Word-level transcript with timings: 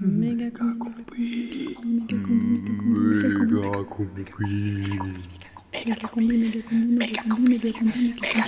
Méga 0.00 0.50
combi. 0.54 1.74
Méga 5.72 5.96
combi, 6.06 6.36
méga 6.38 6.62
combi, 6.62 6.94
méga 6.96 7.72
combi. 7.72 8.14
Méga 8.28 8.44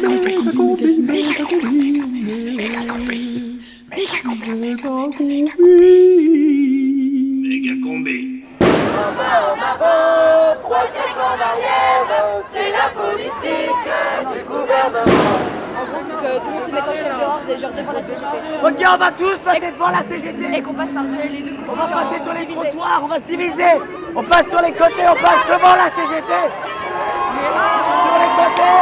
combi, 0.54 0.86
méga 1.00 1.34
combi, 1.34 1.40
méga 1.40 1.42
combi, 1.42 1.90
méga 2.56 2.82
combi, 2.86 3.18
méga 3.90 4.18
combi, 4.22 4.54
méga 4.60 5.52
combi, 5.56 5.90
méga 7.42 7.74
combi. 7.82 8.18
Trois 10.62 10.86
siècles 10.92 11.18
en 11.18 11.38
arrière, 11.50 12.06
c'est 12.52 12.70
la 12.70 12.86
politique 12.94 13.90
du 14.32 14.40
gouvernement. 14.46 15.49
Chef 16.94 17.04
dehors, 17.04 17.40
genre 17.60 17.72
devant 17.72 17.92
la 17.92 18.02
CGT. 18.02 18.36
Ok, 18.64 18.82
on 18.92 18.96
va 18.96 19.10
tous 19.12 19.36
passer 19.38 19.60
devant 19.60 19.88
la 19.88 20.02
CGT. 20.08 20.58
Et 20.58 20.62
qu'on 20.62 20.74
passe 20.74 20.92
par 20.92 21.04
deux, 21.04 21.28
les 21.28 21.42
deux 21.42 21.50
côtés. 21.52 21.70
On 21.70 21.74
va 21.74 21.88
genre, 21.88 22.00
passer 22.10 22.24
sur 22.24 22.32
les 22.32 22.46
trottoirs, 22.46 23.00
on 23.02 23.08
va 23.08 23.16
se 23.16 23.20
diviser. 23.22 23.72
On 24.16 24.22
passe 24.22 24.48
sur 24.48 24.60
les 24.62 24.72
côtés, 24.72 25.04
on 25.08 25.14
passe 25.14 25.46
devant 25.48 25.76
la 25.76 25.90
CGT. 25.90 26.32
Sur 28.04 28.16
les 28.18 28.30
côtés. 28.36 28.80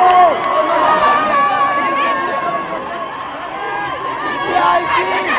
Ici, 4.79 5.03
ici. 5.03 5.38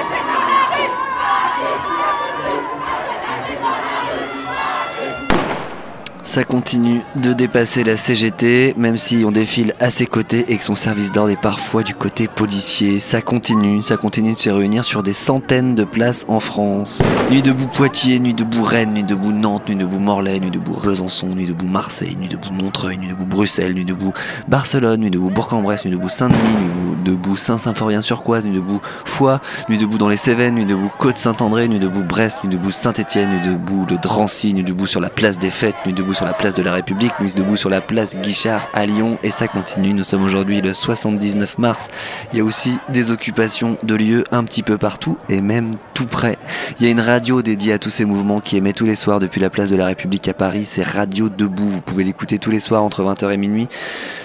Ça 6.29 6.43
continue 6.43 7.01
de 7.15 7.33
dépasser 7.33 7.83
la 7.83 7.97
CGT, 7.97 8.75
même 8.77 8.99
si 8.99 9.23
on 9.25 9.31
défile 9.31 9.73
à 9.79 9.89
ses 9.89 10.05
côtés 10.05 10.45
et 10.49 10.57
que 10.57 10.63
son 10.63 10.75
service 10.75 11.11
d'ordre 11.11 11.31
est 11.31 11.41
parfois 11.41 11.81
du 11.81 11.95
côté 11.95 12.27
policier. 12.27 12.99
Ça 12.99 13.23
continue, 13.23 13.81
ça 13.81 13.97
continue 13.97 14.35
de 14.35 14.37
se 14.37 14.51
réunir 14.51 14.85
sur 14.85 15.01
des 15.01 15.13
centaines 15.13 15.73
de 15.73 15.83
places 15.83 16.25
en 16.27 16.39
France. 16.39 17.01
Nuit 17.31 17.41
debout 17.41 17.65
Poitiers, 17.65 18.19
nuit 18.19 18.35
debout 18.35 18.61
Rennes, 18.61 18.93
nuit 18.93 19.03
debout 19.03 19.31
Nantes, 19.31 19.69
nuit 19.69 19.75
debout 19.75 19.97
Morlaix, 19.97 20.39
nuit 20.39 20.51
debout 20.51 20.79
Besançon, 20.79 21.29
nuit 21.29 21.47
debout 21.47 21.65
Marseille, 21.65 22.15
nuit 22.15 22.27
debout 22.27 22.51
Montreuil, 22.51 22.99
nuit 22.99 23.07
debout 23.07 23.25
Bruxelles, 23.25 23.73
nuit 23.73 23.85
debout 23.85 24.13
Barcelone, 24.47 25.01
nuit 25.01 25.09
debout 25.09 25.31
Bourg-en-Bresse, 25.31 25.85
nuit 25.85 25.91
debout 25.91 26.09
Saint-Denis, 26.09 26.37
nuit 26.37 26.95
debout 27.05 27.37
Saint-Symphorien-sur-Coise, 27.37 28.45
nuit 28.45 28.53
debout 28.53 28.81
Foix, 29.03 29.41
nuit 29.67 29.79
debout 29.79 29.97
dans 29.97 30.07
les 30.07 30.17
Cévennes, 30.17 30.53
nuit 30.53 30.65
debout 30.65 30.91
Côte-Saint-André, 30.99 31.67
nuit 31.67 31.79
debout 31.79 32.03
Brest, 32.03 32.37
nuit 32.43 32.51
debout 32.51 32.69
Saint-Étienne, 32.69 33.31
nuit 33.31 33.51
debout 33.51 33.87
le 33.89 33.97
Drancy, 33.97 34.53
nuit 34.53 34.63
debout 34.63 34.85
sur 34.85 35.01
la 35.01 35.09
place 35.09 35.39
des 35.39 35.49
Fêtes, 35.49 35.73
nuit 35.87 35.93
debout 35.93 36.13
sur 36.19 36.25
place 36.33 36.53
de 36.53 36.63
la 36.63 36.73
République, 36.73 37.11
nuit 37.19 37.33
debout 37.33 37.57
sur 37.57 37.69
la 37.69 37.81
place 37.81 38.15
Guichard 38.17 38.67
à 38.73 38.85
Lyon 38.85 39.17
et 39.23 39.31
ça 39.31 39.47
continue. 39.47 39.93
Nous 39.93 40.03
sommes 40.03 40.23
aujourd'hui 40.23 40.61
le 40.61 40.73
79 40.73 41.57
mars. 41.57 41.89
Il 42.31 42.37
y 42.37 42.41
a 42.41 42.43
aussi 42.43 42.77
des 42.89 43.11
occupations 43.11 43.77
de 43.83 43.95
lieux 43.95 44.23
un 44.31 44.43
petit 44.43 44.63
peu 44.63 44.77
partout 44.77 45.17
et 45.29 45.41
même 45.41 45.75
tout 45.93 46.07
près. 46.07 46.37
Il 46.79 46.85
y 46.85 46.89
a 46.89 46.91
une 46.91 47.01
radio 47.01 47.41
dédiée 47.41 47.73
à 47.73 47.79
tous 47.79 47.89
ces 47.89 48.05
mouvements 48.05 48.39
qui 48.39 48.57
émet 48.57 48.73
tous 48.73 48.85
les 48.85 48.95
soirs 48.95 49.19
depuis 49.19 49.41
la 49.41 49.49
place 49.49 49.69
de 49.69 49.75
la 49.75 49.85
République 49.85 50.27
à 50.27 50.33
Paris. 50.33 50.65
C'est 50.65 50.83
Radio 50.83 51.29
Debout. 51.29 51.69
Vous 51.69 51.81
pouvez 51.81 52.03
l'écouter 52.03 52.39
tous 52.39 52.51
les 52.51 52.59
soirs 52.59 52.83
entre 52.83 53.03
20h 53.03 53.31
et 53.31 53.37
minuit 53.37 53.67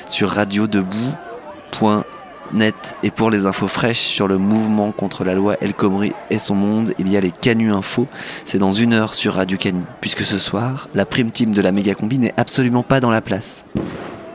sur 0.08 0.30
radiodebout.net 0.30 2.23
net 2.54 2.96
et 3.02 3.10
pour 3.10 3.30
les 3.30 3.46
infos 3.46 3.68
fraîches 3.68 4.06
sur 4.06 4.28
le 4.28 4.38
mouvement 4.38 4.92
contre 4.92 5.24
la 5.24 5.34
loi 5.34 5.56
El 5.60 5.74
Khomri 5.74 6.12
et 6.30 6.38
son 6.38 6.54
monde, 6.54 6.94
il 6.98 7.08
y 7.08 7.16
a 7.16 7.20
les 7.20 7.30
Canu 7.30 7.72
Info. 7.72 8.06
C'est 8.44 8.58
dans 8.58 8.72
une 8.72 8.92
heure 8.94 9.14
sur 9.14 9.34
Radio 9.34 9.58
Canu, 9.58 9.82
puisque 10.00 10.22
ce 10.22 10.38
soir, 10.38 10.88
la 10.94 11.04
prime 11.04 11.30
team 11.30 11.52
de 11.52 11.60
la 11.60 11.72
méga 11.72 11.94
combi 11.94 12.18
n'est 12.18 12.34
absolument 12.36 12.82
pas 12.82 13.00
dans 13.00 13.10
la 13.10 13.20
place. 13.20 13.64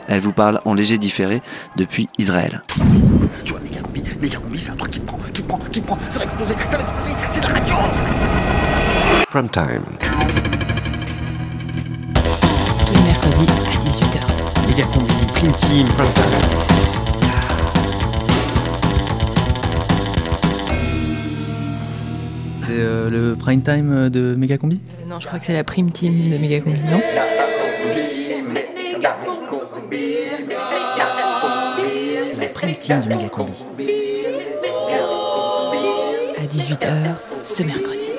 Elle 0.08 0.22
vous 0.22 0.34
parle 0.34 0.60
en 0.66 0.74
léger 0.74 0.98
différé 0.98 1.42
depuis 1.76 2.10
Israël. 2.18 2.62
Tu 3.46 3.52
vois, 3.52 3.62
méga 3.62 3.80
combi, 3.82 4.04
méga 4.22 4.38
combi, 4.40 4.60
c'est 4.60 4.72
un 4.72 4.76
truc 4.76 4.92
qui 4.92 5.00
prend, 5.00 5.20
qui 5.34 5.42
prend, 5.42 5.60
qui 5.72 5.82
prend, 5.82 5.98
ça 6.10 6.20
va 6.20 6.26
exploser, 6.26 6.56
ça 6.68 6.78
va 6.78 6.84
exploser, 6.84 7.16
c'est 7.30 7.42
de 7.42 7.48
la 7.48 7.54
radio 7.54 7.76
Prime 9.30 9.50
time. 9.50 9.84
Tous 12.86 12.94
les 12.94 13.02
mercredis 13.02 13.46
à 13.66 13.78
18h. 13.80 14.68
Méga 14.68 14.84
combi, 14.86 15.14
prime 15.34 15.54
team, 15.54 15.88
Prime 15.88 16.14
time. 16.14 16.89
C'est 22.70 22.76
euh, 22.78 23.10
le 23.10 23.36
prime 23.36 23.64
time 23.64 24.10
de 24.10 24.36
Megacombi? 24.36 24.80
Euh, 25.02 25.10
non, 25.10 25.20
je 25.20 25.26
crois 25.26 25.40
que 25.40 25.46
c'est 25.48 25.54
la 25.54 25.64
prime 25.64 25.92
team 25.92 26.30
de 26.30 26.38
Megacombi, 26.38 26.80
non? 26.92 27.02
La 32.38 32.48
prime 32.54 32.76
team 32.76 33.00
de 33.00 33.08
Megacombi. 33.08 33.66
À 36.38 36.46
18h 36.46 37.16
ce 37.44 37.64
mercredi. 37.64 38.12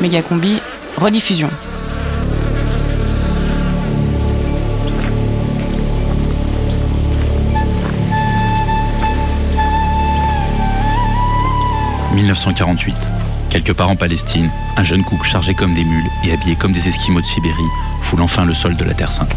Megacombi, 0.00 0.58
rediffusion. 0.98 1.50
«1948. 12.20 12.94
Quelque 13.48 13.72
part 13.72 13.88
en 13.88 13.96
Palestine, 13.96 14.50
un 14.76 14.84
jeune 14.84 15.02
couple 15.04 15.26
chargé 15.26 15.54
comme 15.54 15.72
des 15.74 15.84
mules 15.84 16.06
et 16.24 16.32
habillé 16.32 16.54
comme 16.54 16.72
des 16.72 16.86
esquimaux 16.86 17.20
de 17.20 17.26
Sibérie 17.26 17.56
foule 18.02 18.20
enfin 18.20 18.44
le 18.44 18.52
sol 18.54 18.76
de 18.76 18.84
la 18.84 18.92
Terre 18.94 19.10
Sainte. 19.10 19.34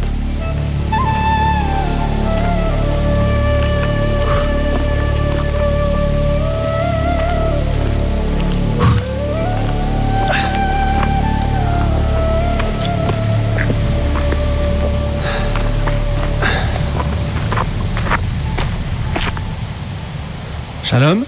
Shalom, 20.84 21.26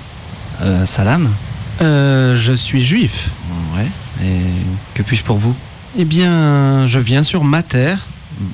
Euh, 0.61 0.85
salam 0.85 1.27
euh, 1.81 2.35
je 2.37 2.53
suis 2.53 2.83
juif. 2.85 3.29
Ouais. 3.75 3.87
Et 4.23 4.39
que 4.93 5.03
puis-je 5.03 5.23
pour 5.23 5.37
vous? 5.37 5.55
Eh 5.97 6.05
bien, 6.05 6.87
je 6.87 6.99
viens 6.99 7.23
sur 7.23 7.43
ma 7.43 7.63
terre. 7.63 8.05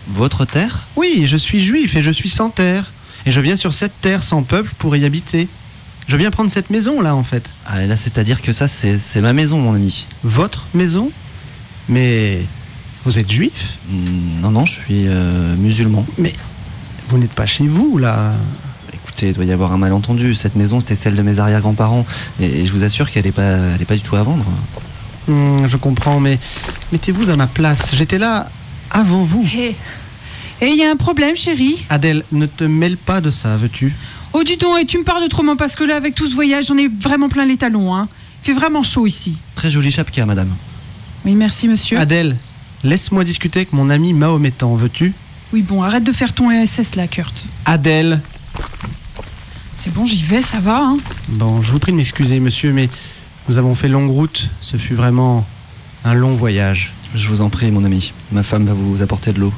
Votre 0.09 0.45
terre? 0.45 0.85
Oui, 0.95 1.23
je 1.25 1.37
suis 1.37 1.59
juif 1.63 1.95
et 1.95 2.01
je 2.01 2.11
suis 2.11 2.29
sans 2.29 2.49
terre. 2.49 2.91
Et 3.25 3.31
je 3.31 3.39
viens 3.39 3.55
sur 3.55 3.73
cette 3.73 3.99
terre 4.01 4.23
sans 4.23 4.43
peuple 4.43 4.71
pour 4.77 4.95
y 4.95 5.05
habiter. 5.05 5.47
Je 6.07 6.17
viens 6.17 6.31
prendre 6.31 6.51
cette 6.51 6.69
maison 6.69 7.01
là 7.01 7.15
en 7.15 7.23
fait. 7.23 7.53
Ah, 7.65 7.81
là, 7.85 7.95
c'est-à-dire 7.95 8.41
que 8.41 8.53
ça, 8.53 8.67
c'est 8.67 8.97
c'est 8.99 9.21
ma 9.21 9.33
maison, 9.33 9.59
mon 9.59 9.73
ami. 9.75 10.07
Votre 10.23 10.65
maison? 10.73 11.11
Mais 11.89 12.41
vous 13.05 13.17
êtes 13.19 13.31
juif? 13.31 13.77
Hmm, 13.89 14.41
Non, 14.41 14.51
non, 14.51 14.65
je 14.65 14.73
suis 14.81 15.07
euh, 15.07 15.55
musulman. 15.55 16.05
Mais 16.17 16.33
vous 17.09 17.17
n'êtes 17.17 17.33
pas 17.33 17.45
chez 17.45 17.67
vous 17.67 17.97
là. 17.97 18.33
Écoutez, 19.21 19.33
il 19.33 19.35
doit 19.35 19.45
y 19.45 19.51
avoir 19.51 19.71
un 19.71 19.77
malentendu. 19.77 20.33
Cette 20.33 20.55
maison, 20.55 20.79
c'était 20.79 20.95
celle 20.95 21.15
de 21.15 21.21
mes 21.21 21.37
arrière-grands-parents. 21.37 22.07
Et, 22.39 22.61
et 22.61 22.65
je 22.65 22.71
vous 22.71 22.83
assure 22.83 23.11
qu'elle 23.11 23.25
n'est 23.25 23.31
pas, 23.31 23.43
elle 23.43 23.79
est 23.79 23.85
pas 23.85 23.93
du 23.93 24.01
tout 24.01 24.15
à 24.15 24.23
vendre. 24.23 24.45
Hmm, 25.27 25.67
je 25.67 25.77
comprends, 25.77 26.19
mais 26.19 26.39
mettez-vous 26.91 27.25
dans 27.25 27.37
ma 27.37 27.45
place. 27.45 27.93
J'étais 27.95 28.17
là 28.17 28.49
avant 28.89 29.23
vous. 29.23 29.45
Et 29.53 29.75
il 30.67 30.75
y 30.75 30.83
a 30.83 30.89
un 30.89 30.95
problème, 30.95 31.35
chérie 31.35 31.85
Adèle, 31.89 32.23
ne 32.31 32.47
te 32.47 32.63
mêle 32.63 32.97
pas 32.97 33.21
de 33.21 33.29
ça, 33.29 33.57
veux-tu? 33.57 33.93
Oh, 34.33 34.43
dis 34.43 34.57
donc, 34.57 34.79
et 34.79 34.85
tu 34.85 34.97
me 34.97 35.03
parles 35.03 35.23
autrement 35.23 35.55
parce 35.55 35.75
que 35.75 35.83
là, 35.83 35.97
avec 35.97 36.15
tout 36.15 36.27
ce 36.27 36.33
voyage, 36.33 36.65
j'en 36.65 36.77
ai 36.77 36.87
vraiment 36.87 37.29
plein 37.29 37.45
les 37.45 37.57
talons. 37.57 37.93
Hein. 37.93 38.07
Il 38.41 38.47
fait 38.47 38.53
vraiment 38.53 38.81
chaud 38.81 39.05
ici. 39.05 39.37
Très 39.53 39.69
jolie 39.69 39.91
chapka, 39.91 40.25
madame. 40.25 40.49
Oui, 41.25 41.35
merci, 41.35 41.67
monsieur. 41.67 41.99
Adèle, 41.99 42.37
laisse-moi 42.83 43.23
discuter 43.23 43.59
avec 43.59 43.73
mon 43.73 43.91
ami 43.91 44.13
mahométan, 44.13 44.75
veux-tu? 44.75 45.13
Oui, 45.53 45.61
bon, 45.61 45.83
arrête 45.83 46.03
de 46.03 46.11
faire 46.11 46.33
ton 46.33 46.49
SS 46.65 46.95
là, 46.95 47.07
Kurt. 47.07 47.45
Adèle 47.65 48.19
C'est 49.75 49.93
bon, 49.93 50.05
j'y 50.05 50.21
vais, 50.21 50.41
ça 50.41 50.59
va. 50.59 50.79
Hein. 50.79 50.97
Bon, 51.29 51.61
je 51.61 51.71
vous 51.71 51.79
prie 51.79 51.91
de 51.91 51.97
m'excuser, 51.97 52.39
monsieur, 52.39 52.71
mais 52.71 52.89
nous 53.49 53.57
avons 53.57 53.75
fait 53.75 53.87
longue 53.87 54.11
route. 54.11 54.49
Ce 54.61 54.77
fut 54.77 54.93
vraiment 54.93 55.45
un 56.05 56.13
long 56.13 56.35
voyage. 56.35 56.93
Je 57.13 57.27
vous 57.27 57.41
en 57.41 57.49
prie, 57.49 57.71
mon 57.71 57.83
ami. 57.83 58.13
Ma 58.31 58.43
femme 58.43 58.65
va 58.65 58.73
vous 58.73 59.01
apporter 59.01 59.33
de 59.33 59.39
l'eau. 59.39 59.53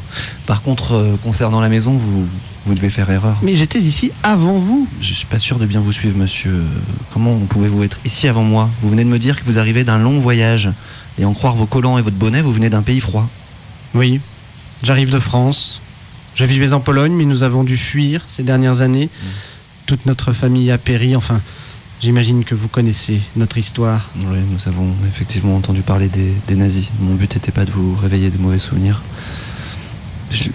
Par 0.47 0.63
contre, 0.63 0.93
euh, 0.93 1.15
concernant 1.21 1.61
la 1.61 1.69
maison, 1.69 1.91
vous, 1.91 2.27
vous 2.65 2.73
devez 2.73 2.89
faire 2.89 3.09
erreur. 3.11 3.37
Mais 3.43 3.53
j'étais 3.53 3.79
ici 3.79 4.11
avant 4.23 4.57
vous. 4.57 4.87
Je 5.01 5.13
suis 5.13 5.27
pas 5.27 5.37
sûr 5.37 5.59
de 5.59 5.65
bien 5.65 5.79
vous 5.79 5.91
suivre, 5.91 6.17
monsieur. 6.17 6.63
Comment 7.11 7.37
pouvez-vous 7.37 7.83
être 7.83 7.99
ici 8.05 8.27
avant 8.27 8.43
moi? 8.43 8.69
Vous 8.81 8.89
venez 8.89 9.03
de 9.03 9.09
me 9.09 9.19
dire 9.19 9.39
que 9.39 9.45
vous 9.45 9.59
arrivez 9.59 9.83
d'un 9.83 9.99
long 9.99 10.19
voyage. 10.19 10.71
Et 11.19 11.25
en 11.25 11.33
croire 11.33 11.55
vos 11.55 11.67
collants 11.67 11.99
et 11.99 12.01
votre 12.01 12.15
bonnet, 12.15 12.41
vous 12.41 12.53
venez 12.53 12.71
d'un 12.71 12.81
pays 12.81 12.99
froid. 12.99 13.29
Oui, 13.93 14.19
j'arrive 14.81 15.11
de 15.11 15.19
France. 15.19 15.79
Je 16.33 16.45
vivais 16.45 16.73
en 16.73 16.79
Pologne, 16.79 17.13
mais 17.13 17.25
nous 17.25 17.43
avons 17.43 17.63
dû 17.63 17.77
fuir 17.77 18.21
ces 18.27 18.41
dernières 18.41 18.81
années. 18.81 19.09
Toute 19.85 20.05
notre 20.05 20.33
famille 20.33 20.71
a 20.71 20.77
péri. 20.77 21.15
Enfin, 21.15 21.41
j'imagine 22.01 22.43
que 22.43 22.55
vous 22.55 22.67
connaissez 22.67 23.19
notre 23.35 23.57
histoire. 23.57 24.09
Oui, 24.17 24.37
nous 24.49 24.67
avons 24.67 24.89
effectivement 25.07 25.55
entendu 25.55 25.81
parler 25.81 26.07
des, 26.07 26.33
des 26.47 26.55
nazis. 26.55 26.89
Mon 26.99 27.15
but 27.15 27.33
n'était 27.35 27.51
pas 27.51 27.65
de 27.65 27.71
vous 27.71 27.95
réveiller 27.95 28.29
de 28.29 28.37
mauvais 28.37 28.59
souvenirs. 28.59 29.01
Je, 30.31 30.45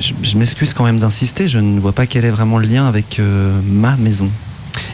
je- 0.00 0.14
je 0.22 0.38
m'excuse 0.38 0.72
quand 0.72 0.84
même 0.84 0.98
d'insister, 0.98 1.48
je 1.48 1.58
ne 1.58 1.78
vois 1.80 1.92
pas 1.92 2.06
quel 2.06 2.24
est 2.24 2.30
vraiment 2.30 2.58
le 2.58 2.66
lien 2.66 2.86
avec 2.86 3.18
euh, 3.18 3.60
ma 3.64 3.96
maison. 3.96 4.30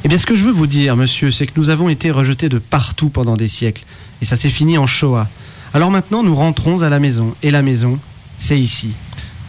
Eh 0.05 0.09
bien, 0.09 0.19
ce 0.19 0.27
que 0.27 0.35
je 0.35 0.44
veux 0.44 0.50
vous 0.53 0.67
dire, 0.67 0.97
monsieur, 0.97 1.31
c'est 1.31 1.47
que 1.47 1.53
nous 1.56 1.69
avons 1.69 1.89
été 1.89 2.11
rejetés 2.11 2.49
de 2.49 2.59
partout 2.59 3.09
pendant 3.09 3.37
des 3.37 3.49
siècles. 3.49 3.85
Et 4.21 4.25
ça 4.25 4.37
s'est 4.37 4.50
fini 4.50 4.79
en 4.79 4.87
Shoah. 4.87 5.29
Alors 5.75 5.91
maintenant, 5.91 6.23
nous 6.23 6.35
rentrons 6.35 6.83
à 6.83 6.89
la 6.89 6.99
maison. 6.99 7.35
Et 7.43 7.50
la 7.50 7.62
maison, 7.62 7.99
c'est 8.39 8.59
ici. 8.59 8.91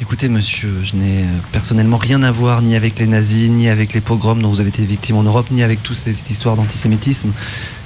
Écoutez, 0.03 0.27
monsieur, 0.27 0.69
je 0.83 0.97
n'ai 0.97 1.21
euh, 1.21 1.25
personnellement 1.53 1.95
rien 1.95 2.21
à 2.23 2.31
voir 2.31 2.61
ni 2.61 2.75
avec 2.75 2.99
les 2.99 3.07
nazis, 3.07 3.49
ni 3.49 3.69
avec 3.69 3.93
les 3.93 4.01
pogroms 4.01 4.35
dont 4.41 4.49
vous 4.49 4.59
avez 4.59 4.67
été 4.67 4.83
victime 4.85 5.15
en 5.15 5.23
Europe, 5.23 5.47
ni 5.49 5.63
avec 5.63 5.81
toute 5.81 5.95
cette 5.95 6.29
histoire 6.29 6.57
d'antisémitisme. 6.57 7.31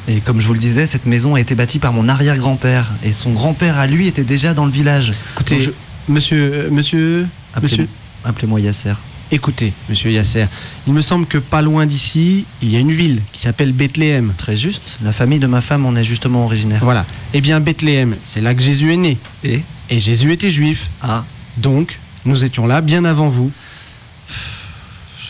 Et 0.08 0.19
comme 0.22 0.42
je 0.42 0.48
vous 0.48 0.54
le 0.54 0.60
disais, 0.60 0.88
cette 0.88 1.06
maison 1.06 1.36
a 1.36 1.40
été 1.40 1.54
bâtie 1.54 1.78
par 1.78 1.94
mon 1.94 2.10
arrière-grand-père. 2.10 2.92
Et 3.04 3.14
son 3.14 3.34
grand-père, 3.34 3.78
à 3.78 3.86
lui, 3.86 4.08
était 4.08 4.24
déjà 4.24 4.56
dans 4.56 4.66
le 4.66 4.72
village. 4.72 5.14
Écoutez, 5.36 5.60
je- 5.62 5.69
monsieur, 6.10 6.52
euh, 6.54 6.69
monsieur, 6.72 7.28
Appelez- 7.54 7.64
monsieur, 7.72 7.88
Appelez-moi 8.25 8.62
Yasser. 8.62 8.94
écoutez, 9.31 9.74
monsieur 9.88 10.10
Yasser, 10.10 10.48
il 10.88 10.94
me 10.94 11.04
semble 11.04 11.28
que 11.28 11.38
pas 11.38 11.62
loin 11.62 11.86
d'ici, 11.86 12.46
il 12.64 12.72
y 12.72 12.78
a 12.78 12.80
une 12.80 12.92
ville 12.94 13.22
qui 13.31 13.42
s'appelle 13.42 13.74
Bethléem. 13.74 14.34
Très 14.38 14.56
juste. 14.58 14.98
La 15.04 15.12
famille 15.14 15.40
de 15.40 15.48
ma 15.48 15.62
femme 15.62 15.86
en 15.86 15.96
est 15.96 16.04
justement 16.04 16.46
originaire. 16.46 16.80
Voilà. 16.84 17.06
Eh 17.36 17.42
bien, 17.42 17.60
Bethléem, 17.60 18.16
c'est 18.24 18.42
là 18.42 18.56
que 18.56 18.62
Jésus 18.62 18.92
est 18.92 18.98
né. 18.98 19.18
Et 19.44 19.62
Et 19.92 20.00
Jésus 20.00 20.31
était 20.34 20.50
juif. 20.52 20.88
Ah, 21.02 21.24
Donc, 21.58 21.98
nous 22.27 22.44
étions 22.44 22.68
là 22.68 22.81
bien 22.81 23.06
avant 23.06 23.29
vous. 23.29 23.51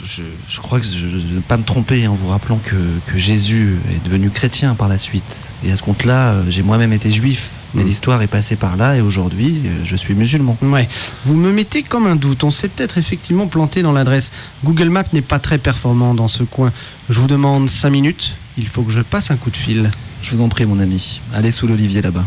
je, 0.05 0.59
crois 0.59 0.79
que 0.79 0.85
je 0.85 1.05
ne 1.05 1.35
vais 1.35 1.41
pas 1.47 1.57
me 1.57 1.63
tromper 1.63 2.07
en 2.07 2.15
vous 2.15 2.27
rappelant 2.27 2.57
que, 2.57 2.75
que 3.07 3.17
Jésus 3.17 3.77
est 3.91 4.03
devenu 4.05 4.29
chrétien 4.29 4.75
par 4.75 4.87
la 4.87 4.97
suite. 4.97 5.37
Et 5.65 5.71
à 5.71 5.77
ce 5.77 5.83
compte-là, 5.83 6.31
euh, 6.33 6.43
j'ai 6.49 6.61
moi-même 6.63 6.93
été 6.93 7.09
juif. 7.09 7.49
Mais 7.73 7.83
Mm. 7.83 7.87
l'histoire 7.87 8.21
est 8.21 8.27
passée 8.27 8.55
par 8.55 8.77
là 8.77 8.95
et 8.95 9.01
aujourd'hui, 9.01 9.59
euh, 9.65 9.69
je 9.85 9.95
suis 9.95 10.13
musulman. 10.13 10.57
Ouais. 10.61 10.87
Vous 11.25 11.35
me 11.35 11.51
mettez 11.51 11.83
comme 11.83 12.07
un 12.07 12.15
doute. 12.15 12.43
On 12.43 12.51
s'est 12.51 12.69
peut-être 12.69 12.97
effectivement 12.97 13.47
planté 13.47 13.81
dans 13.81 13.91
l'adresse. 13.91 14.31
Google 14.63 14.89
Maps 14.89 15.03
n'est 15.13 15.21
pas 15.21 15.39
très 15.39 15.57
performant 15.57 16.13
dans 16.13 16.27
ce 16.29 16.43
coin. 16.43 16.71
Je 17.09 17.19
vous 17.19 17.27
demande 17.27 17.69
5 17.69 17.89
minutes. 17.89 18.37
Il 18.57 18.67
faut 18.67 18.83
que 18.83 18.91
je 18.91 19.01
passe 19.01 19.31
un 19.31 19.35
coup 19.35 19.51
de 19.51 19.57
fil. 19.57 19.89
Je 20.23 20.35
vous 20.35 20.41
en 20.43 20.49
prie, 20.49 20.65
mon 20.65 20.79
ami. 20.79 21.21
Allez 21.33 21.51
sous 21.51 21.67
l'olivier 21.67 22.01
là-bas. 22.01 22.25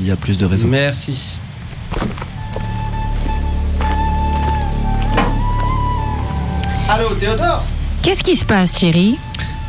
Il 0.00 0.06
y 0.06 0.10
a 0.10 0.16
plus 0.16 0.38
de 0.38 0.44
réseau. 0.44 0.66
Merci. 0.68 1.18
Allô, 6.94 7.14
Théodore 7.14 7.64
Qu'est-ce 8.02 8.22
qui 8.22 8.36
se 8.36 8.44
passe, 8.44 8.78
chérie 8.78 9.16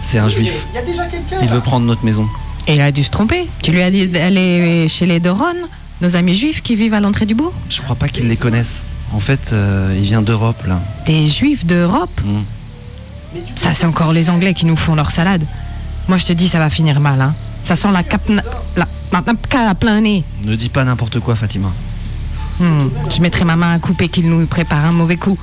C'est 0.02 0.18
un 0.18 0.28
juif. 0.28 0.66
Il 0.74 0.76
y 0.76 0.78
a 0.78 0.82
déjà 0.82 1.06
quelqu'un 1.06 1.38
Il 1.42 1.48
veut 1.48 1.62
prendre 1.62 1.86
notre 1.86 2.04
maison. 2.04 2.28
Et 2.68 2.76
il 2.76 2.82
a 2.82 2.92
dû 2.92 3.02
se 3.02 3.12
tromper. 3.12 3.48
Tu 3.62 3.72
lui 3.72 3.82
as 3.82 3.90
dit 3.90 4.08
d'aller 4.08 4.88
chez 4.90 5.06
les 5.06 5.22
Doron, 5.22 5.54
nos 6.02 6.18
amis 6.18 6.34
juifs 6.34 6.62
qui 6.62 6.76
vivent 6.76 6.94
à 6.96 7.00
l'entrée 7.00 7.26
du 7.26 7.34
bourg 7.34 7.54
Je 7.70 7.82
crois 7.82 7.96
pas 7.96 8.10
qu'ils 8.10 8.28
les 8.28 8.36
connaissent. 8.36 8.84
En 9.14 9.22
fait, 9.22 9.52
euh, 9.54 9.96
il 9.98 10.04
vient 10.04 10.22
d'Europe, 10.22 10.66
là. 10.68 10.82
Des 11.06 11.30
juifs 11.30 11.66
d'Europe 11.66 12.20
Mm. 12.26 12.42
Ça, 13.56 13.74
c'est 13.74 13.86
encore 13.88 14.12
les 14.14 14.30
Anglais 14.30 14.54
qui 14.54 14.68
nous 14.68 14.76
font 14.76 14.94
leur 14.94 15.10
salade. 15.10 15.44
Moi, 16.08 16.18
je 16.18 16.26
te 16.26 16.34
dis, 16.34 16.50
ça 16.50 16.60
va 16.60 16.70
finir 16.70 17.00
mal. 17.00 17.20
Hein. 17.20 17.34
Ça 17.64 17.76
sent 17.78 17.88
la 17.92 18.04
cap... 18.04 18.22
La, 18.76 18.86
la 19.12 19.22
napka 19.22 19.70
à 19.70 19.74
plein 19.76 20.02
nez. 20.02 20.24
Ne 20.44 20.56
dis 20.56 20.70
pas 20.70 20.84
n'importe 20.84 21.20
quoi, 21.20 21.36
Fatima. 21.36 21.72
Hmm, 22.60 22.90
Je 23.10 23.22
mettrai 23.22 23.44
ma 23.44 23.56
main 23.56 23.74
à 23.74 23.80
couper 23.80 24.08
qu'ils 24.10 24.30
nous 24.30 24.46
préparent 24.46 24.86
un 24.86 24.92
mauvais 24.92 25.16
coup. 25.18 25.40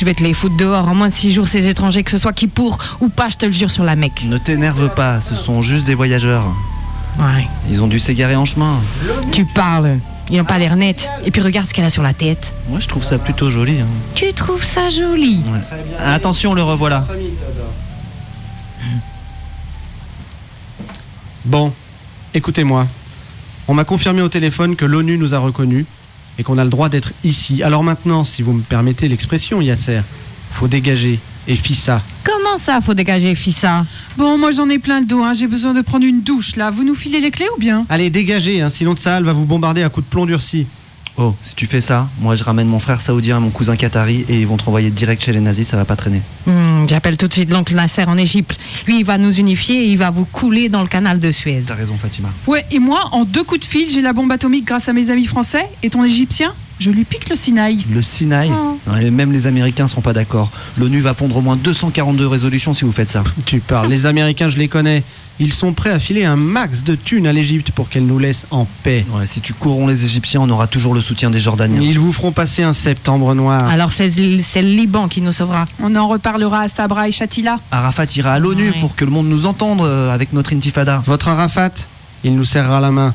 Je 0.00 0.06
vais 0.06 0.14
te 0.14 0.22
les 0.24 0.32
foutre 0.32 0.56
dehors 0.56 0.88
en 0.88 0.94
moins 0.94 1.08
de 1.08 1.12
six 1.12 1.30
jours, 1.30 1.46
ces 1.46 1.66
étrangers, 1.66 2.02
que 2.02 2.10
ce 2.10 2.16
soit 2.16 2.32
qui 2.32 2.46
pour 2.46 2.78
ou 3.02 3.10
pas, 3.10 3.28
je 3.28 3.36
te 3.36 3.44
le 3.44 3.52
jure 3.52 3.70
sur 3.70 3.84
la 3.84 3.96
mec. 3.96 4.24
Ne 4.24 4.38
t'énerve 4.38 4.88
pas, 4.94 5.20
ce 5.20 5.34
sont 5.34 5.60
juste 5.60 5.84
des 5.84 5.94
voyageurs. 5.94 6.46
Ouais. 7.18 7.46
Ils 7.70 7.82
ont 7.82 7.86
dû 7.86 8.00
s'égarer 8.00 8.34
en 8.34 8.46
chemin. 8.46 8.80
Tu 9.30 9.44
parles. 9.44 9.98
Ils 10.30 10.38
n'ont 10.38 10.44
pas 10.46 10.56
l'air 10.58 10.76
nets. 10.76 11.06
Et 11.26 11.30
puis 11.30 11.42
regarde 11.42 11.66
ce 11.66 11.74
qu'elle 11.74 11.84
a 11.84 11.90
sur 11.90 12.02
la 12.02 12.14
tête. 12.14 12.54
Moi, 12.70 12.80
je 12.80 12.88
trouve 12.88 13.04
ça 13.04 13.18
plutôt 13.18 13.50
joli. 13.50 13.78
hein. 13.78 13.86
Tu 14.14 14.32
trouves 14.32 14.64
ça 14.64 14.88
joli 14.88 15.42
Attention, 16.02 16.54
le 16.54 16.62
revoilà. 16.62 17.06
Bon, 21.44 21.74
écoutez-moi. 22.32 22.86
On 23.68 23.74
m'a 23.74 23.84
confirmé 23.84 24.22
au 24.22 24.30
téléphone 24.30 24.76
que 24.76 24.86
l'ONU 24.86 25.18
nous 25.18 25.34
a 25.34 25.38
reconnus 25.38 25.84
et 26.40 26.42
qu'on 26.42 26.56
a 26.56 26.64
le 26.64 26.70
droit 26.70 26.88
d'être 26.88 27.12
ici. 27.22 27.62
Alors 27.62 27.84
maintenant, 27.84 28.24
si 28.24 28.40
vous 28.40 28.54
me 28.54 28.62
permettez 28.62 29.08
l'expression, 29.08 29.60
Yasser, 29.60 30.00
faut 30.50 30.68
dégager. 30.68 31.20
Et 31.48 31.56
Fissa. 31.56 32.02
Comment 32.22 32.58
ça, 32.58 32.80
faut 32.80 32.94
dégager, 32.94 33.34
Fissa? 33.34 33.84
Bon, 34.16 34.38
moi 34.38 34.50
j'en 34.50 34.68
ai 34.68 34.78
plein 34.78 35.00
le 35.00 35.06
dos, 35.06 35.22
hein. 35.22 35.32
j'ai 35.32 35.46
besoin 35.46 35.72
de 35.74 35.80
prendre 35.80 36.04
une 36.04 36.22
douche 36.22 36.56
là. 36.56 36.70
Vous 36.70 36.84
nous 36.84 36.94
filez 36.94 37.20
les 37.20 37.30
clés 37.30 37.48
ou 37.56 37.58
bien? 37.58 37.86
Allez, 37.88 38.08
dégagez, 38.08 38.60
hein, 38.60 38.70
sinon 38.70 38.94
Tsahal 38.94 39.24
va 39.24 39.32
vous 39.32 39.46
bombarder 39.46 39.82
à 39.82 39.88
coups 39.88 40.06
de 40.06 40.10
plomb 40.10 40.26
durci. 40.26 40.66
Oh, 41.22 41.34
si 41.42 41.54
tu 41.54 41.66
fais 41.66 41.82
ça, 41.82 42.08
moi 42.20 42.34
je 42.34 42.42
ramène 42.44 42.66
mon 42.66 42.78
frère 42.78 43.02
saoudien 43.02 43.36
et 43.36 43.40
mon 43.40 43.50
cousin 43.50 43.76
qatari 43.76 44.24
et 44.30 44.40
ils 44.40 44.46
vont 44.46 44.56
te 44.56 44.64
renvoyer 44.64 44.90
direct 44.90 45.22
chez 45.22 45.32
les 45.32 45.40
nazis, 45.40 45.68
ça 45.68 45.76
va 45.76 45.84
pas 45.84 45.94
traîner. 45.96 46.22
Hmm, 46.46 46.86
J'appelle 46.88 47.18
tout 47.18 47.28
de 47.28 47.32
suite 47.34 47.50
l'oncle 47.52 47.74
Nasser 47.74 48.04
en 48.04 48.16
Égypte. 48.16 48.58
Lui, 48.86 49.00
il 49.00 49.04
va 49.04 49.18
nous 49.18 49.32
unifier 49.34 49.84
et 49.84 49.88
il 49.90 49.98
va 49.98 50.08
vous 50.10 50.24
couler 50.24 50.70
dans 50.70 50.80
le 50.80 50.88
canal 50.88 51.20
de 51.20 51.30
Suez. 51.30 51.62
T'as 51.66 51.74
raison, 51.74 51.94
Fatima. 52.00 52.30
Ouais, 52.46 52.64
et 52.70 52.78
moi, 52.78 53.04
en 53.12 53.24
deux 53.26 53.44
coups 53.44 53.60
de 53.60 53.66
fil, 53.66 53.90
j'ai 53.90 54.00
la 54.00 54.14
bombe 54.14 54.32
atomique 54.32 54.64
grâce 54.64 54.88
à 54.88 54.94
mes 54.94 55.10
amis 55.10 55.26
français. 55.26 55.68
Et 55.82 55.90
ton 55.90 56.02
égyptien, 56.04 56.54
je 56.78 56.90
lui 56.90 57.04
pique 57.04 57.28
le 57.28 57.36
Sinaï. 57.36 57.84
Le 57.92 58.00
Sinaï 58.00 58.50
Oh. 58.52 58.78
Même 59.12 59.30
les 59.30 59.46
Américains 59.46 59.86
seront 59.88 60.00
pas 60.00 60.14
d'accord. 60.14 60.50
L'ONU 60.78 61.00
va 61.02 61.12
pondre 61.12 61.36
au 61.36 61.42
moins 61.42 61.56
242 61.56 62.26
résolutions 62.26 62.72
si 62.72 62.84
vous 62.86 62.92
faites 62.92 63.10
ça. 63.10 63.22
Tu 63.44 63.60
parles, 63.60 63.88
les 63.90 64.06
Américains, 64.06 64.48
je 64.48 64.56
les 64.56 64.68
connais. 64.68 65.02
Ils 65.42 65.54
sont 65.54 65.72
prêts 65.72 65.90
à 65.90 65.98
filer 65.98 66.24
un 66.24 66.36
max 66.36 66.84
de 66.84 66.94
thunes 66.94 67.26
à 67.26 67.32
l'Égypte 67.32 67.70
pour 67.72 67.88
qu'elle 67.88 68.04
nous 68.04 68.18
laisse 68.18 68.46
en 68.50 68.66
paix. 68.82 69.06
Ouais, 69.10 69.26
si 69.26 69.40
tu 69.40 69.54
courons 69.54 69.86
les 69.86 70.04
Égyptiens, 70.04 70.42
on 70.42 70.50
aura 70.50 70.66
toujours 70.66 70.92
le 70.92 71.00
soutien 71.00 71.30
des 71.30 71.40
Jordaniens. 71.40 71.80
Ils 71.80 71.98
vous 71.98 72.12
feront 72.12 72.30
passer 72.30 72.62
un 72.62 72.74
septembre 72.74 73.34
noir. 73.34 73.66
Alors 73.68 73.90
c'est 73.90 74.08
le 74.08 74.68
Liban 74.68 75.08
qui 75.08 75.22
nous 75.22 75.32
sauvera. 75.32 75.64
On 75.82 75.96
en 75.96 76.06
reparlera 76.08 76.60
à 76.60 76.68
Sabra 76.68 77.08
et 77.08 77.10
Shatila. 77.10 77.58
Arafat 77.70 78.04
ira 78.16 78.34
à 78.34 78.38
l'ONU 78.38 78.70
Ouais. 78.70 78.78
pour 78.80 78.94
que 78.94 79.04
le 79.06 79.10
monde 79.10 79.28
nous 79.28 79.46
entende 79.46 79.80
euh, 79.80 80.12
avec 80.12 80.34
notre 80.34 80.52
intifada. 80.54 81.02
Votre 81.06 81.28
Arafat, 81.28 81.70
il 82.22 82.36
nous 82.36 82.44
serrera 82.44 82.78
la 82.80 82.90
main, 82.90 83.14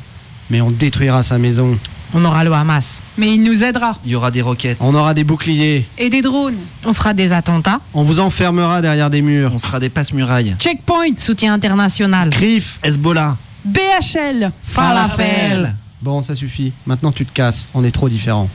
mais 0.49 0.61
on 0.61 0.71
détruira 0.71 1.21
sa 1.23 1.37
maison. 1.37 1.77
On 2.13 2.23
aura 2.23 2.43
le 2.43 2.53
Hamas. 2.53 3.01
Mais 3.17 3.33
il 3.33 3.43
nous 3.43 3.63
aidera. 3.63 3.97
Il 4.05 4.11
y 4.11 4.15
aura 4.15 4.31
des 4.31 4.41
roquettes. 4.41 4.77
On 4.81 4.93
aura 4.95 5.13
des 5.13 5.23
boucliers. 5.23 5.85
Et 5.97 6.09
des 6.09 6.21
drones. 6.21 6.55
On 6.85 6.93
fera 6.93 7.13
des 7.13 7.33
attentats. 7.33 7.79
On 7.93 8.03
vous 8.03 8.19
enfermera 8.19 8.81
derrière 8.81 9.09
des 9.09 9.21
murs. 9.21 9.51
On 9.53 9.57
sera 9.57 9.79
des 9.79 9.89
passe-murailles. 9.89 10.55
Checkpoint. 10.59 11.17
Soutien 11.17 11.53
international. 11.53 12.29
Crif. 12.29 12.79
Hezbollah. 12.83 13.37
BHL. 13.65 14.51
Falafel. 14.63 15.75
Bon, 16.01 16.21
ça 16.21 16.35
suffit. 16.35 16.71
Maintenant, 16.85 17.11
tu 17.11 17.25
te 17.25 17.33
casses. 17.33 17.67
On 17.73 17.83
est 17.83 17.91
trop 17.91 18.09
différents. 18.09 18.49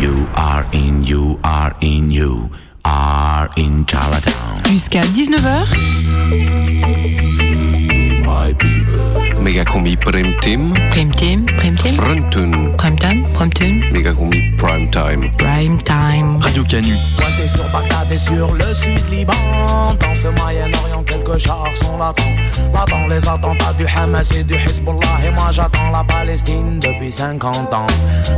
You 0.00 0.26
are 0.34 0.64
in, 0.72 1.02
you 1.04 1.38
are 1.42 1.72
in, 1.82 2.10
you 2.10 2.50
are 2.84 3.48
in 3.58 3.84
Charlottetown. 3.86 4.62
Jusqu'à 4.70 5.02
19h. 5.02 5.66
Megacombi 9.40 9.96
Prime 9.96 10.36
Team. 10.40 10.74
Prime 10.90 11.10
Team, 11.12 11.46
Prime 11.46 11.76
Team, 11.76 11.98
Runtun. 11.98 12.76
Prime 12.76 12.96
Time, 12.96 13.26
Prime 13.32 13.50
Time, 13.50 13.80
Megacombi 13.92 14.56
Prime 14.58 14.90
Time. 14.90 15.30
Prime 15.38 15.78
Time. 15.82 16.38
Radio 16.40 16.62
Canu. 16.64 16.94
Pointé 17.16 17.48
sur 17.48 17.64
Bagdad 17.72 18.12
et 18.12 18.18
sur 18.18 18.52
le 18.52 18.74
sud 18.74 19.00
Liban. 19.10 19.32
Dans 19.98 20.14
ce 20.14 20.28
Moyen-Orient, 20.28 21.02
quelques 21.04 21.38
chars 21.38 21.74
sont 21.74 21.96
latents. 21.98 22.22
Latents 22.74 23.06
les 23.08 23.26
attentats 23.26 23.72
du 23.78 23.86
Hamas 23.86 24.30
et 24.32 24.44
du 24.44 24.54
Hezbollah. 24.54 25.18
Et 25.26 25.30
moi 25.30 25.48
j'attends 25.50 25.90
la 25.90 26.04
Palestine 26.04 26.78
depuis 26.78 27.10
50 27.10 27.72
ans. 27.72 27.86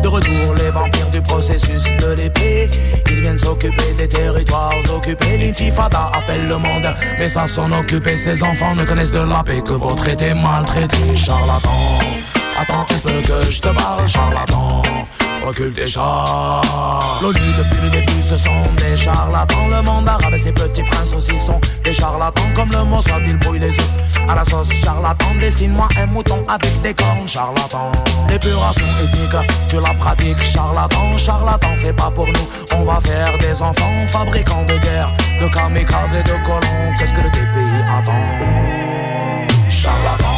De 0.03 0.09
retour, 0.09 0.55
les 0.57 0.71
vampires 0.71 1.11
du 1.11 1.21
processus 1.21 1.85
de 2.01 2.15
l'épée. 2.15 2.71
Ils 3.11 3.21
viennent 3.21 3.39
s'occuper 3.39 3.93
des 3.99 4.09
territoires 4.09 4.73
occupés. 4.95 5.37
L'intifada 5.37 6.11
appelle 6.15 6.47
le 6.47 6.59
monde, 6.59 6.95
mais 7.19 7.29
ça 7.29 7.47
s'en 7.47 7.71
occuper. 7.73 8.17
Ces 8.17 8.43
enfants 8.43 8.75
ne 8.75 8.85
connaissent 8.85 9.13
de 9.13 9.19
la 9.19 9.43
paix 9.43 9.61
que 9.61 9.73
votre 9.73 10.09
été 10.09 10.33
maltraité. 10.53 11.15
Charlatan, 11.15 11.71
attends 12.59 12.87
un 12.91 12.99
peu 12.99 13.21
que 13.23 13.51
je 13.51 13.61
te 13.61 13.69
parle, 13.69 14.07
charlatan. 14.07 14.83
Recule 15.47 15.73
tes 15.73 15.87
chars. 15.87 17.19
L'ONU 17.21 17.41
depuis 17.59 17.81
le 17.83 17.91
début 17.91 18.23
ce 18.23 18.37
sont 18.37 18.51
des 18.77 18.97
charlatans. 18.97 19.67
Le 19.69 19.83
monde 19.83 20.07
arabe 20.07 20.35
et 20.35 20.39
ses 20.39 20.53
petits 20.53 20.85
princes 20.85 21.15
aussi 21.15 21.39
sont 21.41 21.61
des 21.85 21.93
charlatans. 21.93 22.49
Comme 22.55 22.71
le 22.71 22.85
mot 22.85 23.01
soit, 23.01 23.21
ils 23.27 23.37
brouillent 23.39 23.59
les 23.59 23.77
œufs 23.77 23.91
à 24.29 24.37
la 24.37 24.45
sauce 24.45 24.73
charlatan. 24.85 25.27
Dessine-moi 25.41 25.89
un 26.01 26.07
mouton 26.07 26.45
avec 26.49 26.81
des 26.83 26.95
cornes 26.95 27.27
charlatan. 27.27 27.91
L'épuration 28.29 28.87
ethnique, 29.03 29.49
tu 29.69 29.77
la 29.77 29.95
pratiques 29.95 30.43
charlatan. 30.43 31.17
Charlatan, 31.17 31.75
fais 31.77 31.93
pas 31.93 32.11
pour 32.11 32.27
nous. 32.27 32.47
On 32.77 32.85
va 32.85 33.01
faire 33.01 33.37
des 33.39 33.63
enfants 33.63 34.07
fabricants 34.07 34.65
de 34.69 34.77
guerre, 34.79 35.13
de 35.41 35.49
kamikazes 35.49 36.15
et 36.15 36.23
de 36.23 36.37
colons. 36.47 36.93
Qu'est-ce 36.99 37.15
que 37.15 37.21
le 37.21 37.31
TPI 37.31 37.83
attend? 37.99 38.93
Charlatan, 39.69 40.32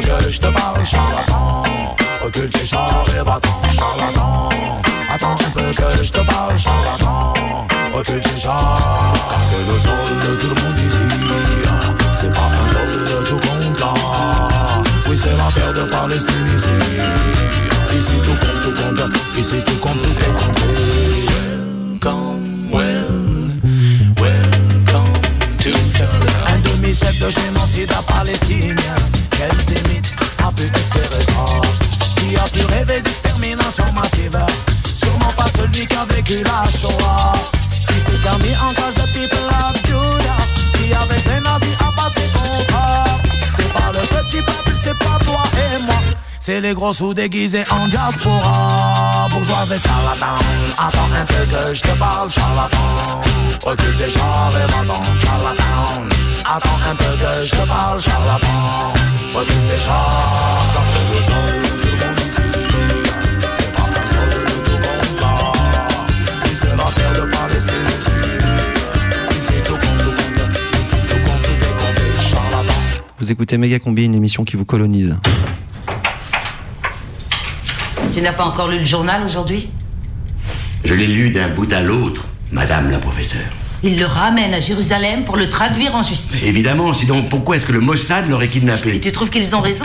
que 0.00 0.28
je 0.28 0.40
te 0.40 0.46
parle, 0.46 0.84
charlatan. 0.84 1.62
Recule 2.24 2.48
tes 2.50 2.64
chars 2.64 3.04
et 3.14 3.22
va-t'en, 3.22 3.60
charlatan. 3.68 4.48
Attends 5.12 5.32
un 5.32 5.50
peu 5.50 5.60
que 5.60 6.02
je 6.02 6.12
te 6.12 6.20
parle, 6.20 6.56
charlatan. 6.56 7.34
Recule 7.94 8.20
tes. 8.20 8.42
Car 8.42 9.42
c'est 9.42 9.64
le 9.72 9.78
sol 9.78 9.92
de 10.24 10.36
tout 10.40 10.48
le 10.48 10.54
monde 10.62 10.78
ici. 10.84 10.98
C'est 12.14 12.32
pas 12.32 12.40
un 12.40 12.64
sol 12.68 12.90
de 13.04 13.26
tout 13.26 13.40
compte 13.40 13.80
là. 13.80 13.94
Oui, 15.08 15.16
c'est 15.16 15.36
l'affaire 15.36 15.72
de 15.72 15.84
Palestine 15.84 16.48
ici. 16.54 16.68
Ici 17.96 18.12
tout 18.24 18.36
compte, 18.44 18.60
tout 18.62 18.74
compte. 18.82 19.12
Ici 19.38 19.62
tout 19.64 19.76
compte, 19.76 20.02
tout 20.02 20.18
est 20.20 20.32
compté. 20.32 20.66
Welcome, 22.00 22.70
welcome 24.16 25.12
to 25.58 25.70
the... 25.70 26.04
Un 26.46 26.58
demi-chef 26.60 27.18
de 27.18 27.30
génocide 27.30 27.92
palestinien. 28.06 28.94
Quel 29.36 29.60
sémite 29.60 30.16
a 30.42 30.50
pu 30.50 30.62
espérer 30.62 31.24
Qui 32.16 32.36
a 32.36 32.44
pu 32.44 32.64
rêver 32.72 33.02
d'extermination 33.02 33.84
massive? 33.92 34.38
Sûrement 34.96 35.32
pas 35.36 35.46
celui 35.48 35.86
qui 35.86 35.94
a 35.94 36.06
vécu 36.06 36.42
la 36.42 36.64
Shoah. 36.66 37.34
Qui 37.88 38.00
s'est 38.00 38.22
permis 38.22 38.56
en 38.56 38.72
cage 38.72 38.94
de 38.94 39.06
people 39.12 39.38
of 39.48 39.76
Judah. 39.84 40.40
Qui 40.74 40.94
avec 40.94 41.24
les 41.26 41.40
nazis 41.40 41.76
a 41.80 41.92
passé 42.00 42.22
contre 42.32 42.82
C'est 43.52 43.70
pas 43.74 43.92
le 43.92 44.00
petit 44.00 44.38
peuple, 44.38 44.72
c'est 44.74 44.98
pas 44.98 45.18
toi 45.24 45.42
et 45.54 45.82
moi. 45.84 46.00
C'est 46.40 46.62
les 46.62 46.72
gros 46.72 46.94
sous 46.94 47.12
déguisés 47.12 47.64
en 47.70 47.88
diaspora. 47.88 49.28
Bourgeois 49.30 49.64
et 49.66 49.80
charlatan 49.86 50.38
Attends 50.78 51.12
un 51.14 51.26
peu 51.26 51.44
que 51.44 51.74
je 51.74 51.82
te 51.82 51.98
parle 51.98 52.30
charlatan. 52.30 53.20
Recule 53.64 53.96
tes 53.98 54.10
chars 54.10 54.52
et 54.52 54.72
va-t'en 54.72 55.02
charlatan. 55.20 56.08
Attends 56.44 56.90
un 56.90 56.94
peu 56.94 57.04
que 57.04 57.42
je 57.42 57.50
te 57.50 57.66
parle 57.66 58.00
charlatan 58.00 58.94
C'est 59.36 59.44
pas 63.72 63.86
nous 63.90 64.62
tout 64.64 64.80
là 64.80 65.52
c'est 66.54 66.74
la 66.74 66.90
terre 66.92 67.12
de 67.12 67.30
Palestine 67.30 67.86
ici 67.98 68.10
Vous 73.18 73.30
écoutez 73.30 73.58
Méga 73.58 73.78
Combi, 73.78 74.04
une 74.06 74.14
émission 74.14 74.44
qui 74.44 74.56
vous 74.56 74.64
colonise. 74.64 75.16
Tu 78.14 78.22
n'as 78.22 78.32
pas 78.32 78.44
encore 78.44 78.68
lu 78.68 78.78
le 78.78 78.84
journal 78.86 79.22
aujourd'hui? 79.22 79.70
Je 80.84 80.94
l'ai 80.94 81.08
lu 81.08 81.28
d'un 81.28 81.48
bout 81.48 81.70
à 81.72 81.82
l'autre, 81.82 82.26
madame 82.52 82.90
la 82.90 82.98
professeure. 82.98 83.65
Il 83.82 83.98
le 83.98 84.06
ramène 84.06 84.54
à 84.54 84.60
Jérusalem 84.60 85.24
pour 85.24 85.36
le 85.36 85.48
traduire 85.48 85.94
en 85.94 86.02
justice. 86.02 86.44
Évidemment, 86.44 86.92
sinon 86.94 87.22
pourquoi 87.22 87.56
est-ce 87.56 87.66
que 87.66 87.72
le 87.72 87.80
Mossad 87.80 88.28
l'aurait 88.28 88.48
kidnappé 88.48 88.96
Et 88.96 89.00
tu 89.00 89.12
trouves 89.12 89.30
qu'ils 89.30 89.54
ont 89.54 89.60
raison 89.60 89.84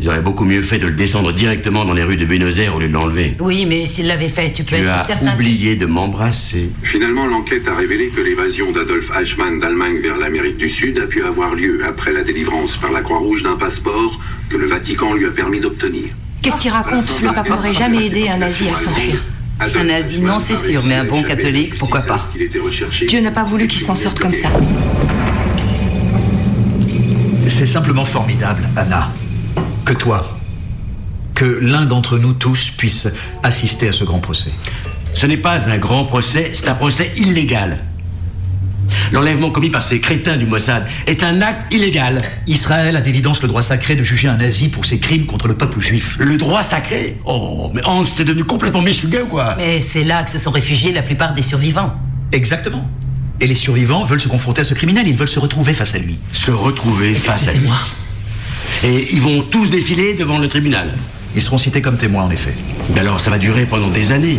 Ils 0.00 0.08
auraient 0.08 0.20
beaucoup 0.20 0.44
mieux 0.44 0.60
fait 0.62 0.78
de 0.78 0.86
le 0.86 0.94
descendre 0.94 1.32
directement 1.32 1.84
dans 1.84 1.92
les 1.92 2.02
rues 2.02 2.16
de 2.16 2.24
Buenos 2.24 2.58
Aires 2.58 2.74
au 2.74 2.80
lieu 2.80 2.88
de 2.88 2.92
l'enlever. 2.92 3.34
Oui, 3.40 3.64
mais 3.66 3.86
s'il 3.86 4.06
l'avait 4.08 4.28
fait, 4.28 4.50
tu 4.52 4.64
peux 4.64 4.76
Tu 4.76 4.82
être 4.82 4.90
as 4.90 5.04
certain. 5.06 5.34
oublié 5.34 5.76
de 5.76 5.86
m'embrasser. 5.86 6.70
Finalement, 6.82 7.26
l'enquête 7.26 7.66
a 7.68 7.74
révélé 7.76 8.08
que 8.08 8.20
l'évasion 8.20 8.72
d'Adolf 8.72 9.04
Eichmann 9.18 9.60
d'Allemagne 9.60 9.98
vers 10.02 10.16
l'Amérique 10.16 10.56
du 10.56 10.68
Sud 10.68 10.98
a 10.98 11.06
pu 11.06 11.22
avoir 11.22 11.54
lieu 11.54 11.80
après 11.88 12.12
la 12.12 12.22
délivrance 12.22 12.76
par 12.76 12.90
la 12.90 13.00
Croix-Rouge 13.02 13.44
d'un 13.44 13.56
passeport 13.56 14.18
que 14.50 14.56
le 14.56 14.66
Vatican 14.66 15.14
lui 15.14 15.26
a 15.26 15.30
permis 15.30 15.60
d'obtenir. 15.60 16.06
Qu'est-ce 16.42 16.56
qu'il 16.58 16.72
raconte? 16.72 17.14
Le 17.22 17.32
pape 17.32 17.48
n'aurait 17.48 17.72
jamais 17.72 18.06
aidé 18.06 18.28
un 18.28 18.38
nazi 18.38 18.64
à 18.68 18.74
s'enfuir. 18.74 19.14
Un 19.60 19.84
nazi, 19.84 20.20
non, 20.20 20.38
c'est 20.38 20.56
sûr, 20.56 20.82
mais 20.84 20.96
un 20.96 21.04
bon 21.04 21.22
catholique, 21.22 21.78
pourquoi 21.78 22.02
pas 22.02 22.28
Dieu 23.08 23.20
n'a 23.20 23.30
pas 23.30 23.44
voulu 23.44 23.68
qu'il 23.68 23.80
s'en 23.80 23.94
sorte 23.94 24.18
comme 24.18 24.34
ça. 24.34 24.48
C'est 27.46 27.66
simplement 27.66 28.04
formidable, 28.04 28.68
Anna, 28.76 29.10
que 29.84 29.92
toi, 29.92 30.38
que 31.34 31.44
l'un 31.60 31.84
d'entre 31.84 32.18
nous 32.18 32.32
tous 32.32 32.70
puisse 32.70 33.08
assister 33.42 33.88
à 33.88 33.92
ce 33.92 34.04
grand 34.04 34.20
procès. 34.20 34.50
Ce 35.14 35.26
n'est 35.26 35.36
pas 35.36 35.68
un 35.68 35.78
grand 35.78 36.04
procès, 36.04 36.50
c'est 36.54 36.68
un 36.68 36.74
procès 36.74 37.12
illégal. 37.16 37.78
L'enlèvement 39.12 39.50
commis 39.50 39.68
par 39.68 39.82
ces 39.82 40.00
crétins 40.00 40.38
du 40.38 40.46
Mossad 40.46 40.86
est 41.06 41.22
un 41.22 41.42
acte 41.42 41.72
illégal. 41.72 42.22
Israël 42.46 42.96
a 42.96 43.00
d'évidence 43.02 43.42
le 43.42 43.48
droit 43.48 43.60
sacré 43.60 43.94
de 43.94 44.02
juger 44.02 44.28
un 44.28 44.38
nazi 44.38 44.68
pour 44.68 44.86
ses 44.86 44.98
crimes 44.98 45.26
contre 45.26 45.48
le 45.48 45.54
peuple 45.54 45.80
juif. 45.80 46.16
Le 46.18 46.38
droit 46.38 46.62
sacré 46.62 47.18
Oh, 47.26 47.70
mais 47.74 47.82
Hans, 47.84 48.04
t'es 48.04 48.24
devenu 48.24 48.44
complètement 48.44 48.80
messugué 48.80 49.20
ou 49.20 49.26
quoi? 49.26 49.54
Mais 49.58 49.80
c'est 49.80 50.04
là 50.04 50.22
que 50.24 50.30
se 50.30 50.38
sont 50.38 50.50
réfugiés 50.50 50.92
la 50.92 51.02
plupart 51.02 51.34
des 51.34 51.42
survivants. 51.42 51.94
Exactement. 52.32 52.88
Et 53.40 53.46
les 53.46 53.54
survivants 53.54 54.04
veulent 54.04 54.20
se 54.20 54.28
confronter 54.28 54.62
à 54.62 54.64
ce 54.64 54.72
criminel, 54.72 55.06
ils 55.06 55.16
veulent 55.16 55.28
se 55.28 55.40
retrouver 55.40 55.74
face 55.74 55.94
à 55.94 55.98
lui. 55.98 56.18
Se 56.32 56.50
retrouver 56.50 57.12
face 57.14 57.48
à 57.48 57.52
lui. 57.52 57.68
Et 58.84 59.08
ils 59.12 59.20
vont 59.20 59.42
tous 59.42 59.68
défiler 59.68 60.14
devant 60.14 60.38
le 60.38 60.48
tribunal. 60.48 60.88
Ils 61.36 61.42
seront 61.42 61.58
cités 61.58 61.82
comme 61.82 61.96
témoins, 61.96 62.24
en 62.24 62.30
effet. 62.30 62.54
Mais 62.94 63.00
alors, 63.00 63.20
ça 63.20 63.30
va 63.30 63.38
durer 63.38 63.66
pendant 63.66 63.88
des 63.88 64.10
années. 64.10 64.38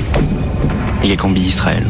Méga 1.02 1.16
Combi 1.16 1.42
Israël. 1.42 1.86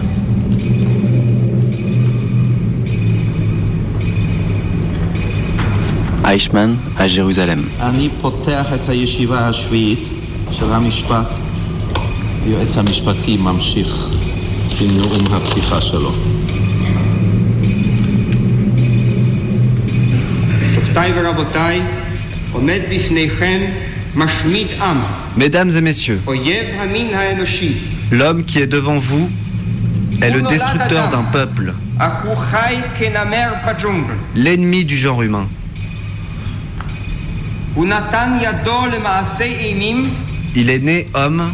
Eichmann 6.26 6.78
à 6.98 7.08
Jérusalem. 7.08 7.66
Mesdames 25.36 25.70
et 25.76 25.82
messieurs, 25.82 26.22
l'homme 28.12 28.44
qui 28.46 28.60
est 28.60 28.68
devant 28.68 29.00
vous 29.00 29.30
est 30.22 30.30
le 30.30 30.42
destructeur 30.42 31.10
d'un 31.10 31.24
peuple, 31.24 31.74
l'ennemi 34.36 34.86
du 34.86 34.98
genre 34.98 35.22
humain. 35.24 35.48
Il 40.56 40.70
est 40.70 40.80
né 40.80 41.08
homme, 41.16 41.52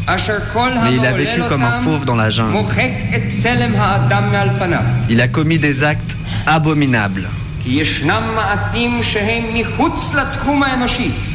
mais 0.83 0.93
il 0.95 1.05
a 1.05 1.13
vécu 1.13 1.41
comme 1.47 1.63
un 1.63 1.79
fauve 1.81 2.03
dans 2.03 2.15
la 2.15 2.29
jungle. 2.29 2.57
Il 5.09 5.21
a 5.21 5.27
commis 5.29 5.57
des 5.57 5.83
actes 5.83 6.17
abominables. 6.45 7.29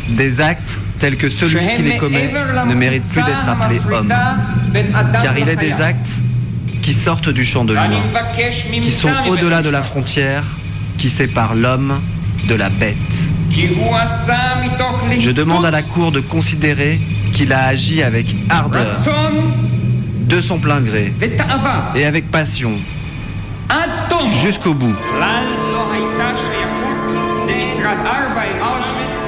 Des 0.09 0.41
actes 0.41 0.79
tels 0.99 1.17
que 1.17 1.29
celui 1.31 1.59
qui 1.76 1.83
les 1.83 1.97
commet 1.97 2.31
ne 2.67 2.75
mérite 2.75 3.05
plus 3.05 3.23
d'être 3.23 3.49
appelé 3.49 3.81
homme, 3.91 4.12
car 5.23 5.38
il 5.38 5.49
est 5.49 5.57
des 5.57 5.81
actes 5.81 6.11
qui 6.83 6.93
sortent 6.93 7.31
du 7.31 7.45
champ 7.47 7.64
de 7.64 7.73
l'humain, 7.73 8.03
qui 8.83 8.93
sont 8.93 9.09
au-delà 9.29 9.62
de 9.62 9.71
la 9.71 9.83
frontière 9.83 10.45
qui 10.99 11.09
sépare 11.09 11.55
l'homme 11.55 12.00
de 12.47 12.55
la 12.55 12.69
bête. 12.69 12.97
כי 13.53 13.67
הוא 13.67 13.96
עשה 13.96 14.39
מתוך 14.63 15.03
Je 15.19 15.31
demande 15.31 15.65
à 15.65 15.72
la 15.72 15.81
Cour 15.81 16.12
de 16.12 16.22
considérer 16.22 17.00
qu'il 17.34 17.51
a 17.53 17.65
agi 17.67 18.03
avec 18.03 18.27
ardeur, 18.50 18.81
רצון 18.81 19.34
de 20.31 20.39
son 20.41 20.60
plein 20.60 20.81
gré 20.81 21.05
ותאווה 21.19 21.91
et 21.96 22.05
avec 22.05 22.25
passion, 22.31 22.74
עד 23.69 23.91
תום. 24.10 24.31
jusqu'au 24.43 24.74
bout. 24.81 24.96
כלל 25.12 25.46
לא 25.74 25.91
הייתה 25.93 26.29
שייכות 26.46 27.00
למשרד 27.48 27.98
ארבע 28.05 28.41
עם 28.41 28.62
אושוויץ, 28.62 29.22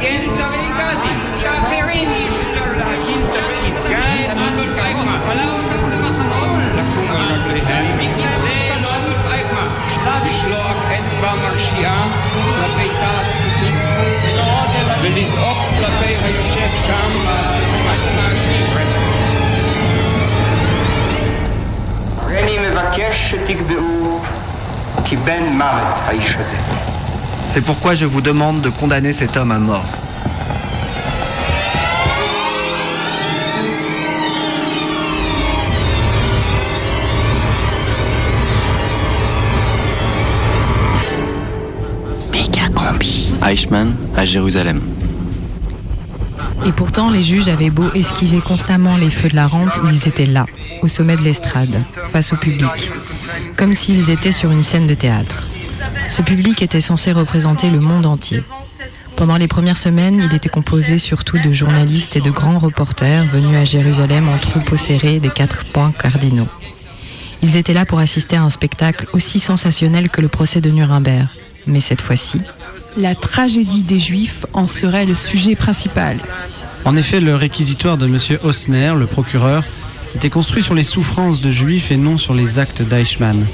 כן 0.00 0.22
דבי 0.38 0.66
גזי, 0.78 1.14
שאחרים 1.40 2.08
ישלו 2.08 2.66
להקים 2.78 3.22
תפקיד. 3.32 3.72
גיא 3.88 4.32
אדולף 4.32 4.78
אייכמן, 4.78 5.20
לקום 6.76 7.16
על 7.16 7.32
רגליהם, 7.46 7.98
זה 8.42 8.74
לא 8.82 8.88
אדולף 8.96 9.26
אייכמן, 9.32 9.68
לשלוח 10.28 10.76
אצבע 10.92 11.34
מרשיעה 11.42 12.08
כלפי 12.34 12.88
תא 13.00 13.20
הזכותים, 13.20 13.45
ולזעוק 15.06 15.58
כלפי 15.78 16.14
היושב 16.24 16.70
שם 16.86 17.10
בסיסמה 17.18 17.94
שנפרצת. 18.34 19.12
הריני 22.22 22.58
מבקש 22.68 23.30
שתקבעו 23.30 24.20
כי 25.04 25.16
בן 25.16 25.42
מוות 25.52 25.98
האיש 26.06 26.36
הזה. 26.38 26.56
C'est 27.54 27.60
pourquoi 27.60 27.94
je 27.94 28.06
vous 28.06 28.22
demande 28.22 28.62
de 28.62 28.70
condamner 28.70 29.12
cet 29.12 29.36
homme 29.36 29.52
à 29.52 29.58
mort. 29.58 29.90
Eichmann 43.43 43.95
à 44.15 44.25
Jérusalem. 44.25 44.81
Et 46.65 46.71
pourtant, 46.71 47.09
les 47.09 47.23
juges 47.23 47.47
avaient 47.47 47.69
beau 47.69 47.89
esquiver 47.93 48.41
constamment 48.41 48.97
les 48.97 49.09
feux 49.09 49.29
de 49.29 49.35
la 49.35 49.47
rampe, 49.47 49.71
ils 49.89 50.07
étaient 50.07 50.25
là, 50.25 50.45
au 50.81 50.87
sommet 50.87 51.15
de 51.15 51.21
l'estrade, 51.21 51.83
face 52.11 52.33
au 52.33 52.35
public, 52.35 52.91
comme 53.55 53.73
s'ils 53.73 54.09
étaient 54.09 54.31
sur 54.31 54.51
une 54.51 54.63
scène 54.63 54.87
de 54.87 54.93
théâtre. 54.93 55.47
Ce 56.09 56.21
public 56.21 56.61
était 56.61 56.81
censé 56.81 57.11
représenter 57.11 57.69
le 57.69 57.79
monde 57.79 58.05
entier. 58.05 58.43
Pendant 59.15 59.37
les 59.37 59.47
premières 59.47 59.77
semaines, 59.77 60.21
il 60.29 60.35
était 60.35 60.49
composé 60.49 60.97
surtout 60.97 61.37
de 61.37 61.51
journalistes 61.51 62.15
et 62.15 62.21
de 62.21 62.31
grands 62.31 62.59
reporters 62.59 63.25
venus 63.25 63.57
à 63.57 63.65
Jérusalem 63.65 64.29
en 64.29 64.37
troupeau 64.37 64.77
serré 64.77 65.19
des 65.19 65.29
quatre 65.29 65.65
points 65.65 65.91
cardinaux. 65.91 66.47
Ils 67.41 67.55
étaient 67.55 67.73
là 67.73 67.85
pour 67.85 67.99
assister 67.99 68.35
à 68.35 68.43
un 68.43 68.49
spectacle 68.49 69.07
aussi 69.13 69.39
sensationnel 69.39 70.09
que 70.09 70.21
le 70.21 70.27
procès 70.27 70.61
de 70.61 70.69
Nuremberg. 70.69 71.27
Mais 71.65 71.79
cette 71.79 72.01
fois-ci, 72.01 72.41
La 72.97 73.13
tragédie 73.13 73.83
des 73.83 73.99
Juifs 73.99 74.47
en 74.53 74.65
serait 74.65 75.05
le 75.05 75.13
sujet 75.13 75.55
principal. 75.55 76.17
En 76.83 76.95
effet, 76.95 77.19
le 77.19 77.35
réquisitoire 77.35 77.95
de 77.95 78.07
M. 78.07 78.17
Osner, 78.43 78.93
le 78.97 79.05
procureur, 79.05 79.63
était 80.15 80.31
construit 80.31 80.63
sur 80.63 80.73
les 80.73 80.83
souffrances 80.83 81.39
de 81.39 81.51
juifs 81.51 81.91
et 81.91 81.97
non 81.97 82.17
sur 82.17 82.33
les 82.33 82.57
actes 82.57 82.81
d'Eichmann. 82.81 83.45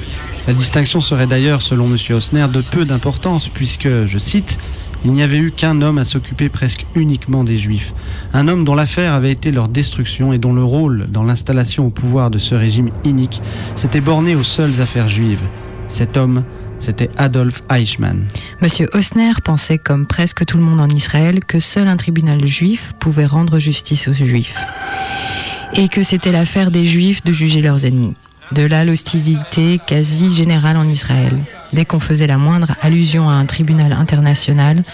La 0.46 0.54
distinction 0.54 1.02
serait 1.02 1.26
d'ailleurs, 1.26 1.60
selon 1.60 1.86
M. 1.86 1.98
Osner, 2.16 2.46
de 2.50 2.62
peu 2.62 2.86
d'importance 2.86 3.48
puisque, 3.48 4.06
je 4.06 4.16
cite, 4.16 4.58
il 5.04 5.12
n'y 5.12 5.22
avait 5.22 5.36
eu 5.36 5.50
qu'un 5.50 5.82
homme 5.82 5.98
à 5.98 6.04
s'occuper 6.04 6.48
presque 6.48 6.86
uniquement 6.94 7.44
des 7.44 7.58
juifs. 7.58 7.92
Un 8.32 8.48
homme 8.48 8.64
dont 8.64 8.74
l'affaire 8.74 9.12
avait 9.12 9.32
été 9.32 9.52
leur 9.52 9.68
destruction 9.68 10.32
et 10.32 10.38
dont 10.38 10.54
le 10.54 10.64
rôle 10.64 11.06
dans 11.10 11.22
l'installation 11.22 11.86
au 11.86 11.90
pouvoir 11.90 12.30
de 12.30 12.38
ce 12.38 12.54
régime 12.54 12.88
inique 13.04 13.42
s'était 13.76 14.00
borné 14.00 14.36
aux 14.36 14.42
seules 14.42 14.80
affaires 14.80 15.08
juives. 15.08 15.42
Cet 15.88 16.16
homme, 16.16 16.44
c'était 16.78 17.10
Adolf 17.16 17.62
Eichmann. 17.70 18.26
Monsieur 18.60 18.88
Osner 18.92 19.32
pensait, 19.44 19.78
comme 19.78 20.06
presque 20.06 20.44
tout 20.44 20.56
le 20.56 20.62
monde 20.62 20.80
en 20.80 20.88
Israël, 20.88 21.44
que 21.44 21.60
seul 21.60 21.88
un 21.88 21.96
tribunal 21.96 22.46
juif 22.46 22.92
pouvait 23.00 23.26
rendre 23.26 23.58
justice 23.58 24.08
aux 24.08 24.12
juifs. 24.12 24.58
Et 25.74 25.88
que 25.88 26.02
c'était 26.02 26.32
l'affaire 26.32 26.70
des 26.70 26.86
juifs 26.86 27.24
de 27.24 27.32
juger 27.32 27.62
leurs 27.62 27.84
ennemis. 27.84 28.14
De 28.52 28.62
là 28.62 28.84
l'hostilité 28.84 29.80
quasi 29.86 30.30
générale 30.30 30.76
en 30.76 30.88
Israël. 30.88 31.32
Dès 31.72 31.84
qu'on 31.84 32.00
faisait 32.00 32.26
la 32.26 32.36
moindre 32.36 32.76
allusion 32.82 33.28
à 33.28 33.32
un 33.32 33.46
tribunal 33.46 33.92
international, 33.92 34.84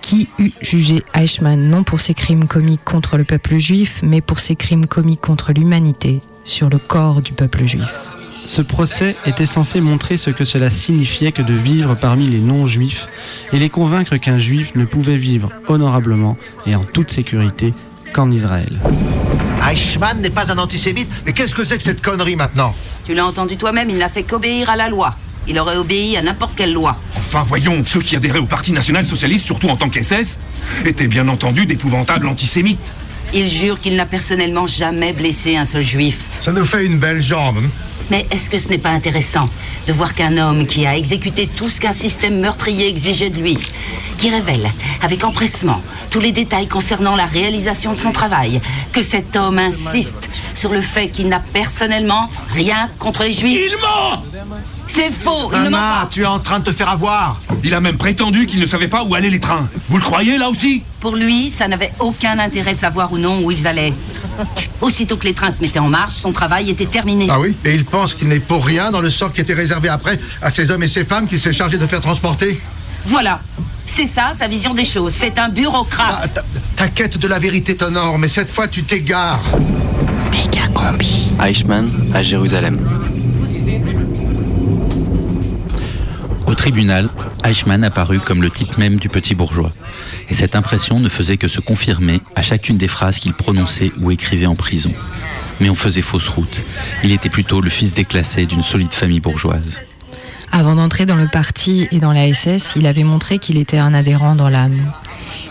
qui 0.00 0.28
eût 0.38 0.52
jugé 0.62 1.02
Eichmann 1.14 1.68
non 1.68 1.82
pour 1.82 2.00
ses 2.00 2.14
crimes 2.14 2.46
commis 2.46 2.78
contre 2.78 3.16
le 3.16 3.24
peuple 3.24 3.58
juif, 3.58 4.00
mais 4.02 4.20
pour 4.20 4.40
ses 4.40 4.56
crimes 4.56 4.86
commis 4.86 5.16
contre 5.16 5.52
l'humanité, 5.52 6.20
sur 6.44 6.70
le 6.70 6.78
corps 6.78 7.20
du 7.20 7.32
peuple 7.32 7.66
juif. 7.66 8.17
Ce 8.48 8.62
procès 8.62 9.14
était 9.26 9.44
censé 9.44 9.82
montrer 9.82 10.16
ce 10.16 10.30
que 10.30 10.46
cela 10.46 10.70
signifiait 10.70 11.32
que 11.32 11.42
de 11.42 11.52
vivre 11.52 11.94
parmi 11.94 12.26
les 12.26 12.38
non-juifs 12.38 13.06
et 13.52 13.58
les 13.58 13.68
convaincre 13.68 14.16
qu'un 14.16 14.38
juif 14.38 14.72
ne 14.74 14.86
pouvait 14.86 15.18
vivre 15.18 15.50
honorablement 15.68 16.38
et 16.66 16.74
en 16.74 16.82
toute 16.82 17.10
sécurité 17.10 17.74
qu'en 18.14 18.30
Israël. 18.30 18.80
Eichmann 19.70 20.22
n'est 20.22 20.30
pas 20.30 20.50
un 20.50 20.56
antisémite 20.56 21.10
Mais 21.26 21.34
qu'est-ce 21.34 21.54
que 21.54 21.62
c'est 21.62 21.76
que 21.76 21.82
cette 21.82 22.00
connerie 22.00 22.36
maintenant? 22.36 22.74
Tu 23.04 23.12
l'as 23.12 23.26
entendu 23.26 23.58
toi-même, 23.58 23.90
il 23.90 23.98
n'a 23.98 24.08
fait 24.08 24.22
qu'obéir 24.22 24.70
à 24.70 24.76
la 24.76 24.88
loi. 24.88 25.14
Il 25.46 25.58
aurait 25.60 25.76
obéi 25.76 26.16
à 26.16 26.22
n'importe 26.22 26.54
quelle 26.56 26.72
loi. 26.72 26.96
Enfin, 27.16 27.44
voyons, 27.46 27.84
ceux 27.84 28.00
qui 28.00 28.16
adhéraient 28.16 28.38
au 28.38 28.46
Parti 28.46 28.72
national-socialiste, 28.72 29.44
surtout 29.44 29.68
en 29.68 29.76
tant 29.76 29.90
qu'SS, 29.90 30.38
étaient 30.86 31.08
bien 31.08 31.28
entendu 31.28 31.66
d'épouvantables 31.66 32.26
antisémites. 32.26 32.80
Il 33.34 33.46
jure 33.46 33.78
qu'il 33.78 33.94
n'a 33.96 34.06
personnellement 34.06 34.66
jamais 34.66 35.12
blessé 35.12 35.56
un 35.56 35.66
seul 35.66 35.84
juif. 35.84 36.22
Ça 36.40 36.50
nous 36.52 36.64
fait 36.64 36.86
une 36.86 36.98
belle 36.98 37.20
jambe. 37.20 37.58
hein? 37.58 37.68
Mais 38.10 38.26
est-ce 38.30 38.48
que 38.50 38.58
ce 38.58 38.68
n'est 38.68 38.78
pas 38.78 38.90
intéressant 38.90 39.48
de 39.86 39.92
voir 39.92 40.14
qu'un 40.14 40.36
homme 40.38 40.66
qui 40.66 40.86
a 40.86 40.96
exécuté 40.96 41.46
tout 41.46 41.68
ce 41.68 41.80
qu'un 41.80 41.92
système 41.92 42.40
meurtrier 42.40 42.88
exigeait 42.88 43.30
de 43.30 43.38
lui, 43.38 43.58
qui 44.18 44.30
révèle 44.30 44.70
avec 45.02 45.24
empressement 45.24 45.80
tous 46.10 46.20
les 46.20 46.32
détails 46.32 46.66
concernant 46.68 47.16
la 47.16 47.26
réalisation 47.26 47.92
de 47.92 47.98
son 47.98 48.12
travail, 48.12 48.60
que 48.92 49.02
cet 49.02 49.36
homme 49.36 49.58
insiste 49.58 50.28
sur 50.54 50.72
le 50.72 50.80
fait 50.80 51.08
qu'il 51.08 51.28
n'a 51.28 51.40
personnellement 51.40 52.30
rien 52.52 52.88
contre 52.98 53.24
les 53.24 53.32
juifs? 53.32 53.60
Il 53.70 53.76
ment! 53.76 54.22
C'est 54.86 55.12
faux, 55.12 55.50
il 55.52 55.62
ne 55.64 55.68
ment 55.68 55.76
pas. 55.76 56.08
tu 56.10 56.22
es 56.22 56.26
en 56.26 56.38
train 56.38 56.60
de 56.60 56.64
te 56.64 56.72
faire 56.72 56.88
avoir. 56.88 57.38
Il 57.62 57.74
a 57.74 57.80
même 57.80 57.98
prétendu 57.98 58.46
qu'il 58.46 58.58
ne 58.58 58.66
savait 58.66 58.88
pas 58.88 59.04
où 59.04 59.14
allaient 59.14 59.30
les 59.30 59.38
trains. 59.38 59.68
Vous 59.88 59.98
le 59.98 60.02
croyez, 60.02 60.38
là 60.38 60.48
aussi? 60.48 60.82
Pour 61.00 61.14
lui, 61.16 61.48
ça 61.48 61.68
n'avait 61.68 61.92
aucun 62.00 62.38
intérêt 62.38 62.74
de 62.74 62.78
savoir 62.78 63.12
ou 63.12 63.18
non 63.18 63.40
où 63.42 63.50
ils 63.50 63.66
allaient. 63.66 63.92
Aussitôt 64.80 65.16
que 65.16 65.24
les 65.24 65.32
trains 65.34 65.50
se 65.50 65.60
mettaient 65.60 65.78
en 65.78 65.88
marche, 65.88 66.14
son 66.14 66.32
travail 66.32 66.70
était 66.70 66.86
terminé. 66.86 67.28
Ah 67.30 67.38
oui 67.40 67.56
Et 67.64 67.74
il 67.74 67.84
pense 67.84 68.14
qu'il 68.14 68.28
n'est 68.28 68.40
pour 68.40 68.64
rien 68.64 68.90
dans 68.90 69.00
le 69.00 69.10
sort 69.10 69.32
qui 69.32 69.40
était 69.40 69.54
réservé 69.54 69.88
après 69.88 70.18
à 70.42 70.50
ces 70.50 70.70
hommes 70.70 70.82
et 70.82 70.88
ces 70.88 71.04
femmes 71.04 71.28
qu'il 71.28 71.40
s'est 71.40 71.52
chargé 71.52 71.78
de 71.78 71.86
faire 71.86 72.00
transporter 72.00 72.60
Voilà. 73.04 73.40
C'est 73.86 74.06
ça, 74.06 74.32
sa 74.36 74.48
vision 74.48 74.74
des 74.74 74.84
choses. 74.84 75.14
C'est 75.16 75.38
un 75.38 75.48
bureaucrate. 75.48 76.20
Ah, 76.22 76.28
ta, 76.28 76.44
ta 76.76 76.88
quête 76.88 77.16
de 77.18 77.26
la 77.26 77.38
vérité 77.38 77.74
t'honore, 77.76 78.18
mais 78.18 78.28
cette 78.28 78.50
fois 78.50 78.68
tu 78.68 78.82
t'égares. 78.82 79.40
Méga 80.30 80.66
combi. 80.74 81.30
Eichmann 81.42 81.90
à 82.14 82.22
Jérusalem. 82.22 82.78
Tribunal, 86.68 87.08
Eichmann 87.44 87.82
apparut 87.82 88.18
comme 88.18 88.42
le 88.42 88.50
type 88.50 88.76
même 88.76 88.96
du 88.96 89.08
petit 89.08 89.34
bourgeois. 89.34 89.72
Et 90.28 90.34
cette 90.34 90.54
impression 90.54 91.00
ne 91.00 91.08
faisait 91.08 91.38
que 91.38 91.48
se 91.48 91.60
confirmer 91.60 92.20
à 92.36 92.42
chacune 92.42 92.76
des 92.76 92.88
phrases 92.88 93.20
qu'il 93.20 93.32
prononçait 93.32 93.90
ou 93.98 94.10
écrivait 94.10 94.44
en 94.44 94.54
prison. 94.54 94.92
Mais 95.60 95.70
on 95.70 95.74
faisait 95.74 96.02
fausse 96.02 96.28
route. 96.28 96.62
Il 97.02 97.10
était 97.10 97.30
plutôt 97.30 97.62
le 97.62 97.70
fils 97.70 97.94
déclassé 97.94 98.44
d'une 98.44 98.62
solide 98.62 98.92
famille 98.92 99.20
bourgeoise. 99.20 99.80
Avant 100.52 100.74
d'entrer 100.74 101.06
dans 101.06 101.16
le 101.16 101.26
parti 101.26 101.88
et 101.90 102.00
dans 102.00 102.12
la 102.12 102.34
SS, 102.34 102.74
il 102.76 102.86
avait 102.86 103.02
montré 103.02 103.38
qu'il 103.38 103.56
était 103.56 103.78
un 103.78 103.94
adhérent 103.94 104.34
dans 104.34 104.50
l'âme. 104.50 104.92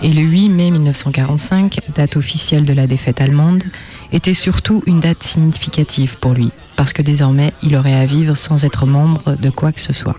Et 0.03 0.09
le 0.09 0.21
8 0.21 0.49
mai 0.49 0.69
1945, 0.69 1.79
date 1.95 2.15
officielle 2.15 2.63
de 2.63 2.73
la 2.73 2.85
défaite 2.85 3.21
allemande, 3.21 3.63
était 4.11 4.35
surtout 4.35 4.83
une 4.85 4.99
date 4.99 5.23
significative 5.23 6.17
pour 6.17 6.35
lui, 6.35 6.51
parce 6.75 6.93
que 6.93 7.01
désormais, 7.01 7.53
il 7.63 7.75
aurait 7.75 7.95
à 7.95 8.05
vivre 8.05 8.35
sans 8.35 8.65
être 8.65 8.85
membre 8.85 9.35
de 9.35 9.49
quoi 9.49 9.71
que 9.71 9.81
ce 9.81 9.93
soit. 9.93 10.15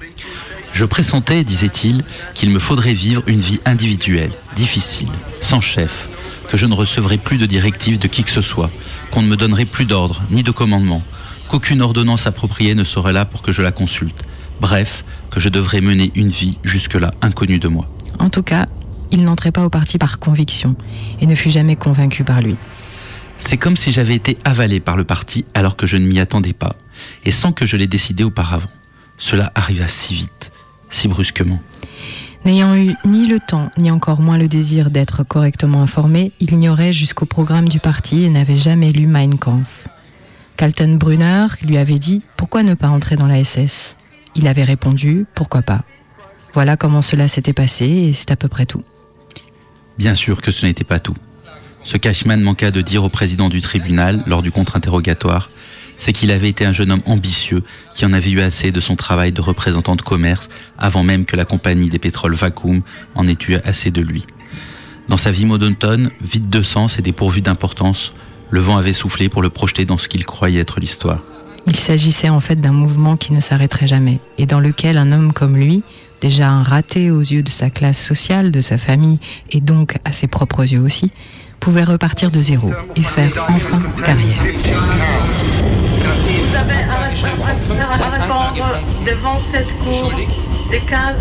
Je 0.73 0.85
pressentais, 0.85 1.45
disait-il, 1.45 2.05
qu'il 2.35 2.51
me 2.51 2.59
faudrait 2.59 2.95
vivre 2.95 3.23
une 3.27 3.41
vie 3.41 3.61
individuelle, 3.65 4.33
difficile, 4.57 5.09
sans 5.41 5.61
chef, 5.61 6.09
que 6.49 6.57
je 6.57 6.67
ne 6.67 6.75
recevrais 6.75 7.19
plus 7.19 7.39
de 7.39 7.47
directives 7.47 7.99
de 7.99 8.09
qui 8.09 8.25
que 8.25 8.31
ce 8.31 8.43
soit, 8.43 8.71
qu'on 9.11 9.23
ne 9.23 9.29
me 9.29 9.37
donnerait 9.37 9.65
plus 9.65 9.85
d'ordre 9.85 10.23
ni 10.31 10.43
de 10.43 10.51
commandement, 10.51 11.03
qu'aucune 11.49 11.83
ordonnance 11.83 12.27
appropriée 12.27 12.75
ne 12.75 12.85
serait 12.85 13.13
là 13.13 13.25
pour 13.25 13.43
que 13.43 13.53
je 13.53 13.63
la 13.63 13.73
consulte. 13.73 14.25
Bref, 14.61 15.05
que 15.31 15.41
je 15.41 15.49
devrais 15.49 15.81
mener 15.81 16.11
une 16.15 16.29
vie 16.29 16.59
jusque-là 16.65 17.11
inconnue 17.23 17.59
de 17.59 17.69
moi. 17.69 17.91
En 18.19 18.31
tout 18.31 18.43
cas, 18.43 18.67
il 19.11 19.23
n'entrait 19.23 19.53
pas 19.53 19.65
au 19.65 19.71
parti 19.71 19.99
par 19.99 20.19
conviction 20.19 20.77
et 21.21 21.27
ne 21.27 21.35
fut 21.35 21.51
jamais 21.51 21.77
convaincu 21.77 22.25
par 22.25 22.41
lui. 22.41 22.57
C'est 23.39 23.57
comme 23.57 23.77
si 23.77 23.93
j'avais 23.93 24.15
été 24.15 24.37
avalé 24.45 24.81
par 24.81 24.97
le 24.97 25.05
parti 25.05 25.45
alors 25.55 25.77
que 25.77 25.87
je 25.87 25.97
ne 25.97 26.07
m'y 26.07 26.19
attendais 26.19 26.53
pas, 26.53 26.75
et 27.25 27.31
sans 27.31 27.53
que 27.53 27.67
je 27.67 27.77
l'ai 27.77 27.87
décidé 27.87 28.25
auparavant. 28.25 28.71
Cela 29.17 29.53
arriva 29.55 29.89
si 29.89 30.15
vite, 30.15 30.53
si 30.91 31.09
brusquement. 31.09 31.61
N'ayant 32.45 32.77
eu 32.77 32.95
ni 33.05 33.27
le 33.27 33.41
temps, 33.41 33.71
ni 33.77 33.91
encore 33.91 34.21
moins 34.21 34.39
le 34.39 34.49
désir 34.49 34.91
d'être 34.91 35.25
correctement 35.25 35.83
informé, 35.83 36.33
il 36.41 36.53
ignorait 36.53 36.93
jusqu'au 36.93 37.27
programme 37.27 37.69
du 37.69 37.81
parti 37.81 38.25
et 38.25 38.31
n'avait 38.31 38.57
jamais 38.57 38.93
lu 38.93 39.07
Mein 39.07 39.39
Kampf. 39.39 39.89
Kaltenbrunner 40.57 41.47
lui 41.63 41.79
avait 41.79 41.99
dit 41.99 42.23
Pourquoi 42.37 42.63
ne 42.63 42.75
pas 42.75 42.89
entrer 42.89 43.17
dans 43.17 43.27
la 43.27 43.45
SS 43.45 43.97
Il 44.35 44.47
avait 44.47 44.65
répondu 44.65 45.27
Pourquoi 45.35 45.63
pas? 45.63 45.83
Voilà 46.55 46.77
comment 46.77 47.03
cela 47.03 47.29
s'était 47.29 47.53
passé 47.53 47.87
et 47.87 48.13
c'est 48.13 48.31
à 48.31 48.37
peu 48.37 48.49
près 48.49 48.67
tout. 48.67 48.83
Bien 49.99 50.15
sûr 50.15 50.41
que 50.41 50.51
ce 50.51 50.65
n'était 50.65 50.85
pas 50.85 51.01
tout. 51.01 51.15
Ce 51.85 51.97
qu'Eichmann 51.97 52.41
manqua 52.41 52.71
de 52.71 52.81
dire 52.81 53.05
au 53.05 53.09
président 53.09 53.49
du 53.49 53.61
tribunal 53.61 54.23
lors 54.27 54.43
du 54.43 54.51
contre-interrogatoire, 54.51 55.51
c'est 55.99 56.13
qu'il 56.13 56.31
avait 56.31 56.49
été 56.49 56.65
un 56.65 56.73
jeune 56.73 56.91
homme 56.91 57.03
ambitieux 57.05 57.63
qui 57.95 58.07
en 58.07 58.13
avait 58.13 58.31
eu 58.31 58.41
assez 58.41 58.71
de 58.71 58.81
son 58.81 58.97
travail 58.97 59.33
de 59.33 59.41
représentant 59.41 59.97
de 59.97 60.03
commerce 60.03 60.49
avant 60.79 61.03
même 61.03 61.25
que 61.25 61.37
la 61.37 61.45
compagnie 61.45 61.89
des 61.89 61.99
pétroles 61.99 62.35
Vacuum 62.35 62.83
en 63.15 63.29
ait 63.29 63.37
eu 63.49 63.57
assez 63.65 63.91
de 63.91 64.01
lui. 64.01 64.27
Dans 65.09 65.17
sa 65.17 65.31
vie 65.31 65.47
monotone, 65.47 66.11
vide 66.21 66.51
de 66.51 66.63
sens 66.63 66.99
et 66.99 67.03
dépourvue 67.03 67.41
d'importance, 67.41 68.13
le 68.51 68.61
vent 68.61 68.77
avait 68.77 68.93
soufflé 68.93 69.29
pour 69.29 69.43
le 69.43 69.51
projeter 69.51 69.85
dans 69.85 69.99
ce 69.99 70.09
qu'il 70.09 70.25
croyait 70.25 70.61
être 70.61 70.81
l'histoire. 70.81 71.21
Il 71.67 71.77
s'agissait 71.77 72.29
en 72.31 72.41
fait 72.41 72.61
d'un 72.61 72.73
mouvement 72.73 73.17
qui 73.17 73.33
ne 73.33 73.41
s'arrêterait 73.41 73.89
jamais 73.89 74.21
et 74.39 74.47
dans 74.47 74.61
lequel 74.61 74.97
un 74.97 75.13
homme 75.13 75.33
comme 75.33 75.57
lui, 75.57 75.83
déjà 76.21 76.49
un 76.49 76.63
raté 76.63 77.11
aux 77.11 77.21
yeux 77.21 77.43
de 77.43 77.51
sa 77.51 77.69
classe 77.69 78.03
sociale, 78.03 78.53
de 78.53 78.61
sa 78.61 78.79
famille 78.79 79.19
et 79.51 79.61
donc 79.61 79.97
à 80.05 80.13
ses 80.13 80.29
propres 80.29 80.71
yeux 80.71 80.81
aussi, 80.81 81.11
pouvait 81.61 81.85
repartir 81.85 82.31
de 82.31 82.41
zéro 82.41 82.71
et 82.97 83.03
faire 83.03 83.47
enfin 83.49 83.83
carrière. 84.05 84.39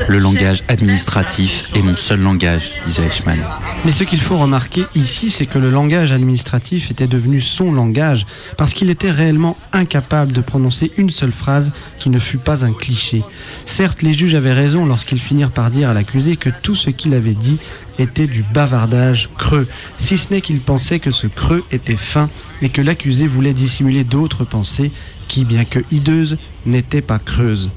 Le 0.10 0.20
langage 0.20 0.64
administratif 0.68 1.70
est 1.74 1.82
mon 1.82 1.96
seul 1.96 2.20
langage, 2.20 2.72
disait 2.86 3.06
Eichmann. 3.06 3.40
Mais 3.86 3.94
ce 3.94 4.04
qu'il 4.04 4.20
faut 4.20 4.38
remarquer 4.38 4.84
ici, 4.94 5.30
c'est 5.30 5.46
que 5.46 5.58
le 5.58 5.70
langage 5.70 6.12
administratif 6.12 6.92
était 6.92 7.08
devenu 7.08 7.40
son 7.40 7.72
langage 7.72 8.26
parce 8.58 8.74
qu'il 8.74 8.90
était 8.90 9.12
réellement 9.12 9.56
incapable 9.72 10.34
de 10.34 10.42
prononcer 10.42 10.92
une 10.98 11.10
seule 11.10 11.32
phrase 11.32 11.72
qui 12.00 12.10
ne 12.10 12.20
fût 12.20 12.38
pas 12.38 12.66
un 12.66 12.74
cliché. 12.74 13.24
Certes, 13.66 14.02
les 14.02 14.14
juges 14.14 14.36
avaient 14.36 14.54
raison 14.54 14.86
lorsqu'ils 14.86 15.22
finirent 15.22 15.52
par 15.52 15.72
dire 15.72 15.90
à 15.90 15.94
l'accusé 15.94 16.36
que 16.36 16.50
tout 16.50 16.76
ce 16.76 16.90
qu'il 16.90 17.14
avait 17.14 17.34
dit 17.34 17.60
était 18.00 18.28
du 18.28 18.44
bavardage 18.54 19.30
creux, 19.38 19.68
si 19.98 20.18
ce 20.18 20.34
n'est 20.34 20.42
qu'il 20.42 20.60
pensait 20.60 21.00
que 21.00 21.12
ce 21.12 21.28
creux 21.28 21.64
était 21.72 21.96
fin 21.96 22.30
et 22.62 22.70
que 22.70 22.82
l'accusé 22.82 23.28
voulait 23.28 23.54
dissimuler 23.54 24.04
d'autres 24.04 24.46
pensées 24.46 24.92
qui, 25.28 25.46
bien 25.46 25.66
que 25.66 25.80
hideuses, 25.92 26.38
n'étaient 26.66 27.02
pas 27.02 27.20
creuses. 27.20 27.70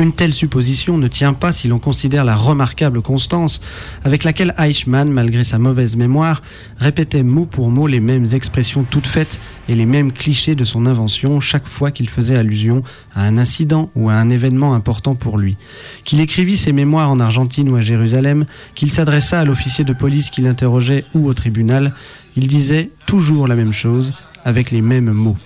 Une 0.00 0.14
telle 0.14 0.32
supposition 0.32 0.96
ne 0.96 1.08
tient 1.08 1.34
pas 1.34 1.52
si 1.52 1.68
l'on 1.68 1.78
considère 1.78 2.24
la 2.24 2.34
remarquable 2.34 3.02
constance 3.02 3.60
avec 4.02 4.24
laquelle 4.24 4.54
Eichmann, 4.56 5.10
malgré 5.10 5.44
sa 5.44 5.58
mauvaise 5.58 5.94
mémoire, 5.96 6.40
répétait 6.78 7.22
mot 7.22 7.44
pour 7.44 7.70
mot 7.70 7.86
les 7.86 8.00
mêmes 8.00 8.24
expressions 8.32 8.86
toutes 8.88 9.06
faites 9.06 9.38
et 9.68 9.74
les 9.74 9.84
mêmes 9.84 10.10
clichés 10.10 10.54
de 10.54 10.64
son 10.64 10.86
invention 10.86 11.38
chaque 11.38 11.68
fois 11.68 11.90
qu'il 11.90 12.08
faisait 12.08 12.38
allusion 12.38 12.82
à 13.14 13.24
un 13.24 13.36
incident 13.36 13.90
ou 13.94 14.08
à 14.08 14.14
un 14.14 14.30
événement 14.30 14.72
important 14.72 15.16
pour 15.16 15.36
lui. 15.36 15.58
Qu'il 16.06 16.20
écrivit 16.20 16.56
ses 16.56 16.72
mémoires 16.72 17.10
en 17.10 17.20
Argentine 17.20 17.68
ou 17.68 17.76
à 17.76 17.82
Jérusalem, 17.82 18.46
qu'il 18.74 18.90
s'adressa 18.90 19.40
à 19.40 19.44
l'officier 19.44 19.84
de 19.84 19.92
police 19.92 20.30
qui 20.30 20.40
l'interrogeait 20.40 21.04
ou 21.12 21.28
au 21.28 21.34
tribunal, 21.34 21.92
il 22.38 22.48
disait 22.48 22.88
toujours 23.04 23.46
la 23.46 23.54
même 23.54 23.74
chose 23.74 24.14
avec 24.46 24.70
les 24.70 24.80
mêmes 24.80 25.12
mots. 25.12 25.36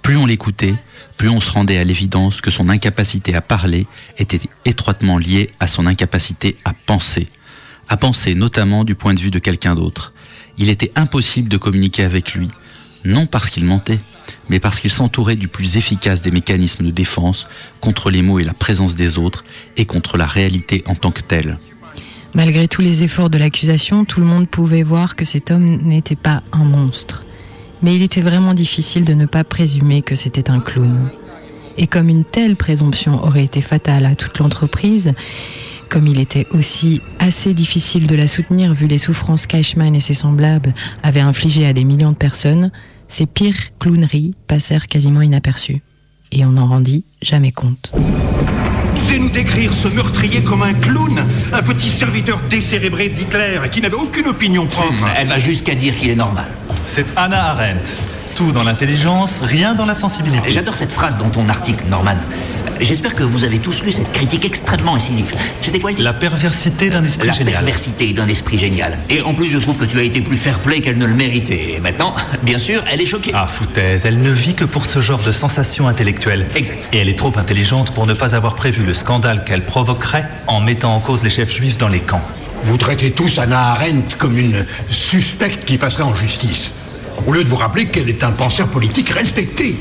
Plus 0.00 0.16
on 0.16 0.24
l'écoutait, 0.24 0.76
plus 1.18 1.28
on 1.28 1.40
se 1.40 1.50
rendait 1.50 1.76
à 1.76 1.84
l'évidence 1.84 2.40
que 2.40 2.50
son 2.50 2.68
incapacité 2.70 3.34
à 3.34 3.42
parler 3.42 3.86
était 4.16 4.40
étroitement 4.64 5.18
liée 5.18 5.48
à 5.60 5.66
son 5.66 5.86
incapacité 5.86 6.56
à 6.64 6.72
penser. 6.72 7.26
À 7.88 7.96
penser 7.96 8.34
notamment 8.34 8.84
du 8.84 8.94
point 8.94 9.14
de 9.14 9.20
vue 9.20 9.32
de 9.32 9.40
quelqu'un 9.40 9.74
d'autre. 9.74 10.12
Il 10.58 10.70
était 10.70 10.92
impossible 10.94 11.48
de 11.48 11.56
communiquer 11.56 12.04
avec 12.04 12.34
lui, 12.34 12.48
non 13.04 13.26
parce 13.26 13.50
qu'il 13.50 13.64
mentait, 13.64 13.98
mais 14.48 14.60
parce 14.60 14.78
qu'il 14.78 14.92
s'entourait 14.92 15.36
du 15.36 15.48
plus 15.48 15.76
efficace 15.76 16.22
des 16.22 16.30
mécanismes 16.30 16.84
de 16.84 16.90
défense 16.90 17.48
contre 17.80 18.10
les 18.10 18.22
mots 18.22 18.38
et 18.38 18.44
la 18.44 18.54
présence 18.54 18.94
des 18.94 19.18
autres 19.18 19.44
et 19.76 19.86
contre 19.86 20.16
la 20.16 20.26
réalité 20.26 20.84
en 20.86 20.94
tant 20.94 21.10
que 21.10 21.22
telle. 21.22 21.58
Malgré 22.34 22.68
tous 22.68 22.82
les 22.82 23.02
efforts 23.02 23.30
de 23.30 23.38
l'accusation, 23.38 24.04
tout 24.04 24.20
le 24.20 24.26
monde 24.26 24.48
pouvait 24.48 24.82
voir 24.84 25.16
que 25.16 25.24
cet 25.24 25.50
homme 25.50 25.78
n'était 25.82 26.16
pas 26.16 26.42
un 26.52 26.64
monstre. 26.64 27.24
Mais 27.82 27.94
il 27.94 28.02
était 28.02 28.20
vraiment 28.20 28.54
difficile 28.54 29.04
de 29.04 29.14
ne 29.14 29.26
pas 29.26 29.44
présumer 29.44 30.02
que 30.02 30.14
c'était 30.14 30.50
un 30.50 30.60
clown. 30.60 31.10
Et 31.76 31.86
comme 31.86 32.08
une 32.08 32.24
telle 32.24 32.56
présomption 32.56 33.24
aurait 33.24 33.44
été 33.44 33.60
fatale 33.60 34.04
à 34.04 34.16
toute 34.16 34.38
l'entreprise, 34.38 35.12
comme 35.88 36.06
il 36.06 36.20
était 36.20 36.46
aussi 36.50 37.00
assez 37.18 37.54
difficile 37.54 38.06
de 38.06 38.14
la 38.14 38.26
soutenir 38.26 38.74
vu 38.74 38.86
les 38.88 38.98
souffrances 38.98 39.46
qu'Eichmann 39.46 39.94
et 39.94 40.00
ses 40.00 40.14
semblables 40.14 40.74
avaient 41.02 41.20
infligées 41.20 41.66
à 41.66 41.72
des 41.72 41.84
millions 41.84 42.12
de 42.12 42.16
personnes, 42.16 42.70
ces 43.06 43.26
pires 43.26 43.78
clowneries 43.78 44.34
passèrent 44.48 44.86
quasiment 44.86 45.22
inaperçues. 45.22 45.82
Et 46.30 46.44
on 46.44 46.52
n'en 46.52 46.66
rendit 46.66 47.04
jamais 47.22 47.52
compte. 47.52 47.92
Osez 49.18 49.24
nous 49.24 49.30
décrire 49.30 49.72
ce 49.72 49.88
meurtrier 49.88 50.42
comme 50.42 50.62
un 50.62 50.74
clown, 50.74 51.24
un 51.52 51.62
petit 51.62 51.90
serviteur 51.90 52.40
décérébré 52.48 53.08
d'Hitler 53.08 53.60
qui 53.70 53.80
n'avait 53.80 53.96
aucune 53.96 54.28
opinion 54.28 54.66
propre. 54.66 55.08
Elle 55.16 55.28
va 55.28 55.38
jusqu'à 55.38 55.74
dire 55.74 55.96
qu'il 55.96 56.10
est 56.10 56.16
normal. 56.16 56.46
C'est 56.84 57.06
Anna 57.16 57.50
Arendt. 57.50 57.94
Tout 58.36 58.52
dans 58.52 58.62
l'intelligence, 58.62 59.40
rien 59.42 59.74
dans 59.74 59.86
la 59.86 59.94
sensibilité. 59.94 60.52
J'adore 60.52 60.76
cette 60.76 60.92
phrase 60.92 61.18
dans 61.18 61.28
ton 61.28 61.48
article, 61.48 61.84
Norman. 61.90 62.16
J'espère 62.80 63.14
que 63.14 63.24
vous 63.24 63.44
avez 63.44 63.58
tous 63.58 63.82
lu 63.84 63.90
cette 63.92 64.12
critique 64.12 64.44
extrêmement 64.44 64.94
incisive. 64.94 65.34
C'était 65.60 65.80
quoi 65.80 65.90
le 65.90 65.96
titre 65.96 66.04
La 66.04 66.12
perversité 66.14 66.90
d'un 66.90 67.02
esprit 67.02 67.26
La 67.26 67.32
génial. 67.32 67.54
perversité 67.54 68.12
d'un 68.12 68.28
esprit 68.28 68.56
génial. 68.58 68.98
Et 69.10 69.20
en 69.20 69.34
plus, 69.34 69.48
je 69.48 69.58
trouve 69.58 69.78
que 69.78 69.84
tu 69.84 69.98
as 69.98 70.02
été 70.02 70.20
plus 70.20 70.36
fair-play 70.36 70.80
qu'elle 70.80 70.98
ne 70.98 71.06
le 71.06 71.14
méritait. 71.14 71.74
Et 71.76 71.80
maintenant, 71.80 72.14
bien 72.42 72.58
sûr, 72.58 72.82
elle 72.90 73.00
est 73.02 73.06
choquée. 73.06 73.32
Ah, 73.34 73.46
foutaise, 73.46 74.06
elle 74.06 74.20
ne 74.20 74.30
vit 74.30 74.54
que 74.54 74.64
pour 74.64 74.86
ce 74.86 75.00
genre 75.00 75.20
de 75.22 75.32
sensations 75.32 75.88
intellectuelles. 75.88 76.46
Exact. 76.54 76.88
Et 76.92 76.98
elle 76.98 77.08
est 77.08 77.18
trop 77.18 77.32
intelligente 77.36 77.92
pour 77.92 78.06
ne 78.06 78.14
pas 78.14 78.34
avoir 78.36 78.54
prévu 78.54 78.84
le 78.84 78.94
scandale 78.94 79.44
qu'elle 79.44 79.64
provoquerait 79.64 80.28
en 80.46 80.60
mettant 80.60 80.94
en 80.94 81.00
cause 81.00 81.24
les 81.24 81.30
chefs 81.30 81.52
juifs 81.52 81.78
dans 81.78 81.88
les 81.88 82.00
camps. 82.00 82.22
Vous 82.62 82.76
traitez 82.76 83.10
tous 83.10 83.38
Anna 83.38 83.72
Arendt 83.72 84.16
comme 84.18 84.38
une 84.38 84.64
suspecte 84.88 85.64
qui 85.64 85.78
passerait 85.78 86.02
en 86.04 86.14
justice. 86.14 86.72
Au 87.26 87.32
lieu 87.32 87.42
de 87.42 87.48
vous 87.48 87.56
rappeler 87.56 87.86
qu'elle 87.86 88.08
est 88.08 88.22
un 88.22 88.30
penseur 88.30 88.68
politique 88.68 89.10
respecté. 89.10 89.76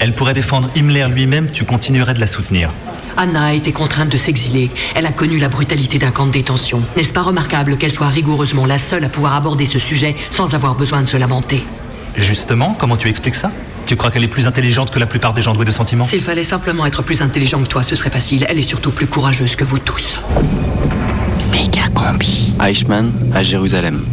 Elle 0.00 0.14
pourrait 0.14 0.34
défendre 0.34 0.70
Himmler 0.74 1.06
lui-même, 1.10 1.50
tu 1.50 1.64
continuerais 1.64 2.14
de 2.14 2.20
la 2.20 2.26
soutenir. 2.26 2.70
Anna 3.18 3.44
a 3.44 3.52
été 3.52 3.70
contrainte 3.70 4.08
de 4.08 4.16
s'exiler. 4.16 4.70
Elle 4.94 5.04
a 5.04 5.12
connu 5.12 5.38
la 5.38 5.48
brutalité 5.48 5.98
d'un 5.98 6.10
camp 6.10 6.26
de 6.26 6.32
détention. 6.32 6.80
N'est-ce 6.96 7.12
pas 7.12 7.20
remarquable 7.20 7.76
qu'elle 7.76 7.90
soit 7.90 8.08
rigoureusement 8.08 8.64
la 8.64 8.78
seule 8.78 9.04
à 9.04 9.10
pouvoir 9.10 9.36
aborder 9.36 9.66
ce 9.66 9.78
sujet 9.78 10.16
sans 10.30 10.54
avoir 10.54 10.74
besoin 10.74 11.02
de 11.02 11.06
se 11.06 11.18
lamenter? 11.18 11.62
Justement, 12.16 12.74
comment 12.78 12.96
tu 12.96 13.08
expliques 13.08 13.34
ça? 13.34 13.52
Tu 13.84 13.94
crois 13.96 14.10
qu'elle 14.10 14.24
est 14.24 14.28
plus 14.28 14.46
intelligente 14.46 14.90
que 14.90 14.98
la 14.98 15.06
plupart 15.06 15.34
des 15.34 15.42
gens 15.42 15.52
doués 15.52 15.66
de 15.66 15.70
sentiments? 15.70 16.04
S'il 16.04 16.22
fallait 16.22 16.44
simplement 16.44 16.86
être 16.86 17.02
plus 17.02 17.20
intelligent 17.20 17.62
que 17.62 17.68
toi, 17.68 17.82
ce 17.82 17.94
serait 17.94 18.10
facile. 18.10 18.46
Elle 18.48 18.58
est 18.58 18.62
surtout 18.62 18.92
plus 18.92 19.06
courageuse 19.06 19.54
que 19.54 19.64
vous 19.64 19.78
tous. 19.78 20.16
Méga 21.52 21.88
combi. 21.94 22.54
Eichmann 22.62 23.12
à 23.34 23.42
Jérusalem. 23.42 24.06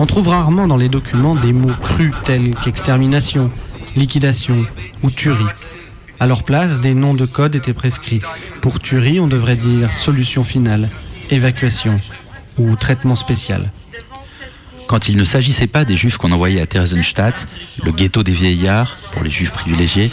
On 0.00 0.06
trouve 0.06 0.28
rarement 0.28 0.68
dans 0.68 0.76
les 0.76 0.88
documents 0.88 1.34
des 1.34 1.52
mots 1.52 1.74
crus 1.82 2.14
tels 2.24 2.54
qu'extermination, 2.54 3.50
liquidation 3.96 4.64
ou 5.02 5.10
tuerie. 5.10 5.44
À 6.20 6.28
leur 6.28 6.44
place, 6.44 6.80
des 6.80 6.94
noms 6.94 7.14
de 7.14 7.26
code 7.26 7.56
étaient 7.56 7.72
prescrits. 7.72 8.22
Pour 8.60 8.78
tuerie, 8.78 9.18
on 9.18 9.26
devrait 9.26 9.56
dire 9.56 9.92
solution 9.92 10.44
finale, 10.44 10.88
évacuation 11.30 11.98
ou 12.58 12.76
traitement 12.76 13.16
spécial. 13.16 13.72
Quand 14.86 15.08
il 15.08 15.16
ne 15.16 15.24
s'agissait 15.24 15.66
pas 15.66 15.84
des 15.84 15.96
juifs 15.96 16.16
qu'on 16.16 16.30
envoyait 16.30 16.60
à 16.60 16.66
Theresienstadt, 16.66 17.48
le 17.82 17.90
ghetto 17.90 18.22
des 18.22 18.32
vieillards, 18.32 18.96
pour 19.10 19.24
les 19.24 19.30
juifs 19.30 19.50
privilégiés, 19.50 20.12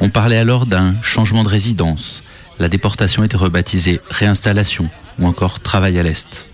on 0.00 0.08
parlait 0.08 0.38
alors 0.38 0.64
d'un 0.64 0.94
changement 1.02 1.44
de 1.44 1.50
résidence. 1.50 2.22
La 2.58 2.70
déportation 2.70 3.22
était 3.22 3.36
rebaptisée 3.36 4.00
réinstallation 4.08 4.88
ou 5.18 5.26
encore 5.26 5.60
travail 5.60 5.98
à 5.98 6.02
l'Est. 6.02 6.48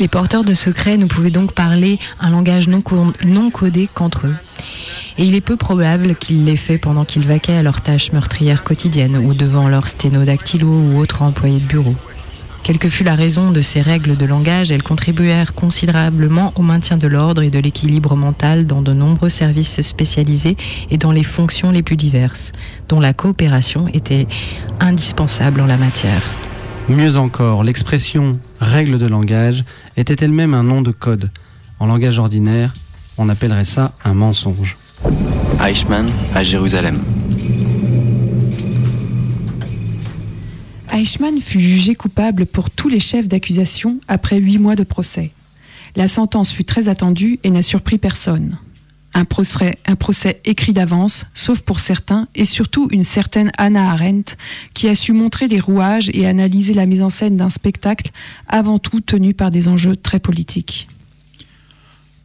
Les 0.00 0.08
porteurs 0.08 0.44
de 0.44 0.54
secrets 0.54 0.96
ne 0.96 1.06
pouvaient 1.06 1.30
donc 1.30 1.52
parler 1.52 1.98
un 2.18 2.30
langage 2.30 2.66
non, 2.68 2.80
co- 2.80 3.12
non 3.24 3.50
codé 3.50 3.88
qu'entre 3.92 4.26
eux. 4.26 4.34
Et 5.18 5.24
il 5.26 5.34
est 5.34 5.40
peu 5.42 5.56
probable 5.56 6.14
qu'ils 6.16 6.44
l'aient 6.44 6.56
fait 6.56 6.78
pendant 6.78 7.04
qu'ils 7.04 7.26
vaquaient 7.26 7.56
à 7.56 7.62
leurs 7.62 7.82
tâches 7.82 8.12
meurtrières 8.12 8.64
quotidiennes 8.64 9.16
ou 9.16 9.34
devant 9.34 9.68
leur 9.68 9.86
sténodactylo 9.88 10.66
ou 10.66 10.98
autre 10.98 11.22
employé 11.22 11.58
de 11.58 11.64
bureau. 11.64 11.94
Quelle 12.62 12.78
que 12.78 12.88
fût 12.88 13.02
la 13.04 13.16
raison 13.16 13.50
de 13.50 13.60
ces 13.60 13.80
règles 13.82 14.16
de 14.16 14.24
langage, 14.24 14.70
elles 14.70 14.84
contribuèrent 14.84 15.52
considérablement 15.52 16.52
au 16.56 16.62
maintien 16.62 16.96
de 16.96 17.08
l'ordre 17.08 17.42
et 17.42 17.50
de 17.50 17.58
l'équilibre 17.58 18.14
mental 18.16 18.66
dans 18.66 18.82
de 18.82 18.92
nombreux 18.92 19.30
services 19.30 19.82
spécialisés 19.82 20.56
et 20.90 20.96
dans 20.96 21.10
les 21.12 21.24
fonctions 21.24 21.72
les 21.72 21.82
plus 21.82 21.96
diverses, 21.96 22.52
dont 22.88 23.00
la 23.00 23.12
coopération 23.12 23.88
était 23.92 24.28
indispensable 24.80 25.60
en 25.60 25.66
la 25.66 25.76
matière. 25.76 26.22
Mieux 26.88 27.16
encore, 27.16 27.62
l'expression 27.62 28.40
règle 28.58 28.98
de 28.98 29.06
langage 29.06 29.64
était 29.96 30.24
elle-même 30.24 30.52
un 30.52 30.64
nom 30.64 30.82
de 30.82 30.90
code. 30.90 31.30
En 31.78 31.86
langage 31.86 32.18
ordinaire, 32.18 32.74
on 33.18 33.28
appellerait 33.28 33.64
ça 33.64 33.92
un 34.04 34.14
mensonge. 34.14 34.76
Eichmann 35.64 36.10
à 36.34 36.42
Jérusalem. 36.42 37.02
Eichmann 40.92 41.40
fut 41.40 41.60
jugé 41.60 41.94
coupable 41.94 42.46
pour 42.46 42.68
tous 42.68 42.88
les 42.88 43.00
chefs 43.00 43.28
d'accusation 43.28 44.00
après 44.08 44.38
huit 44.38 44.58
mois 44.58 44.76
de 44.76 44.84
procès. 44.84 45.30
La 45.94 46.08
sentence 46.08 46.50
fut 46.52 46.64
très 46.64 46.88
attendue 46.88 47.38
et 47.44 47.50
n'a 47.50 47.62
surpris 47.62 47.98
personne. 47.98 48.58
Un 49.14 49.24
procès, 49.24 50.40
écrit 50.44 50.72
d'avance, 50.72 51.26
sauf 51.34 51.60
pour 51.60 51.80
certains, 51.80 52.28
et 52.34 52.46
surtout 52.46 52.88
une 52.90 53.04
certaine 53.04 53.52
Anna 53.58 53.90
Arendt, 53.90 54.36
qui 54.72 54.88
a 54.88 54.94
su 54.94 55.12
montrer 55.12 55.48
les 55.48 55.60
rouages 55.60 56.10
et 56.14 56.26
analyser 56.26 56.72
la 56.72 56.86
mise 56.86 57.02
en 57.02 57.10
scène 57.10 57.36
d'un 57.36 57.50
spectacle 57.50 58.10
avant 58.48 58.78
tout 58.78 59.00
tenu 59.00 59.34
par 59.34 59.50
des 59.50 59.68
enjeux 59.68 59.96
très 59.96 60.18
politiques. 60.18 60.88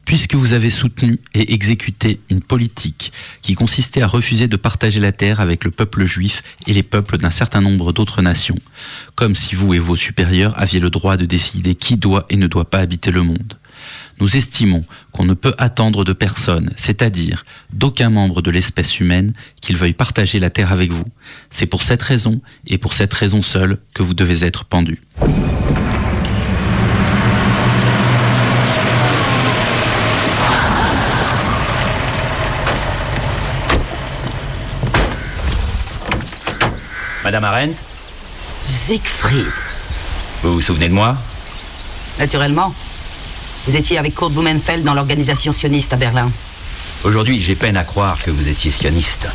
Puisque 0.06 0.36
vous 0.36 0.54
avez 0.54 0.70
soutenu 0.70 1.20
et 1.34 1.54
exécuté 1.54 2.22
une 2.30 2.40
politique 2.40 3.12
qui 3.42 3.56
consistait 3.56 4.02
à 4.02 4.08
refuser 4.08 4.48
de 4.48 4.56
partager 4.56 5.02
la 5.02 5.12
terre 5.12 5.42
avec 5.42 5.66
le 5.66 5.72
peuple 5.72 6.06
juif 6.06 6.44
et 6.66 6.72
les 6.72 6.84
peuples 6.84 7.18
d'un 7.18 7.32
certain 7.32 7.60
nombre 7.60 7.92
d'autres 7.92 8.22
nations, 8.22 8.58
comme 9.16 9.36
si 9.36 9.56
vous 9.56 9.74
et 9.74 9.80
vos 9.80 9.98
supérieurs 9.98 10.58
aviez 10.58 10.80
le 10.80 10.90
droit 10.90 11.18
de 11.18 11.26
décider 11.26 11.76
qui 11.76 11.98
doit 11.98 12.26
et 12.30 12.38
ne 12.38 12.48
doit 12.48 12.70
pas 12.70 12.80
habiter 12.80 13.12
le 13.12 13.24
monde. 13.24 13.58
Nous 14.20 14.36
estimons 14.36 14.84
qu'on 15.12 15.26
ne 15.26 15.36
peut 15.36 15.54
attendre 15.60 16.04
de 16.04 16.14
personne, 16.14 16.72
c'est-à-dire 16.76 17.46
d'aucun 17.72 18.10
membre 18.10 18.42
de 18.42 18.50
l'espèce 18.50 19.00
humaine, 19.00 19.34
qu'il 19.62 19.78
veuille 19.78 19.94
partager 19.94 20.40
la 20.40 20.50
terre 20.50 20.72
avec 20.72 20.92
vous. 20.92 21.06
C'est 21.52 21.68
pour 21.68 21.84
cette 21.84 22.02
raison, 22.02 22.42
et 22.66 22.80
pour 22.80 22.96
cette 22.96 23.14
raison 23.14 23.44
seule, 23.44 23.78
que 23.94 24.02
vous 24.02 24.16
devez 24.16 24.44
être 24.44 24.66
pendu. 24.66 25.02
Madame 37.24 37.44
Arendt, 37.44 37.76
Siegfried. 38.66 39.52
vous 40.42 40.54
vous 40.54 40.62
souvenez 40.62 40.88
de 40.88 40.94
moi? 40.94 41.16
Naturellement. 42.18 42.74
Vous 43.68 43.76
étiez 43.76 43.98
avec 43.98 44.16
Kurt 44.16 44.32
Blumenfeld 44.32 44.86
dans 44.86 44.94
l'organisation 44.94 45.52
sioniste 45.52 45.92
à 45.92 45.98
Berlin. 45.98 46.32
Aujourd'hui, 47.04 47.42
j'ai 47.42 47.54
peine 47.54 47.76
à 47.76 47.84
croire 47.84 48.18
que 48.24 48.32
vous 48.32 48.48
étiez 48.48 48.72
sioniste. 48.72 49.28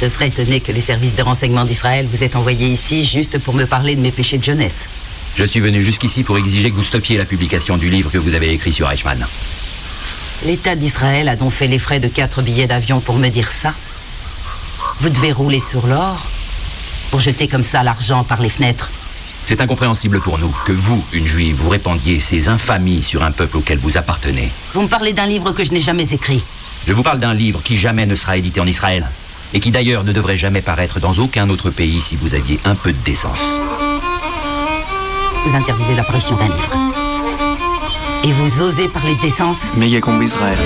Je 0.00 0.08
serais 0.08 0.26
étonné 0.26 0.58
que 0.58 0.72
les 0.72 0.80
services 0.80 1.14
de 1.14 1.22
renseignement 1.22 1.64
d'Israël 1.64 2.08
vous 2.12 2.24
aient 2.24 2.34
envoyé 2.34 2.66
ici 2.66 3.04
juste 3.04 3.38
pour 3.38 3.54
me 3.54 3.64
parler 3.64 3.94
de 3.94 4.00
mes 4.00 4.10
péchés 4.10 4.36
de 4.36 4.42
jeunesse. 4.42 4.86
Je 5.36 5.44
suis 5.44 5.60
venu 5.60 5.80
jusqu'ici 5.80 6.24
pour 6.24 6.38
exiger 6.38 6.72
que 6.72 6.74
vous 6.74 6.82
stoppiez 6.82 7.16
la 7.16 7.24
publication 7.24 7.76
du 7.76 7.88
livre 7.88 8.10
que 8.10 8.18
vous 8.18 8.34
avez 8.34 8.50
écrit 8.50 8.72
sur 8.72 8.90
Eichmann. 8.90 9.24
L'État 10.44 10.74
d'Israël 10.74 11.28
a 11.28 11.36
donc 11.36 11.52
fait 11.52 11.68
les 11.68 11.78
frais 11.78 12.00
de 12.00 12.08
quatre 12.08 12.42
billets 12.42 12.66
d'avion 12.66 12.98
pour 12.98 13.14
me 13.14 13.28
dire 13.28 13.52
ça. 13.52 13.74
Vous 15.00 15.08
devez 15.08 15.30
rouler 15.30 15.60
sur 15.60 15.86
l'or 15.86 16.20
pour 17.12 17.20
jeter 17.20 17.46
comme 17.46 17.62
ça 17.62 17.84
l'argent 17.84 18.24
par 18.24 18.42
les 18.42 18.50
fenêtres. 18.50 18.90
C'est 19.44 19.60
incompréhensible 19.60 20.20
pour 20.20 20.38
nous 20.38 20.54
que 20.64 20.72
vous, 20.72 21.04
une 21.12 21.26
juive, 21.26 21.56
vous 21.56 21.68
répandiez 21.68 22.20
ces 22.20 22.48
infamies 22.48 23.02
sur 23.02 23.22
un 23.22 23.32
peuple 23.32 23.58
auquel 23.58 23.78
vous 23.78 23.98
appartenez. 23.98 24.50
Vous 24.72 24.82
me 24.82 24.88
parlez 24.88 25.12
d'un 25.12 25.26
livre 25.26 25.52
que 25.52 25.64
je 25.64 25.72
n'ai 25.72 25.80
jamais 25.80 26.08
écrit. 26.12 26.42
Je 26.86 26.92
vous 26.92 27.02
parle 27.02 27.18
d'un 27.18 27.34
livre 27.34 27.60
qui 27.62 27.76
jamais 27.76 28.06
ne 28.06 28.14
sera 28.14 28.36
édité 28.36 28.60
en 28.60 28.66
Israël 28.66 29.06
et 29.54 29.60
qui 29.60 29.70
d'ailleurs 29.70 30.04
ne 30.04 30.12
devrait 30.12 30.36
jamais 30.36 30.62
paraître 30.62 31.00
dans 31.00 31.12
aucun 31.14 31.48
autre 31.50 31.70
pays 31.70 32.00
si 32.00 32.16
vous 32.16 32.34
aviez 32.34 32.58
un 32.64 32.74
peu 32.74 32.92
de 32.92 32.98
décence. 33.04 33.42
Vous 35.44 35.54
interdisez 35.54 35.94
l'apparition 35.94 36.36
d'un 36.36 36.44
livre. 36.44 36.76
Et 38.24 38.32
vous 38.32 38.62
osez 38.62 38.88
parler 38.88 39.14
de 39.16 39.20
décence? 39.20 39.64
Méga 39.76 40.00
combi 40.00 40.26
Israël. 40.26 40.58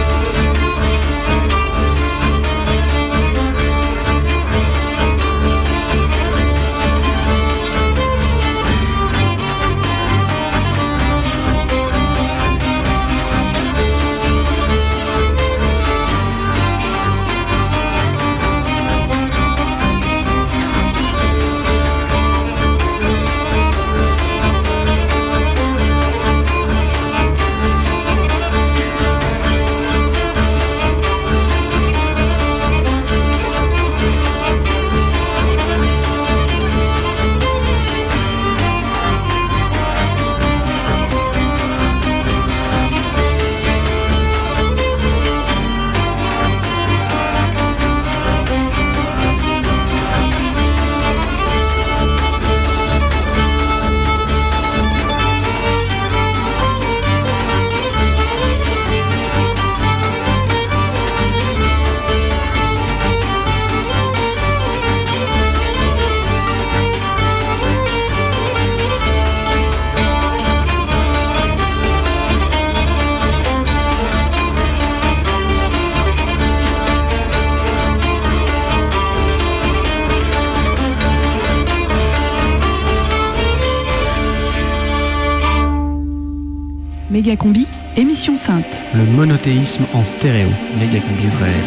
Méga 87.27 87.39
Combi, 87.39 87.67
émission 87.97 88.37
sainte. 88.37 88.87
Le 88.95 89.05
monothéisme 89.05 89.85
en 89.95 90.05
stéréo. 90.05 90.49
Méga 90.79 91.01
combi 91.01 91.25
Israël. 91.25 91.65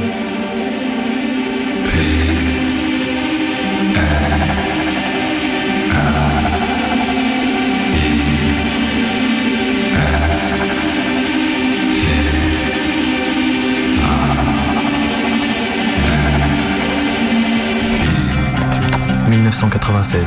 «1996. 19.30 20.24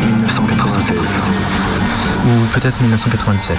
1996. 0.00 0.98
Ou 2.26 2.46
peut-être 2.52 2.80
1997. 2.80 3.56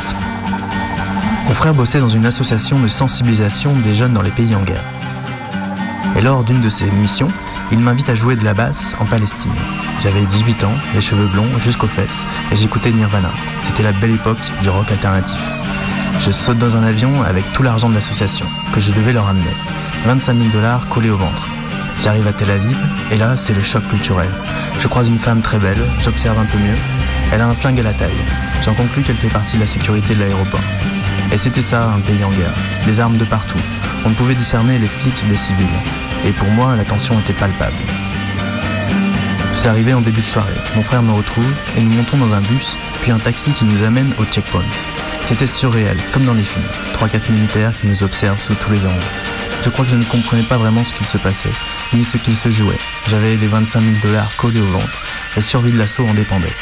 Frère 1.62 1.76
bossait 1.76 2.00
dans 2.00 2.08
une 2.08 2.26
association 2.26 2.80
de 2.80 2.88
sensibilisation 2.88 3.72
des 3.86 3.94
jeunes 3.94 4.16
dans 4.16 4.24
les 4.24 4.32
pays 4.32 4.56
en 4.56 4.64
guerre. 4.64 4.84
Et 6.18 6.22
lors 6.24 6.44
d'une 6.44 6.60
de 6.60 6.70
ses 6.70 6.90
missions, 6.90 7.32
il 7.72 7.78
m'invite 7.78 8.10
à 8.10 8.16
jouer 8.16 8.36
de 8.36 8.44
la 8.44 8.56
basse 8.56 8.96
en 9.00 9.06
Palestine. 9.06 9.54
J'avais 10.02 10.26
18 10.26 10.64
ans, 10.64 10.74
les 10.96 11.02
cheveux 11.02 11.28
blonds 11.28 11.60
jusqu'aux 11.60 11.86
fesses, 11.86 12.18
et 12.52 12.56
j'écoutais 12.56 12.90
Nirvana. 12.90 13.30
C'était 13.62 13.84
la 13.84 13.92
belle 13.92 14.16
époque 14.16 14.40
du 14.64 14.70
rock 14.70 14.90
alternatif. 14.90 15.38
Je 16.18 16.32
saute 16.32 16.58
dans 16.58 16.76
un 16.76 16.82
avion 16.82 17.22
avec 17.22 17.44
tout 17.54 17.62
l'argent 17.62 17.90
de 17.90 17.94
l'association, 17.94 18.48
que 18.74 18.80
je 18.80 18.92
devais 18.92 19.14
leur 19.14 19.28
amener. 19.28 19.54
25 20.08 20.38
000 20.38 20.50
dollars 20.50 20.90
collés 20.90 21.12
au 21.12 21.18
ventre. 21.18 21.48
J'arrive 22.02 22.26
à 22.26 22.34
Tel 22.34 22.50
Aviv, 22.50 22.78
et 23.12 23.18
là, 23.18 23.38
c'est 23.38 23.54
le 23.54 23.62
choc 23.62 23.88
culturel. 23.88 24.32
Je 24.80 24.88
croise 24.88 25.10
une 25.10 25.20
femme 25.20 25.42
très 25.42 25.60
belle, 25.60 25.86
j'observe 26.00 26.40
un 26.40 26.46
peu 26.46 26.58
mieux. 26.58 26.80
Elle 27.32 27.42
a 27.42 27.48
un 27.48 27.54
flingue 27.54 27.82
à 27.82 27.84
la 27.84 27.94
taille. 27.94 28.10
J'en 28.66 28.74
conclus 28.74 29.04
qu'elle 29.04 29.16
fait 29.16 29.28
partie 29.28 29.58
de 29.58 29.62
la 29.62 29.68
sécurité 29.68 30.16
de 30.16 30.22
l'aéroport. 30.22 30.60
Et 31.32 31.38
c'était 31.38 31.62
ça, 31.62 31.92
un 31.92 32.00
pays 32.02 32.24
en 32.24 32.30
guerre. 32.32 32.54
Des 32.86 33.00
armes 33.00 33.18
de 33.18 33.26
partout. 33.26 33.60
On 34.06 34.10
ne 34.10 34.16
pouvait 34.16 34.36
discerner 34.36 34.78
les 34.78 34.88
flics 34.88 35.28
des 35.30 35.36
civils. 35.36 35.66
Et 36.26 36.32
pour 36.32 36.48
moi, 36.50 36.76
la 36.76 36.84
tension 36.84 37.20
était 37.20 37.34
palpable. 37.34 37.76
Je 39.54 39.60
suis 39.60 39.70
arrivé 39.70 39.94
en 39.94 40.02
début 40.02 40.22
de 40.22 40.26
soirée. 40.26 40.54
Mon 40.76 40.82
frère 40.82 41.04
me 41.04 41.14
retrouve 41.14 41.54
et 41.78 41.82
nous 41.82 41.92
montons 41.92 42.18
dans 42.18 42.34
un 42.34 42.42
bus, 42.42 42.76
puis 43.02 43.12
un 43.12 43.20
taxi 43.20 43.52
qui 43.52 43.64
nous 43.64 43.84
amène 43.84 44.12
au 44.18 44.26
checkpoint. 44.26 44.66
C'était 45.26 45.48
surréel, 45.48 45.98
comme 46.12 46.26
dans 46.26 46.34
les 46.34 46.44
films. 46.44 46.66
3-4 46.94 47.32
militaires 47.32 47.72
qui 47.80 47.88
nous 47.88 48.04
observent 48.04 48.42
sous 48.42 48.56
tous 48.56 48.72
les 48.72 48.80
angles. 48.80 49.06
Je 49.64 49.70
crois 49.70 49.86
que 49.86 49.92
je 49.92 49.96
ne 49.96 50.04
comprenais 50.04 50.44
pas 50.44 50.58
vraiment 50.58 50.84
ce 50.84 50.94
qu'il 50.94 51.06
se 51.06 51.18
passait, 51.18 51.52
ni 51.94 52.04
ce 52.04 52.18
qu'il 52.18 52.36
se 52.36 52.50
jouait. 52.50 52.80
J'avais 53.08 53.36
les 53.36 53.48
25 53.48 53.82
000 53.82 53.94
dollars 54.04 54.36
collés 54.36 54.60
au 54.60 54.66
ventre. 54.66 55.00
La 55.36 55.42
survie 55.42 55.72
de 55.72 55.78
l'assaut 55.78 56.08
en 56.08 56.14
dépendait. 56.14 56.56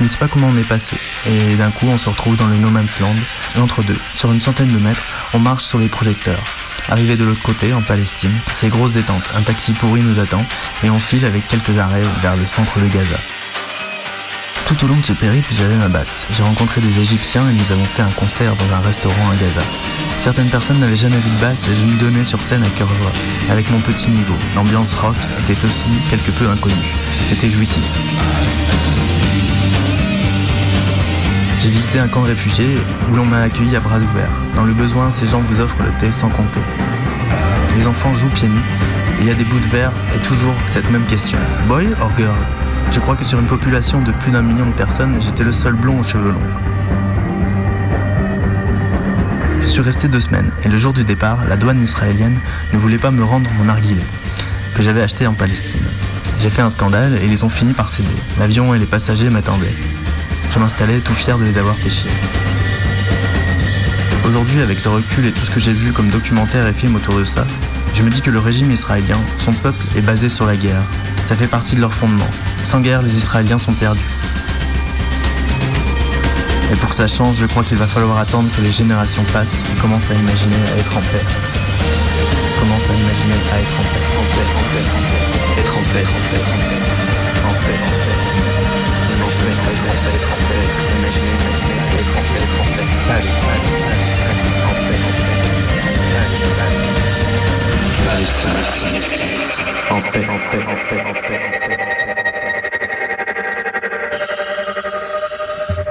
Je 0.00 0.04
ne 0.04 0.08
sais 0.08 0.16
pas 0.16 0.28
comment 0.28 0.48
on 0.48 0.56
est 0.56 0.66
passé, 0.66 0.96
et 1.26 1.56
d'un 1.56 1.70
coup 1.70 1.86
on 1.86 1.98
se 1.98 2.08
retrouve 2.08 2.34
dans 2.34 2.46
le 2.46 2.56
no 2.56 2.70
man's 2.70 2.98
land, 3.00 3.16
entre 3.58 3.82
deux, 3.82 3.98
sur 4.14 4.32
une 4.32 4.40
centaine 4.40 4.72
de 4.72 4.78
mètres, 4.78 5.02
on 5.34 5.38
marche 5.38 5.66
sur 5.66 5.78
les 5.78 5.90
projecteurs. 5.90 6.42
Arrivé 6.88 7.16
de 7.16 7.24
l'autre 7.24 7.42
côté, 7.42 7.74
en 7.74 7.82
Palestine, 7.82 8.32
c'est 8.54 8.70
grosse 8.70 8.92
détente, 8.92 9.22
un 9.36 9.42
taxi 9.42 9.74
pourri 9.74 10.00
nous 10.00 10.18
attend, 10.18 10.42
et 10.82 10.88
on 10.88 10.98
file 10.98 11.26
avec 11.26 11.46
quelques 11.48 11.78
arrêts 11.78 12.08
vers 12.22 12.34
le 12.34 12.46
centre 12.46 12.80
de 12.80 12.86
Gaza. 12.86 13.18
Tout 14.64 14.82
au 14.86 14.88
long 14.88 14.96
de 14.96 15.04
ce 15.04 15.12
périple, 15.12 15.52
j'avais 15.52 15.76
ma 15.76 15.88
basse. 15.88 16.24
J'ai 16.30 16.44
rencontré 16.44 16.80
des 16.80 16.98
Égyptiens 16.98 17.46
et 17.50 17.52
nous 17.52 17.70
avons 17.70 17.84
fait 17.84 18.02
un 18.02 18.10
concert 18.12 18.56
dans 18.56 18.74
un 18.74 18.80
restaurant 18.80 19.30
à 19.30 19.34
Gaza. 19.34 19.66
Certaines 20.18 20.48
personnes 20.48 20.78
n'avaient 20.78 20.96
jamais 20.96 21.18
vu 21.18 21.28
de 21.28 21.40
basse 21.40 21.68
et 21.68 21.74
je 21.74 21.84
me 21.84 21.98
donnais 21.98 22.24
sur 22.24 22.40
scène 22.40 22.62
à 22.62 22.70
cœur 22.70 22.88
joie. 22.94 23.12
Avec 23.50 23.68
mon 23.68 23.80
petit 23.80 24.08
niveau, 24.08 24.36
l'ambiance 24.54 24.94
rock 24.94 25.16
était 25.40 25.66
aussi 25.66 25.90
quelque 26.08 26.30
peu 26.30 26.48
inconnue. 26.48 26.74
C'était 27.28 27.50
jouissif. 27.50 27.84
J'ai 31.62 31.68
visité 31.68 31.98
un 31.98 32.08
camp 32.08 32.22
de 32.22 32.28
réfugiés 32.28 32.78
où 33.10 33.14
l'on 33.14 33.26
m'a 33.26 33.42
accueilli 33.42 33.76
à 33.76 33.80
bras 33.80 33.98
ouverts. 33.98 34.40
Dans 34.56 34.64
le 34.64 34.72
besoin, 34.72 35.10
ces 35.10 35.26
gens 35.26 35.40
vous 35.40 35.60
offrent 35.60 35.82
le 35.82 35.92
thé 36.00 36.10
sans 36.10 36.30
compter. 36.30 36.60
Les 37.76 37.86
enfants 37.86 38.14
jouent 38.14 38.30
pieds 38.30 38.48
nus. 38.48 38.62
Il 39.20 39.26
y 39.26 39.30
a 39.30 39.34
des 39.34 39.44
bouts 39.44 39.60
de 39.60 39.66
verre 39.66 39.92
et 40.14 40.18
toujours 40.20 40.54
cette 40.68 40.90
même 40.90 41.04
question. 41.04 41.38
Boy 41.68 41.88
or 42.00 42.10
girl? 42.16 42.38
Je 42.90 42.98
crois 42.98 43.14
que 43.14 43.24
sur 43.24 43.38
une 43.38 43.46
population 43.46 44.00
de 44.00 44.10
plus 44.10 44.32
d'un 44.32 44.40
million 44.40 44.66
de 44.66 44.72
personnes, 44.72 45.20
j'étais 45.20 45.44
le 45.44 45.52
seul 45.52 45.74
blond 45.74 46.00
aux 46.00 46.02
cheveux 46.02 46.32
longs. 46.32 46.40
Je 49.60 49.66
suis 49.66 49.82
resté 49.82 50.08
deux 50.08 50.20
semaines 50.20 50.50
et 50.64 50.68
le 50.68 50.78
jour 50.78 50.94
du 50.94 51.04
départ, 51.04 51.44
la 51.46 51.58
douane 51.58 51.82
israélienne 51.82 52.38
ne 52.72 52.78
voulait 52.78 52.96
pas 52.96 53.10
me 53.10 53.22
rendre 53.22 53.50
mon 53.58 53.64
narguilé 53.64 54.02
que 54.74 54.82
j'avais 54.82 55.02
acheté 55.02 55.26
en 55.26 55.34
Palestine. 55.34 55.84
J'ai 56.40 56.48
fait 56.48 56.62
un 56.62 56.70
scandale 56.70 57.18
et 57.22 57.26
ils 57.26 57.44
ont 57.44 57.50
fini 57.50 57.74
par 57.74 57.90
céder. 57.90 58.08
L'avion 58.38 58.74
et 58.74 58.78
les 58.78 58.86
passagers 58.86 59.28
m'attendaient. 59.28 59.74
Je 60.52 60.58
m'installais 60.58 60.98
tout 60.98 61.14
fier 61.14 61.38
de 61.38 61.44
les 61.44 61.56
avoir 61.58 61.76
chier. 61.76 62.10
Aujourd'hui, 64.26 64.62
avec 64.62 64.82
le 64.84 64.90
recul 64.90 65.26
et 65.26 65.32
tout 65.32 65.44
ce 65.44 65.50
que 65.50 65.60
j'ai 65.60 65.72
vu 65.72 65.92
comme 65.92 66.08
documentaires 66.08 66.66
et 66.66 66.72
films 66.72 66.96
autour 66.96 67.14
de 67.14 67.24
ça, 67.24 67.46
je 67.94 68.02
me 68.02 68.10
dis 68.10 68.20
que 68.20 68.30
le 68.30 68.38
régime 68.38 68.70
israélien, 68.70 69.18
son 69.38 69.52
peuple, 69.52 69.84
est 69.96 70.00
basé 70.00 70.28
sur 70.28 70.46
la 70.46 70.56
guerre. 70.56 70.82
Ça 71.24 71.36
fait 71.36 71.46
partie 71.46 71.76
de 71.76 71.80
leur 71.80 71.94
fondement. 71.94 72.28
Sans 72.64 72.80
guerre, 72.80 73.02
les 73.02 73.16
Israéliens 73.16 73.58
sont 73.58 73.72
perdus. 73.72 74.00
Et 76.72 76.76
pour 76.76 76.90
que 76.90 76.94
ça 76.94 77.06
change, 77.06 77.36
je 77.36 77.46
crois 77.46 77.62
qu'il 77.64 77.76
va 77.76 77.86
falloir 77.86 78.18
attendre 78.18 78.48
que 78.56 78.62
les 78.62 78.70
générations 78.70 79.24
passent 79.32 79.62
et 79.72 79.80
commencent 79.80 80.10
à 80.10 80.14
imaginer 80.14 80.56
à 80.74 80.78
être 80.80 80.96
en 80.96 81.00
paix. 81.00 81.24
Commencent 82.60 82.90
à 82.90 82.94
imaginer 82.94 83.38
à 83.52 83.60
être 83.60 83.80
en 83.80 83.86
paix, 83.92 84.06
en 84.18 84.24
paix, 84.34 84.46
en 84.56 84.64
paix, 84.72 84.84
en 84.96 85.02
paix. 85.10 85.60
Être 85.60 85.76
en 85.76 85.82
paix, 85.92 86.04
en 86.04 86.34
paix, 86.34 86.42
en 86.42 86.68
paix. 86.68 86.89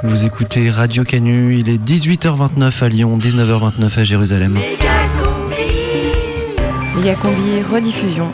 Vous 0.03 0.25
écoutez 0.25 0.69
Radio 0.69 1.03
Canu, 1.03 1.57
il 1.57 1.69
est 1.69 1.77
18h29 1.77 2.83
à 2.83 2.89
Lyon, 2.89 3.17
19h29 3.17 3.99
à 3.99 4.03
Jérusalem. 4.03 4.57
Méga 6.95 7.15
Combi, 7.15 7.61
rediffusion. 7.61 8.31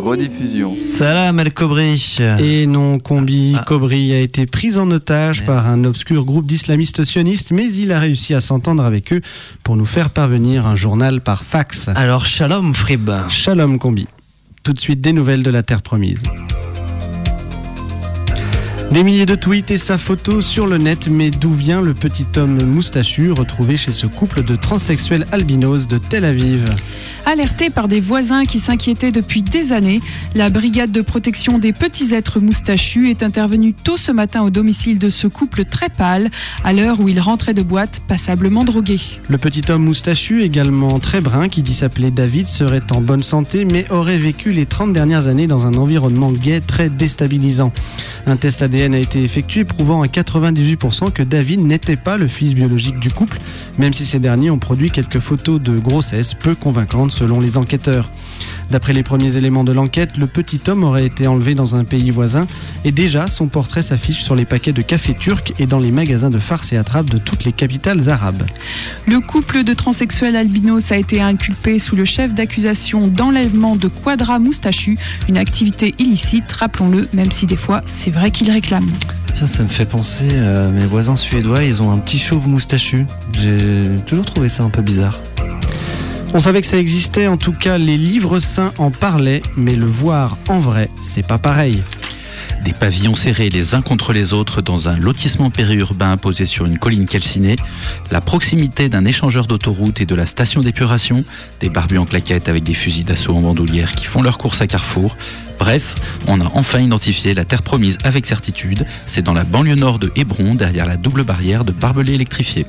Rediffusion. 0.00 0.74
Salam 0.76 1.38
El 1.38 1.52
Kobri. 1.52 2.18
Et 2.40 2.66
non, 2.66 2.98
Combi 2.98 3.56
Kobri 3.66 4.12
a 4.12 4.20
été 4.20 4.46
pris 4.46 4.78
en 4.78 4.90
otage 4.90 5.44
par 5.44 5.68
un 5.68 5.84
obscur 5.84 6.24
groupe 6.24 6.46
d'islamistes 6.46 7.04
sionistes, 7.04 7.50
mais 7.50 7.72
il 7.72 7.92
a 7.92 8.00
réussi 8.00 8.34
à 8.34 8.40
s'entendre 8.40 8.84
avec 8.84 9.12
eux 9.12 9.20
pour 9.62 9.76
nous 9.76 9.86
faire 9.86 10.10
parvenir 10.10 10.66
un 10.66 10.76
journal 10.76 11.20
par 11.20 11.44
fax. 11.44 11.88
Alors, 11.94 12.26
shalom 12.26 12.74
Frib. 12.74 13.10
Shalom 13.28 13.78
Combi. 13.78 14.06
Tout 14.62 14.72
de 14.72 14.80
suite 14.80 15.00
des 15.00 15.12
nouvelles 15.12 15.42
de 15.42 15.50
la 15.50 15.62
Terre 15.62 15.82
promise. 15.82 16.22
Des 18.90 19.04
milliers 19.04 19.24
de 19.24 19.36
tweets 19.36 19.70
et 19.70 19.78
sa 19.78 19.98
photo 19.98 20.40
sur 20.40 20.66
le 20.66 20.76
net, 20.76 21.06
mais 21.06 21.30
d'où 21.30 21.54
vient 21.54 21.80
le 21.80 21.94
petit 21.94 22.26
homme 22.36 22.64
moustachu 22.64 23.30
retrouvé 23.30 23.76
chez 23.76 23.92
ce 23.92 24.08
couple 24.08 24.42
de 24.42 24.56
transsexuels 24.56 25.26
albinos 25.30 25.86
de 25.86 25.98
Tel 25.98 26.24
Aviv 26.24 26.64
Alerté 27.24 27.70
par 27.70 27.86
des 27.86 28.00
voisins 28.00 28.46
qui 28.46 28.58
s'inquiétaient 28.58 29.12
depuis 29.12 29.42
des 29.42 29.72
années, 29.72 30.00
la 30.34 30.50
brigade 30.50 30.90
de 30.90 31.02
protection 31.02 31.58
des 31.58 31.72
petits 31.72 32.14
êtres 32.14 32.40
moustachus 32.40 33.10
est 33.10 33.22
intervenue 33.22 33.74
tôt 33.74 33.96
ce 33.96 34.10
matin 34.10 34.42
au 34.42 34.50
domicile 34.50 34.98
de 34.98 35.10
ce 35.10 35.28
couple 35.28 35.66
très 35.66 35.90
pâle, 35.90 36.28
à 36.64 36.72
l'heure 36.72 36.98
où 36.98 37.08
il 37.08 37.20
rentrait 37.20 37.54
de 37.54 37.62
boîte, 37.62 38.00
passablement 38.08 38.64
drogué. 38.64 38.98
Le 39.28 39.38
petit 39.38 39.70
homme 39.70 39.84
moustachu, 39.84 40.42
également 40.42 40.98
très 40.98 41.20
brun, 41.20 41.48
qui 41.48 41.62
dit 41.62 41.74
s'appeler 41.74 42.10
David, 42.10 42.48
serait 42.48 42.90
en 42.90 43.00
bonne 43.00 43.22
santé, 43.22 43.64
mais 43.64 43.86
aurait 43.90 44.18
vécu 44.18 44.50
les 44.52 44.66
30 44.66 44.92
dernières 44.92 45.28
années 45.28 45.46
dans 45.46 45.66
un 45.66 45.74
environnement 45.74 46.32
gay 46.32 46.60
très 46.60 46.88
déstabilisant. 46.88 47.72
Un 48.26 48.36
test 48.36 48.62
ADN 48.62 48.79
a 48.80 48.98
été 48.98 49.22
effectué 49.22 49.64
prouvant 49.64 50.02
à 50.02 50.06
98% 50.06 51.12
que 51.12 51.22
David 51.22 51.60
n'était 51.60 51.96
pas 51.96 52.16
le 52.16 52.28
fils 52.28 52.54
biologique 52.54 52.98
du 52.98 53.10
couple, 53.10 53.38
même 53.78 53.92
si 53.92 54.06
ces 54.06 54.18
derniers 54.18 54.50
ont 54.50 54.58
produit 54.58 54.90
quelques 54.90 55.20
photos 55.20 55.60
de 55.60 55.78
grossesse 55.78 56.32
peu 56.32 56.54
convaincantes 56.54 57.12
selon 57.12 57.40
les 57.40 57.58
enquêteurs. 57.58 58.10
D'après 58.70 58.92
les 58.92 59.02
premiers 59.02 59.36
éléments 59.36 59.64
de 59.64 59.72
l'enquête, 59.72 60.16
le 60.16 60.28
petit 60.28 60.60
homme 60.68 60.84
aurait 60.84 61.04
été 61.04 61.26
enlevé 61.26 61.54
dans 61.54 61.74
un 61.74 61.82
pays 61.82 62.10
voisin 62.10 62.46
et 62.84 62.92
déjà 62.92 63.28
son 63.28 63.48
portrait 63.48 63.82
s'affiche 63.82 64.22
sur 64.22 64.36
les 64.36 64.44
paquets 64.44 64.72
de 64.72 64.80
café 64.80 65.12
turc 65.12 65.52
et 65.58 65.66
dans 65.66 65.80
les 65.80 65.90
magasins 65.90 66.30
de 66.30 66.38
farces 66.38 66.72
et 66.72 66.76
attrapes 66.76 67.10
de 67.10 67.18
toutes 67.18 67.44
les 67.44 67.52
capitales 67.52 68.08
arabes. 68.08 68.44
Le 69.06 69.18
couple 69.18 69.64
de 69.64 69.74
transsexuels 69.74 70.36
albinos 70.36 70.92
a 70.92 70.96
été 70.96 71.20
inculpé 71.20 71.80
sous 71.80 71.96
le 71.96 72.04
chef 72.04 72.32
d'accusation 72.32 73.08
d'enlèvement 73.08 73.74
de 73.74 73.88
Quadra 73.88 74.38
Moustachu, 74.38 74.96
une 75.28 75.36
activité 75.36 75.94
illicite, 75.98 76.50
rappelons-le, 76.52 77.08
même 77.12 77.32
si 77.32 77.46
des 77.46 77.56
fois 77.56 77.82
c'est 77.86 78.10
vrai 78.10 78.30
qu'ils 78.30 78.50
réclament. 78.70 78.90
Ça, 79.34 79.46
ça 79.46 79.62
me 79.62 79.68
fait 79.68 79.86
penser 79.86 80.38
à 80.38 80.68
mes 80.68 80.84
voisins 80.84 81.16
suédois, 81.16 81.64
ils 81.64 81.82
ont 81.82 81.90
un 81.90 81.98
petit 81.98 82.18
chauve 82.18 82.48
moustachu. 82.48 83.06
J'ai 83.32 83.96
toujours 84.06 84.26
trouvé 84.26 84.48
ça 84.48 84.64
un 84.64 84.70
peu 84.70 84.82
bizarre. 84.82 85.18
On 86.32 86.40
savait 86.40 86.60
que 86.60 86.66
ça 86.66 86.78
existait, 86.78 87.26
en 87.26 87.36
tout 87.36 87.52
cas 87.52 87.76
les 87.78 87.96
livres 87.96 88.38
saints 88.38 88.72
en 88.78 88.90
parlaient, 88.90 89.42
mais 89.56 89.74
le 89.74 89.86
voir 89.86 90.38
en 90.48 90.60
vrai, 90.60 90.88
c'est 91.02 91.26
pas 91.26 91.38
pareil. 91.38 91.82
Des 92.64 92.72
pavillons 92.74 93.14
serrés 93.14 93.48
les 93.48 93.74
uns 93.74 93.80
contre 93.80 94.12
les 94.12 94.34
autres 94.34 94.60
dans 94.60 94.88
un 94.88 94.96
lotissement 94.96 95.48
périurbain 95.50 96.16
posé 96.18 96.44
sur 96.44 96.66
une 96.66 96.78
colline 96.78 97.06
calcinée, 97.06 97.56
la 98.10 98.20
proximité 98.20 98.88
d'un 98.90 99.06
échangeur 99.06 99.46
d'autoroute 99.46 100.00
et 100.00 100.06
de 100.06 100.14
la 100.14 100.26
station 100.26 100.60
d'épuration, 100.60 101.24
des 101.60 101.70
barbus 101.70 101.98
en 101.98 102.04
claquettes 102.04 102.48
avec 102.50 102.62
des 102.62 102.74
fusils 102.74 103.06
d'assaut 103.06 103.34
en 103.34 103.40
bandoulière 103.40 103.92
qui 103.92 104.04
font 104.04 104.20
leur 104.20 104.36
course 104.36 104.60
à 104.60 104.66
Carrefour. 104.66 105.16
Bref, 105.58 105.94
on 106.26 106.40
a 106.40 106.50
enfin 106.54 106.80
identifié 106.80 107.32
la 107.32 107.46
terre 107.46 107.62
promise 107.62 107.96
avec 108.04 108.26
certitude. 108.26 108.84
C'est 109.06 109.22
dans 109.22 109.34
la 109.34 109.44
banlieue 109.44 109.74
nord 109.74 109.98
de 109.98 110.12
Hébron, 110.16 110.54
derrière 110.54 110.86
la 110.86 110.98
double 110.98 111.24
barrière 111.24 111.64
de 111.64 111.72
barbelés 111.72 112.14
électrifiés. 112.14 112.66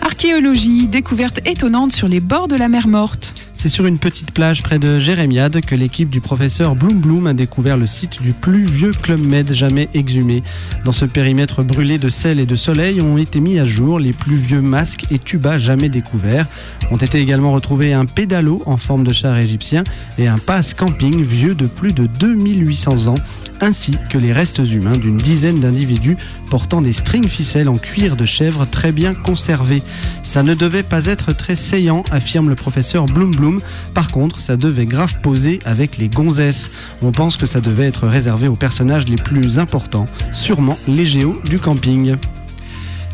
Archéologie, 0.00 0.88
découverte 0.88 1.40
étonnante 1.46 1.92
sur 1.92 2.08
les 2.08 2.20
bords 2.20 2.48
de 2.48 2.56
la 2.56 2.68
mer 2.68 2.88
Morte. 2.88 3.34
C'est 3.62 3.68
sur 3.68 3.84
une 3.84 3.98
petite 3.98 4.30
plage 4.30 4.62
près 4.62 4.78
de 4.78 4.98
Jérémiade 4.98 5.60
que 5.60 5.74
l'équipe 5.74 6.08
du 6.08 6.22
professeur 6.22 6.74
Bloom 6.74 6.98
Bloom 6.98 7.26
a 7.26 7.34
découvert 7.34 7.76
le 7.76 7.86
site 7.86 8.22
du 8.22 8.32
plus 8.32 8.64
vieux 8.64 8.92
Club 8.92 9.20
Med 9.20 9.52
jamais 9.52 9.90
exhumé. 9.92 10.42
Dans 10.86 10.92
ce 10.92 11.04
périmètre 11.04 11.62
brûlé 11.62 11.98
de 11.98 12.08
sel 12.08 12.40
et 12.40 12.46
de 12.46 12.56
soleil 12.56 13.02
ont 13.02 13.18
été 13.18 13.38
mis 13.38 13.58
à 13.58 13.66
jour 13.66 13.98
les 13.98 14.14
plus 14.14 14.36
vieux 14.36 14.62
masques 14.62 15.04
et 15.10 15.18
tubas 15.18 15.58
jamais 15.58 15.90
découverts. 15.90 16.46
Ont 16.90 16.96
été 16.96 17.18
également 17.18 17.52
retrouvés 17.52 17.92
un 17.92 18.06
pédalo 18.06 18.62
en 18.64 18.78
forme 18.78 19.04
de 19.04 19.12
char 19.12 19.36
égyptien 19.36 19.84
et 20.16 20.26
un 20.26 20.38
passe 20.38 20.72
camping 20.72 21.22
vieux 21.22 21.54
de 21.54 21.66
plus 21.66 21.92
de 21.92 22.06
2800 22.06 23.08
ans, 23.08 23.18
ainsi 23.60 23.92
que 24.08 24.16
les 24.16 24.32
restes 24.32 24.62
humains 24.72 24.96
d'une 24.96 25.18
dizaine 25.18 25.60
d'individus 25.60 26.16
portant 26.48 26.80
des 26.80 26.94
strings 26.94 27.28
ficelles 27.28 27.68
en 27.68 27.76
cuir 27.76 28.16
de 28.16 28.24
chèvre 28.24 28.66
très 28.66 28.90
bien 28.90 29.12
conservés. 29.12 29.82
Ça 30.22 30.42
ne 30.42 30.54
devait 30.54 30.82
pas 30.82 31.06
être 31.06 31.32
très 31.32 31.56
saillant, 31.56 32.04
affirme 32.10 32.48
le 32.48 32.54
professeur 32.54 33.04
Bloom 33.04 33.36
Bloom. 33.36 33.49
Par 33.94 34.10
contre, 34.10 34.40
ça 34.40 34.56
devait 34.56 34.86
grave 34.86 35.20
poser 35.22 35.58
avec 35.64 35.98
les 35.98 36.08
gonzesses. 36.08 36.70
On 37.02 37.12
pense 37.12 37.36
que 37.36 37.46
ça 37.46 37.60
devait 37.60 37.86
être 37.86 38.06
réservé 38.06 38.48
aux 38.48 38.56
personnages 38.56 39.06
les 39.06 39.16
plus 39.16 39.58
importants, 39.58 40.06
sûrement 40.32 40.78
les 40.86 41.06
géos 41.06 41.40
du 41.44 41.58
camping. 41.58 42.16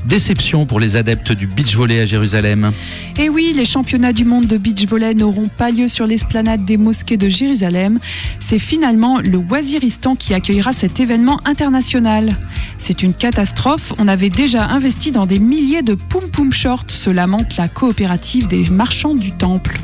Déception 0.07 0.66
pour 0.66 0.79
les 0.79 0.94
adeptes 0.94 1.33
du 1.33 1.49
beach 1.49 1.75
volley 1.75 2.01
à 2.01 2.07
Jérusalem. 2.07 2.70
Et 3.18 3.29
oui, 3.29 3.53
les 3.57 3.64
championnats 3.64 4.12
du 4.12 4.25
monde 4.25 4.46
de 4.46 4.57
beach 4.57 4.87
volley 4.87 5.14
n'auront 5.14 5.49
pas 5.49 5.72
lieu 5.72 5.88
sur 5.88 6.07
l'esplanade 6.07 6.64
des 6.64 6.77
mosquées 6.77 7.16
de 7.16 7.29
Jérusalem. 7.29 7.99
C'est 8.38 8.61
finalement 8.61 9.18
le 9.18 9.38
Waziristan 9.38 10.14
qui 10.14 10.33
accueillera 10.33 10.72
cet 10.72 11.01
événement 11.01 11.40
international. 11.44 12.37
C'est 12.79 13.03
une 13.03 13.14
catastrophe. 13.14 13.94
On 13.99 14.07
avait 14.07 14.31
déjà 14.31 14.68
investi 14.68 15.11
dans 15.11 15.27
des 15.27 15.40
milliers 15.40 15.83
de 15.83 15.94
poum 15.94 16.29
poum 16.31 16.53
shorts, 16.53 16.85
se 16.88 17.11
lamente 17.11 17.57
la 17.57 17.66
coopérative 17.66 18.46
des 18.46 18.68
marchands 18.70 19.14
du 19.14 19.33
temple. 19.33 19.77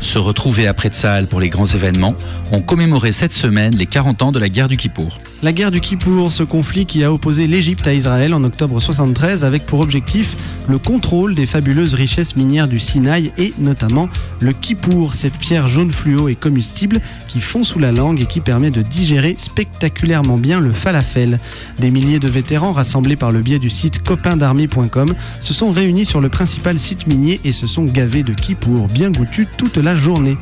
Se 0.00 0.18
retrouver 0.18 0.66
après 0.66 0.88
Tsahal 0.88 1.26
pour 1.26 1.40
les 1.40 1.48
grands 1.48 1.66
événements 1.66 2.14
ont 2.52 2.62
commémoré 2.62 3.12
cette 3.12 3.32
semaine 3.32 3.74
les 3.76 3.86
40 3.86 4.22
ans 4.22 4.32
de 4.32 4.38
la 4.38 4.48
guerre 4.48 4.68
du 4.68 4.76
Kippour. 4.76 5.18
La 5.42 5.52
guerre 5.52 5.70
du 5.70 5.80
Kippour, 5.80 6.32
ce 6.32 6.42
conflit 6.42 6.86
qui 6.86 7.04
a 7.04 7.12
opposé 7.12 7.46
l'Égypte 7.46 7.86
à 7.86 7.94
Israël 7.94 8.34
en 8.34 8.42
octobre 8.44 8.80
73 8.80 9.44
avec 9.44 9.66
pour 9.66 9.80
objectif 9.80 10.36
le 10.68 10.78
contrôle 10.78 11.34
des 11.34 11.46
fabuleuses 11.46 11.94
richesses 11.94 12.36
minières 12.36 12.68
du 12.68 12.78
Sinaï 12.78 13.32
et 13.38 13.54
notamment 13.58 14.08
le 14.40 14.52
Kippour, 14.52 15.14
cette 15.14 15.36
pierre 15.36 15.68
jaune 15.68 15.92
fluo 15.92 16.28
et 16.28 16.34
combustible 16.34 17.00
qui 17.26 17.40
fond 17.40 17.64
sous 17.64 17.78
la 17.78 17.90
langue 17.92 18.20
et 18.20 18.26
qui 18.26 18.40
permet 18.40 18.70
de 18.70 18.82
digérer 18.82 19.34
spectaculairement 19.38 20.36
bien 20.36 20.60
le 20.60 20.72
falafel. 20.72 21.38
Des 21.78 21.90
milliers 21.90 22.18
de 22.18 22.28
vétérans 22.28 22.72
rassemblés 22.72 23.16
par 23.16 23.30
le 23.30 23.40
biais 23.40 23.58
du 23.58 23.70
site 23.70 24.02
copaindarmée.com 24.02 25.14
se 25.40 25.54
sont 25.54 25.70
réunis 25.70 26.04
sur 26.04 26.20
le 26.20 26.28
principal 26.28 26.78
site 26.78 27.06
minier 27.06 27.40
et 27.44 27.52
se 27.52 27.66
sont 27.66 27.84
gavés 27.84 28.22
de 28.22 28.34
Kippour 28.34 28.88
bien 28.88 29.10
goûtu 29.10 29.46
toute 29.56 29.76
la 29.76 29.87
journée. 29.96 30.36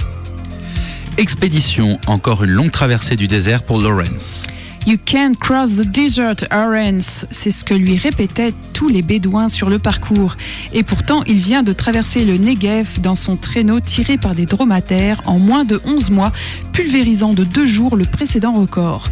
Expédition, 1.18 1.98
encore 2.06 2.44
une 2.44 2.50
longue 2.50 2.70
traversée 2.70 3.16
du 3.16 3.26
désert 3.26 3.62
pour 3.62 3.80
Lawrence. 3.80 4.46
You 4.86 4.98
can't 5.04 5.34
cross 5.40 5.76
the 5.76 5.82
desert, 5.82 6.36
Lawrence. 6.50 7.26
C'est 7.32 7.50
ce 7.50 7.64
que 7.64 7.74
lui 7.74 7.96
répétaient 7.96 8.54
tous 8.72 8.88
les 8.88 9.02
Bédouins 9.02 9.48
sur 9.48 9.68
le 9.68 9.80
parcours. 9.80 10.36
Et 10.72 10.84
pourtant, 10.84 11.24
il 11.26 11.38
vient 11.38 11.64
de 11.64 11.72
traverser 11.72 12.24
le 12.24 12.36
Negev 12.36 13.00
dans 13.00 13.16
son 13.16 13.36
traîneau 13.36 13.80
tiré 13.80 14.16
par 14.16 14.34
des 14.34 14.46
dromadaires 14.46 15.22
en 15.26 15.40
moins 15.40 15.64
de 15.64 15.80
11 15.84 16.10
mois, 16.10 16.32
pulvérisant 16.72 17.32
de 17.32 17.42
deux 17.42 17.66
jours 17.66 17.96
le 17.96 18.04
précédent 18.04 18.52
record. 18.52 19.08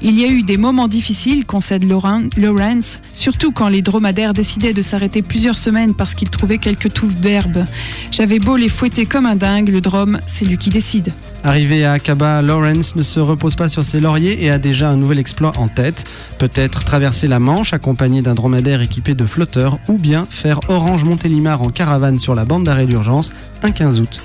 Il 0.00 0.18
y 0.18 0.24
a 0.24 0.28
eu 0.28 0.42
des 0.42 0.56
moments 0.56 0.86
difficiles, 0.86 1.44
concède 1.44 1.84
Lawrence, 1.84 3.00
surtout 3.12 3.50
quand 3.50 3.68
les 3.68 3.82
dromadaires 3.82 4.32
décidaient 4.32 4.72
de 4.72 4.80
s'arrêter 4.80 5.22
plusieurs 5.22 5.56
semaines 5.56 5.94
parce 5.94 6.14
qu'ils 6.14 6.30
trouvaient 6.30 6.58
quelques 6.58 6.92
touffes 6.92 7.16
d'herbe. 7.16 7.64
J'avais 8.12 8.38
beau 8.38 8.56
les 8.56 8.68
fouetter 8.68 9.06
comme 9.06 9.26
un 9.26 9.34
dingue, 9.34 9.70
le 9.70 9.80
drome, 9.80 10.20
c'est 10.28 10.44
lui 10.44 10.56
qui 10.56 10.70
décide. 10.70 11.12
Arrivé 11.42 11.84
à 11.84 11.94
Aqaba, 11.94 12.42
Lawrence 12.42 12.94
ne 12.94 13.02
se 13.02 13.18
repose 13.18 13.56
pas 13.56 13.68
sur 13.68 13.84
ses 13.84 13.98
lauriers 13.98 14.44
et 14.44 14.50
a 14.50 14.58
déjà 14.58 14.88
un 14.88 14.96
nouvel 14.96 15.18
exploit 15.18 15.52
en 15.56 15.66
tête. 15.66 16.04
Peut-être 16.38 16.84
traverser 16.84 17.26
la 17.26 17.40
Manche 17.40 17.72
accompagné 17.72 18.22
d'un 18.22 18.34
dromadaire 18.34 18.80
équipé 18.82 19.14
de 19.14 19.26
flotteurs 19.26 19.78
ou 19.88 19.98
bien 19.98 20.28
faire 20.30 20.60
Orange 20.68 21.02
Montélimar 21.02 21.60
en 21.62 21.70
caravane 21.70 22.20
sur 22.20 22.36
la 22.36 22.44
bande 22.44 22.64
d'arrêt 22.64 22.86
d'urgence 22.86 23.32
un 23.64 23.72
15 23.72 24.00
août. 24.00 24.20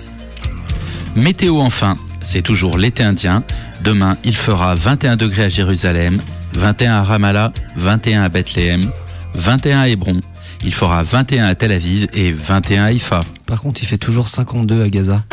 Météo 1.16 1.60
enfin, 1.60 1.96
c'est 2.24 2.42
toujours 2.42 2.78
l'été 2.78 3.04
indien. 3.04 3.44
Demain, 3.84 4.18
il 4.24 4.36
fera 4.36 4.74
21 4.76 5.18
degrés 5.18 5.44
à 5.44 5.50
Jérusalem, 5.50 6.20
21 6.54 6.94
à 6.94 7.04
Ramallah, 7.04 7.54
21 7.76 8.24
à 8.24 8.30
Bethléem, 8.30 8.90
21 9.36 9.82
à 9.82 9.88
Hébron. 9.90 10.20
Il 10.64 10.74
fera 10.74 11.04
21 11.04 11.46
à 11.46 11.56
Tel 11.56 11.72
Aviv 11.72 12.08
et 12.14 12.32
21 12.32 12.84
à 12.84 12.86
Haïfa. 12.88 13.20
Par 13.46 13.62
contre, 13.62 13.82
il 13.84 13.86
fait 13.86 13.98
toujours 13.98 14.28
52 14.30 14.82
à 14.82 14.90
Gaza. 14.90 15.24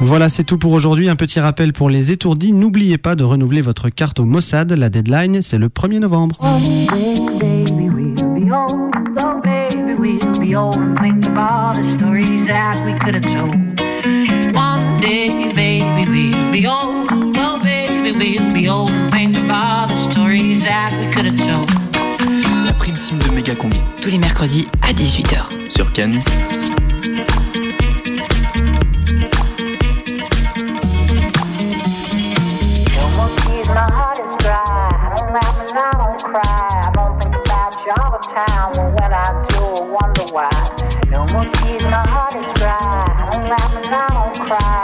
Voilà, 0.00 0.28
c'est 0.28 0.44
tout 0.44 0.58
pour 0.58 0.72
aujourd'hui. 0.72 1.08
Un 1.08 1.16
petit 1.16 1.40
rappel 1.40 1.72
pour 1.72 1.88
les 1.88 2.12
étourdis. 2.12 2.52
N'oubliez 2.52 2.98
pas 2.98 3.14
de 3.14 3.24
renouveler 3.24 3.62
votre 3.62 3.88
carte 3.88 4.20
au 4.20 4.24
Mossad. 4.24 4.70
La 4.72 4.90
deadline, 4.90 5.40
c'est 5.40 5.58
le 5.58 5.68
1er 5.68 6.00
novembre. 6.00 6.36
Oh, 6.40 6.58
baby, 7.40 7.64
day, 15.04 15.28
baby, 15.54 16.30
we'll 16.34 16.52
be 16.52 16.66
old. 16.66 17.08
Baby, 17.62 18.12
we'll 18.18 18.52
be 18.52 18.68
old 18.68 18.90
and 18.90 19.10
think 19.12 19.36
of 19.36 19.50
all 19.50 19.86
the 19.86 19.96
stories 20.10 20.64
that 20.64 20.92
we 20.98 21.12
could 21.12 21.26
have 21.26 21.36
told. 21.36 21.68
La 22.66 22.72
prime 22.72 22.96
team 22.96 23.18
de 23.18 23.30
Méga 23.30 23.54
Combi. 23.54 23.80
Tous 24.00 24.08
les 24.10 24.18
mercredis 24.18 24.68
à 24.82 24.92
18h. 24.92 25.70
Sur 25.70 25.92
Canu. 25.92 26.20
No 43.90 44.83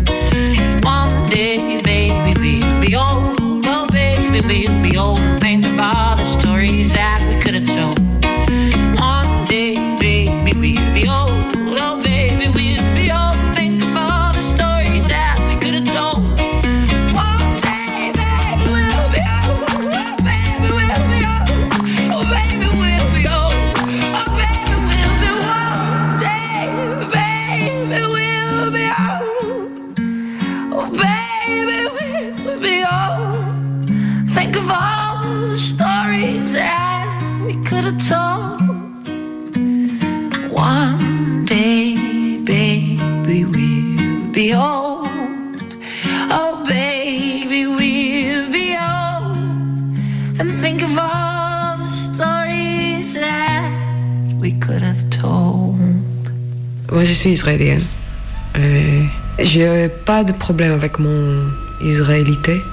Euh, 58.57 59.03
j'ai 59.39 59.89
pas 59.89 60.23
de 60.23 60.31
problème 60.31 60.71
avec 60.73 60.99
mon 60.99 61.43
israélité. 61.79 62.65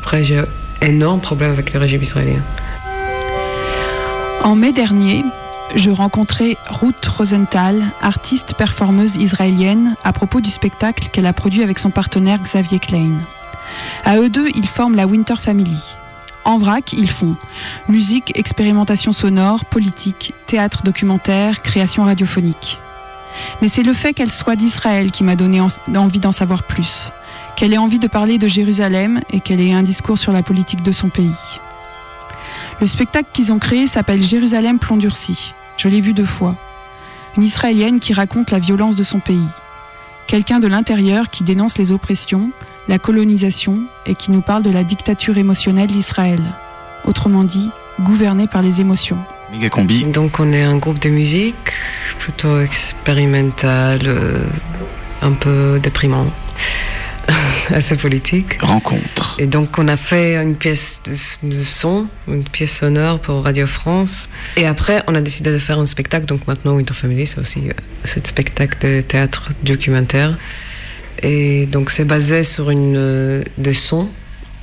Après, 0.00 0.22
j'ai 0.22 0.42
énorme 0.80 1.20
problème 1.20 1.50
avec 1.50 1.72
le 1.72 1.80
régime 1.80 2.02
israélien. 2.02 2.40
En 4.44 4.54
mai 4.54 4.72
dernier, 4.72 5.24
je 5.74 5.90
rencontrais 5.90 6.56
Ruth 6.68 7.04
Rosenthal, 7.06 7.82
artiste 8.00 8.54
performeuse 8.54 9.16
israélienne, 9.16 9.96
à 10.04 10.12
propos 10.12 10.40
du 10.40 10.50
spectacle 10.50 11.08
qu'elle 11.10 11.26
a 11.26 11.32
produit 11.32 11.62
avec 11.62 11.78
son 11.78 11.90
partenaire 11.90 12.38
Xavier 12.42 12.78
Klein. 12.78 13.10
À 14.04 14.18
eux 14.18 14.28
deux, 14.28 14.48
ils 14.54 14.68
forment 14.68 14.94
la 14.94 15.06
Winter 15.06 15.34
Family. 15.36 15.96
En 16.44 16.58
vrac, 16.58 16.92
ils 16.92 17.10
font 17.10 17.34
musique, 17.88 18.38
expérimentation 18.38 19.12
sonore, 19.12 19.64
politique, 19.64 20.32
théâtre 20.46 20.84
documentaire, 20.84 21.62
création 21.62 22.04
radiophonique. 22.04 22.78
Mais 23.62 23.68
c'est 23.68 23.82
le 23.82 23.92
fait 23.92 24.12
qu'elle 24.14 24.32
soit 24.32 24.56
d'Israël 24.56 25.10
qui 25.10 25.24
m'a 25.24 25.36
donné 25.36 25.60
en- 25.60 25.68
envie 25.96 26.18
d'en 26.20 26.32
savoir 26.32 26.62
plus, 26.62 27.10
qu'elle 27.56 27.72
ait 27.72 27.78
envie 27.78 27.98
de 27.98 28.06
parler 28.08 28.38
de 28.38 28.48
Jérusalem 28.48 29.20
et 29.32 29.40
qu'elle 29.40 29.60
ait 29.60 29.72
un 29.72 29.82
discours 29.82 30.18
sur 30.18 30.32
la 30.32 30.42
politique 30.42 30.82
de 30.82 30.92
son 30.92 31.08
pays. 31.08 31.34
Le 32.80 32.86
spectacle 32.86 33.28
qu'ils 33.32 33.52
ont 33.52 33.58
créé 33.58 33.86
s'appelle 33.86 34.22
Jérusalem 34.22 34.78
plomb 34.78 34.96
durci. 34.98 35.54
Je 35.78 35.88
l'ai 35.88 36.00
vu 36.00 36.12
deux 36.12 36.26
fois. 36.26 36.54
Une 37.36 37.42
Israélienne 37.42 38.00
qui 38.00 38.12
raconte 38.12 38.50
la 38.50 38.58
violence 38.58 38.96
de 38.96 39.02
son 39.02 39.18
pays. 39.20 39.48
Quelqu'un 40.26 40.58
de 40.58 40.66
l'intérieur 40.66 41.30
qui 41.30 41.44
dénonce 41.44 41.78
les 41.78 41.92
oppressions, 41.92 42.50
la 42.88 42.98
colonisation 42.98 43.80
et 44.06 44.14
qui 44.14 44.30
nous 44.30 44.40
parle 44.40 44.62
de 44.62 44.70
la 44.70 44.84
dictature 44.84 45.38
émotionnelle 45.38 45.86
d'Israël. 45.88 46.40
Autrement 47.04 47.44
dit, 47.44 47.70
gouvernée 48.00 48.46
par 48.46 48.62
les 48.62 48.80
émotions. 48.80 49.18
Donc 50.12 50.40
on 50.40 50.52
est 50.52 50.62
un 50.62 50.76
groupe 50.76 50.98
de 50.98 51.08
musique? 51.08 51.72
Plutôt 52.26 52.60
expérimental, 52.60 54.00
euh, 54.04 54.42
un 55.22 55.30
peu 55.30 55.78
déprimant, 55.80 56.26
assez 57.72 57.94
politique. 57.94 58.60
Rencontre. 58.60 59.36
Et 59.38 59.46
donc 59.46 59.78
on 59.78 59.86
a 59.86 59.96
fait 59.96 60.34
une 60.34 60.56
pièce 60.56 61.02
de, 61.44 61.62
son, 61.62 62.08
une 62.26 62.42
pièce 62.42 62.78
sonore 62.78 63.20
pour 63.20 63.44
Radio 63.44 63.68
France. 63.68 64.28
Et 64.56 64.66
après 64.66 65.04
on 65.06 65.14
a 65.14 65.20
décidé 65.20 65.52
de 65.52 65.58
faire 65.58 65.78
un 65.78 65.86
spectacle. 65.86 66.26
Donc 66.26 66.48
maintenant 66.48 66.74
Winter 66.74 66.94
Family 66.94 67.28
c'est 67.28 67.38
aussi 67.38 67.68
euh, 67.68 67.72
ce 68.02 68.18
spectacle 68.24 68.76
de 68.84 69.02
théâtre 69.02 69.50
documentaire. 69.62 70.36
Et 71.22 71.66
donc 71.66 71.90
c'est 71.90 72.04
basé 72.04 72.42
sur 72.42 72.70
une 72.70 72.96
euh, 72.96 73.42
des 73.56 73.72
sons 73.72 74.08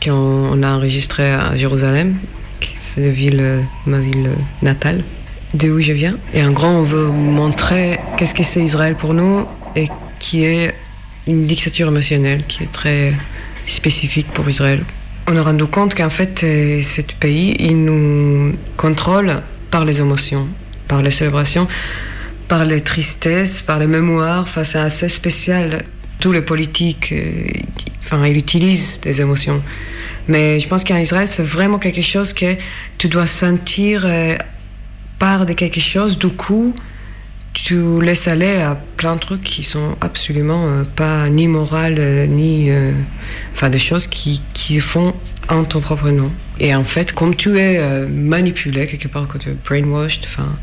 qu'on 0.03 0.11
on 0.11 0.63
a 0.63 0.71
enregistré 0.73 1.31
à 1.31 1.55
Jérusalem, 1.55 2.17
qui 2.59 2.75
c'est 2.75 2.99
la 2.99 3.09
ville, 3.09 3.63
ma 3.85 3.99
ville 3.99 4.31
natale, 4.61 5.05
de 5.53 5.69
où 5.69 5.79
je 5.79 5.91
viens. 5.91 6.17
Et 6.33 6.43
en 6.43 6.51
gros, 6.51 6.67
on 6.67 6.83
veut 6.83 7.09
montrer 7.09 7.99
qu'est-ce 8.17 8.33
que 8.33 8.43
c'est 8.43 8.61
Israël 8.61 8.95
pour 8.95 9.13
nous 9.13 9.45
et 9.75 9.87
qui 10.19 10.43
est 10.45 10.73
une 11.27 11.45
dictature 11.45 11.87
émotionnelle 11.87 12.43
qui 12.47 12.63
est 12.63 12.71
très 12.71 13.13
spécifique 13.65 14.27
pour 14.33 14.47
Israël. 14.49 14.83
On 15.27 15.37
a 15.37 15.41
rendu 15.41 15.65
compte 15.65 15.95
qu'en 15.95 16.09
fait, 16.09 16.43
euh, 16.43 16.81
ce 16.81 17.01
pays, 17.19 17.55
il 17.59 17.85
nous 17.85 18.55
contrôle 18.75 19.41
par 19.71 19.85
les 19.85 20.01
émotions, 20.01 20.47
par 20.87 21.01
les 21.01 21.11
célébrations, 21.11 21.67
par 22.49 22.65
les 22.65 22.81
tristesses, 22.81 23.61
par 23.61 23.79
les 23.79 23.87
mémoires. 23.87 24.43
Enfin, 24.43 24.65
c'est 24.65 24.79
assez 24.79 25.07
spécial. 25.07 25.83
Tous 26.19 26.33
les 26.33 26.41
politiques, 26.41 27.13
euh, 27.13 27.47
enfin, 28.03 28.25
ils 28.25 28.37
utilisent 28.37 28.99
des 29.01 29.21
émotions. 29.21 29.63
Mais 30.27 30.59
je 30.59 30.67
pense 30.67 30.83
qu'en 30.83 30.97
Israël, 30.97 31.27
c'est 31.27 31.43
vraiment 31.43 31.79
quelque 31.79 32.01
chose 32.01 32.33
que 32.33 32.55
tu 32.97 33.07
dois 33.07 33.27
sentir 33.27 34.03
euh, 34.05 34.35
part 35.19 35.45
de 35.45 35.53
quelque 35.53 35.79
chose. 35.79 36.17
Du 36.17 36.29
coup, 36.29 36.73
tu 37.53 38.01
laisses 38.01 38.27
aller 38.27 38.57
à 38.57 38.75
plein 38.97 39.15
de 39.15 39.19
trucs 39.19 39.43
qui 39.43 39.63
sont 39.63 39.95
absolument 40.01 40.67
euh, 40.67 40.83
pas 40.83 41.29
ni 41.29 41.47
morales, 41.47 41.97
euh, 41.99 42.25
ni. 42.25 42.69
euh, 42.69 42.91
enfin, 43.53 43.69
des 43.69 43.79
choses 43.79 44.07
qui, 44.07 44.41
qui 44.53 44.79
font 44.79 45.13
en 45.49 45.63
ton 45.63 45.79
propre 45.79 46.09
nom. 46.09 46.31
Et 46.59 46.73
en 46.73 46.83
fait, 46.83 47.13
comme 47.13 47.35
tu 47.35 47.57
es 47.57 48.07
manipulé 48.07 48.85
quelque 48.85 49.07
part, 49.07 49.27
quand 49.27 49.39
tu 49.39 49.49
es 49.49 49.55
brainwashed, 49.65 50.21
enfin. 50.25 50.55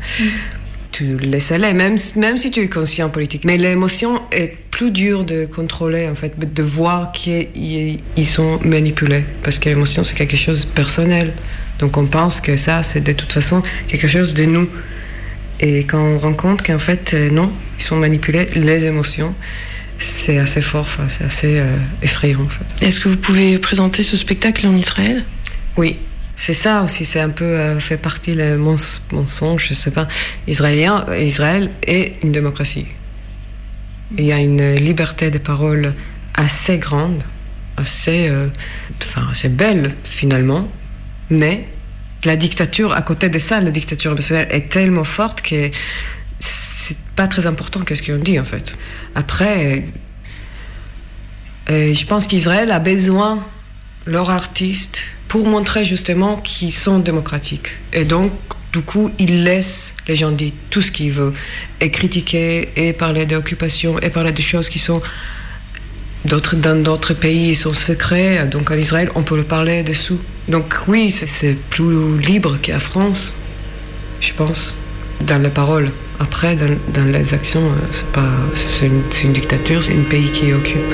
Tu 0.91 1.17
laisses 1.17 1.53
aller, 1.53 1.73
même, 1.73 1.95
même 2.17 2.37
si 2.37 2.51
tu 2.51 2.61
es 2.61 2.67
conscient 2.67 3.09
politique. 3.09 3.45
Mais 3.45 3.57
l'émotion 3.57 4.21
est 4.31 4.57
plus 4.71 4.91
dure 4.91 5.23
de 5.23 5.45
contrôler, 5.45 6.09
en 6.09 6.15
fait, 6.15 6.37
de 6.37 6.63
voir 6.63 7.13
qu'ils 7.13 7.99
ils 8.17 8.25
sont 8.25 8.59
manipulés. 8.65 9.23
Parce 9.43 9.57
que 9.57 9.69
l'émotion, 9.69 10.03
c'est 10.03 10.15
quelque 10.15 10.35
chose 10.35 10.65
de 10.65 10.71
personnel. 10.71 11.33
Donc 11.81 11.97
on 11.97 12.05
pense 12.05 12.39
que 12.39 12.55
ça, 12.55 12.83
c'est 12.83 13.01
de 13.01 13.11
toute 13.11 13.33
façon 13.33 13.61
quelque 13.87 14.07
chose 14.07 14.33
de 14.33 14.45
nous. 14.45 14.69
Et 15.59 15.79
quand 15.79 15.99
on 16.01 16.17
rend 16.17 16.33
compte 16.33 16.61
qu'en 16.65 16.79
fait, 16.79 17.13
euh, 17.13 17.29
non, 17.29 17.51
ils 17.77 17.83
sont 17.83 17.97
manipulés, 17.97 18.47
les 18.55 18.85
émotions, 18.85 19.35
c'est 19.99 20.39
assez 20.39 20.61
fort, 20.61 20.81
enfin, 20.81 21.07
c'est 21.09 21.23
assez 21.25 21.59
euh, 21.59 21.77
effrayant 22.01 22.41
en 22.41 22.49
fait. 22.49 22.85
Est-ce 22.85 22.99
que 22.99 23.09
vous 23.09 23.17
pouvez 23.17 23.59
présenter 23.59 24.01
ce 24.01 24.17
spectacle 24.17 24.65
en 24.65 24.75
Israël? 24.75 25.23
Oui, 25.77 25.97
c'est 26.35 26.53
ça 26.53 26.81
aussi, 26.81 27.05
c'est 27.05 27.19
un 27.19 27.29
peu 27.29 27.45
euh, 27.45 27.79
fait 27.79 27.97
partie 27.97 28.33
le 28.33 28.57
mens- 28.57 29.03
mensonge, 29.11 29.67
je 29.69 29.75
sais 29.75 29.91
pas. 29.91 30.07
Israélien, 30.47 31.05
Israël 31.19 31.69
est 31.85 32.13
une 32.23 32.31
démocratie. 32.31 32.87
Il 34.17 34.25
y 34.25 34.31
a 34.31 34.39
une 34.39 34.75
liberté 34.75 35.29
de 35.29 35.37
parole 35.37 35.93
assez 36.33 36.79
grande, 36.79 37.21
assez, 37.77 38.27
euh, 38.29 38.47
enfin, 39.01 39.27
assez 39.31 39.49
belle 39.49 39.91
finalement, 40.03 40.67
mais 41.31 41.65
la 42.25 42.35
dictature, 42.35 42.93
à 42.93 43.01
côté 43.01 43.29
de 43.29 43.39
ça, 43.39 43.59
la 43.59 43.71
dictature 43.71 44.11
émotionnelle 44.11 44.47
est 44.51 44.69
tellement 44.69 45.03
forte 45.03 45.41
que 45.41 45.71
c'est 46.39 46.97
pas 47.15 47.27
très 47.27 47.47
important 47.47 47.79
qu'est-ce 47.81 48.03
qu'on 48.03 48.17
dit 48.17 48.39
en 48.39 48.45
fait. 48.45 48.75
Après, 49.15 49.85
euh, 51.69 51.93
je 51.93 52.05
pense 52.05 52.27
qu'Israël 52.27 52.71
a 52.71 52.79
besoin, 52.79 53.45
leurs 54.05 54.29
artistes, 54.29 55.03
pour 55.27 55.47
montrer 55.47 55.85
justement 55.85 56.37
qu'ils 56.37 56.73
sont 56.73 56.99
démocratiques. 56.99 57.77
Et 57.93 58.03
donc, 58.03 58.33
du 58.73 58.81
coup, 58.81 59.09
ils 59.17 59.43
laissent 59.43 59.95
les 60.07 60.15
gens 60.15 60.31
dire 60.31 60.51
tout 60.69 60.81
ce 60.81 60.91
qu'ils 60.91 61.11
veulent, 61.11 61.33
et 61.79 61.91
critiquer, 61.91 62.69
et 62.75 62.93
parler 62.93 63.25
d'occupation, 63.25 63.99
et 63.99 64.09
parler 64.09 64.31
de 64.31 64.41
choses 64.41 64.69
qui 64.69 64.79
sont 64.79 65.01
d'autres 66.25 66.55
dans 66.55 66.81
d'autres 66.81 67.13
pays 67.13 67.49
ils 67.49 67.55
sont 67.55 67.73
secrets 67.73 68.45
donc 68.47 68.71
en 68.71 68.75
Israël 68.77 69.09
on 69.15 69.23
peut 69.23 69.37
le 69.37 69.43
parler 69.43 69.83
dessous. 69.83 70.19
Donc 70.47 70.67
oui 70.87 71.11
c'est- 71.11 71.55
plus 71.69 72.17
libre 72.19 72.57
qu'à 72.61 72.79
France 72.79 73.33
je 74.19 74.31
pense 74.33 74.75
dans 75.29 75.41
les 75.41 75.49
paroles 75.49 75.91
après 76.19 76.55
dans, 76.55 76.69
dans 76.93 77.05
les 77.05 77.33
actions 77.33 77.61
euh, 77.71 77.87
c'est 77.91 78.05
pas 78.11 78.29
une, 78.83 79.01
c'est 79.11 79.23
une 79.23 79.33
dictature 79.33 79.81
c'est 79.83 79.93
un 79.93 80.03
pays 80.09 80.29
qui 80.31 80.53
occupe 80.53 80.93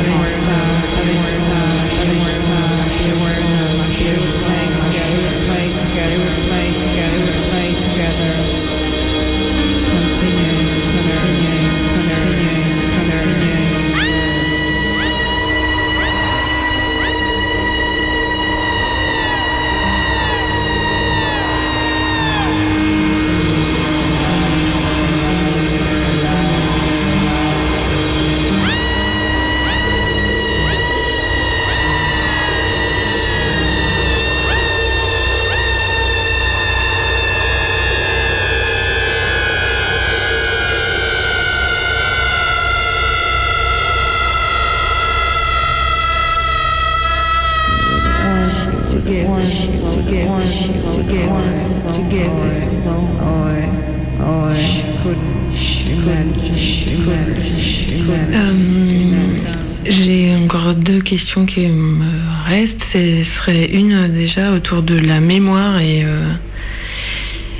J'ai 59.85 60.35
encore 60.35 60.75
deux 60.75 61.01
questions 61.01 61.45
qui 61.45 61.67
me 61.67 62.05
restent. 62.45 62.83
Ce 62.83 63.23
serait 63.23 63.65
une 63.65 63.93
euh, 63.93 64.07
déjà 64.07 64.51
autour 64.51 64.83
de 64.83 64.97
la 64.97 65.19
mémoire 65.19 65.79
et 65.79 66.03
euh, 66.03 66.33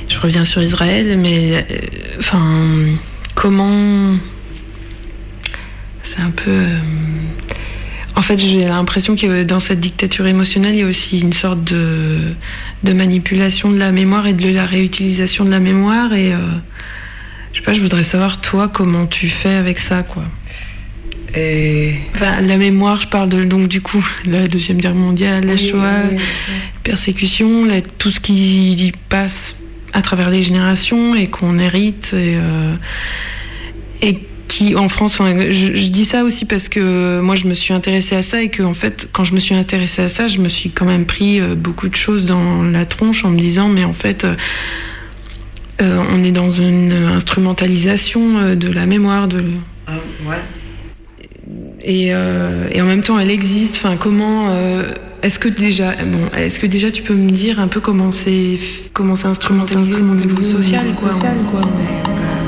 je 0.07 0.19
reviens 0.19 0.45
sur 0.45 0.61
Israël, 0.61 1.17
mais 1.17 1.55
euh, 1.55 1.61
enfin 2.19 2.41
comment 3.35 4.15
c'est 6.03 6.21
un 6.21 6.31
peu. 6.31 6.51
euh, 6.51 6.79
en 8.15 8.21
fait, 8.21 8.37
j'ai 8.37 8.65
l'impression 8.65 9.15
que 9.15 9.43
dans 9.43 9.59
cette 9.59 9.79
dictature 9.79 10.27
émotionnelle, 10.27 10.75
il 10.75 10.79
y 10.79 10.83
a 10.83 10.85
aussi 10.85 11.19
une 11.19 11.33
sorte 11.33 11.63
de, 11.63 12.93
manipulation 12.93 13.71
de 13.71 13.77
la 13.77 13.91
mémoire 13.91 14.27
et 14.27 14.33
de 14.33 14.49
la 14.49 14.65
réutilisation 14.65 15.45
de 15.45 15.49
la 15.49 15.59
mémoire. 15.59 16.13
Et 16.13 16.33
euh, 16.33 16.39
je 17.53 17.59
sais 17.59 17.63
pas, 17.65 17.73
je 17.73 17.81
voudrais 17.81 18.03
savoir 18.03 18.39
toi 18.41 18.67
comment 18.69 19.05
tu 19.07 19.27
fais 19.27 19.53
avec 19.55 19.77
ça, 19.79 20.03
quoi. 20.03 20.23
Et 21.35 21.93
Enfin, 22.15 22.41
la 22.41 22.57
mémoire, 22.57 22.99
je 23.01 23.07
parle 23.07 23.29
de, 23.29 23.43
donc 23.43 23.67
du 23.69 23.79
coup 23.81 24.05
la 24.25 24.47
deuxième 24.47 24.77
guerre 24.77 24.95
mondiale, 24.95 25.45
la 25.45 25.55
Shoah, 25.57 26.03
oui, 26.11 26.17
oui, 26.17 26.53
persécution, 26.83 27.65
la- 27.65 27.81
tout 27.81 28.11
ce 28.11 28.19
qui 28.19 28.91
passe 29.09 29.55
à 29.93 30.01
travers 30.01 30.29
les 30.29 30.43
générations 30.43 31.15
et 31.15 31.27
qu'on 31.27 31.57
hérite 31.59 32.11
et, 32.13 32.35
euh, 32.35 32.73
et 34.01 34.19
qui 34.49 34.75
en 34.75 34.89
France, 34.89 35.13
enfin, 35.19 35.33
je, 35.49 35.73
je 35.75 35.87
dis 35.87 36.03
ça 36.03 36.23
aussi 36.25 36.43
parce 36.45 36.67
que 36.67 37.21
moi 37.21 37.35
je 37.35 37.47
me 37.47 37.53
suis 37.53 37.73
intéressée 37.73 38.15
à 38.17 38.21
ça 38.21 38.41
et 38.41 38.49
que 38.49 38.63
en 38.63 38.73
fait 38.73 39.07
quand 39.13 39.23
je 39.23 39.33
me 39.33 39.39
suis 39.39 39.55
intéressée 39.55 40.01
à 40.01 40.07
ça, 40.09 40.27
je 40.27 40.39
me 40.39 40.49
suis 40.49 40.69
quand 40.71 40.85
même 40.85 41.05
pris 41.05 41.39
euh, 41.39 41.55
beaucoup 41.55 41.87
de 41.87 41.95
choses 41.95 42.25
dans 42.25 42.61
la 42.63 42.85
tronche 42.85 43.23
en 43.23 43.29
me 43.29 43.37
disant 43.37 43.69
mais 43.69 43.85
en 43.85 43.93
fait 43.93 44.25
euh, 44.25 44.35
euh, 45.81 46.01
on 46.11 46.23
est 46.23 46.31
dans 46.31 46.51
une 46.51 46.93
instrumentalisation 46.93 48.37
euh, 48.37 48.55
de 48.55 48.71
la 48.71 48.85
mémoire 48.85 49.27
de 49.27 49.43
Ah, 49.87 49.93
ouais. 50.29 50.37
et, 51.83 52.13
euh, 52.13 52.67
et 52.71 52.81
en 52.81 52.85
même 52.85 53.01
temps 53.01 53.19
elle 53.19 53.31
existe. 53.31 53.75
Enfin, 53.75 53.95
comment 53.97 54.49
euh, 54.49 54.83
est-ce 55.23 55.39
que 55.39 55.49
déjà, 55.49 55.91
bon, 55.93 56.35
est-ce 56.37 56.59
que 56.59 56.67
déjà 56.67 56.91
tu 56.91 57.03
peux 57.03 57.13
me 57.13 57.29
dire 57.29 57.59
un 57.59 57.67
peu 57.67 57.79
comment 57.79 58.11
c'est 58.11 58.57
comment 58.93 59.15
c'est 59.15 59.27
instrumentalisé 59.27 59.95
au 59.95 60.15
niveau 60.15 60.43
social, 60.43 60.85
quoi, 60.99 61.11
en, 61.11 62.40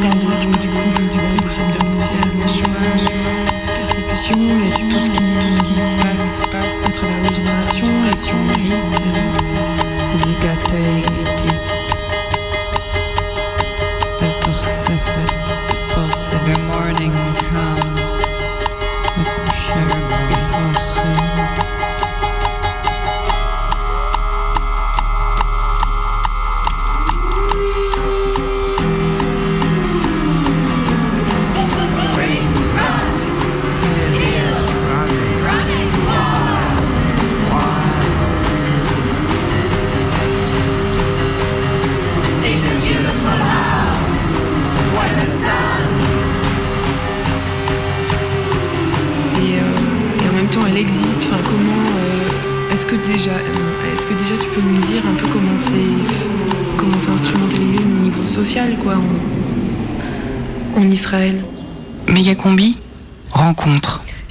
perds 0.00 0.14
de, 0.14 0.26
du, 0.40 0.46
du 0.46 0.68
coup, 0.68 0.90
du 1.00 1.08
coup, 1.08 1.42
du 1.42 1.48
système 1.48 1.70
social, 2.00 2.28
le 2.34 2.48
chômage, 2.48 3.06
persécution, 3.66 4.38
tout 4.90 4.98
ce 4.98 5.10
tout 5.10 5.56
ce 5.56 5.62
qui 5.62 5.74
passe, 6.02 6.38
passe 6.50 6.86
à 6.86 6.90
travers 6.90 7.22
les 7.22 7.34
générations, 7.34 7.94
et 8.10 8.16
si. 8.16 9.05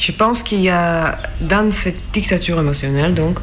Je 0.05 0.11
pense 0.11 0.43
qu'il 0.43 0.61
y 0.61 0.69
a, 0.69 1.17
dans 1.41 1.71
cette 1.71 1.97
dictature 2.13 2.59
émotionnelle, 2.59 3.15
donc, 3.15 3.39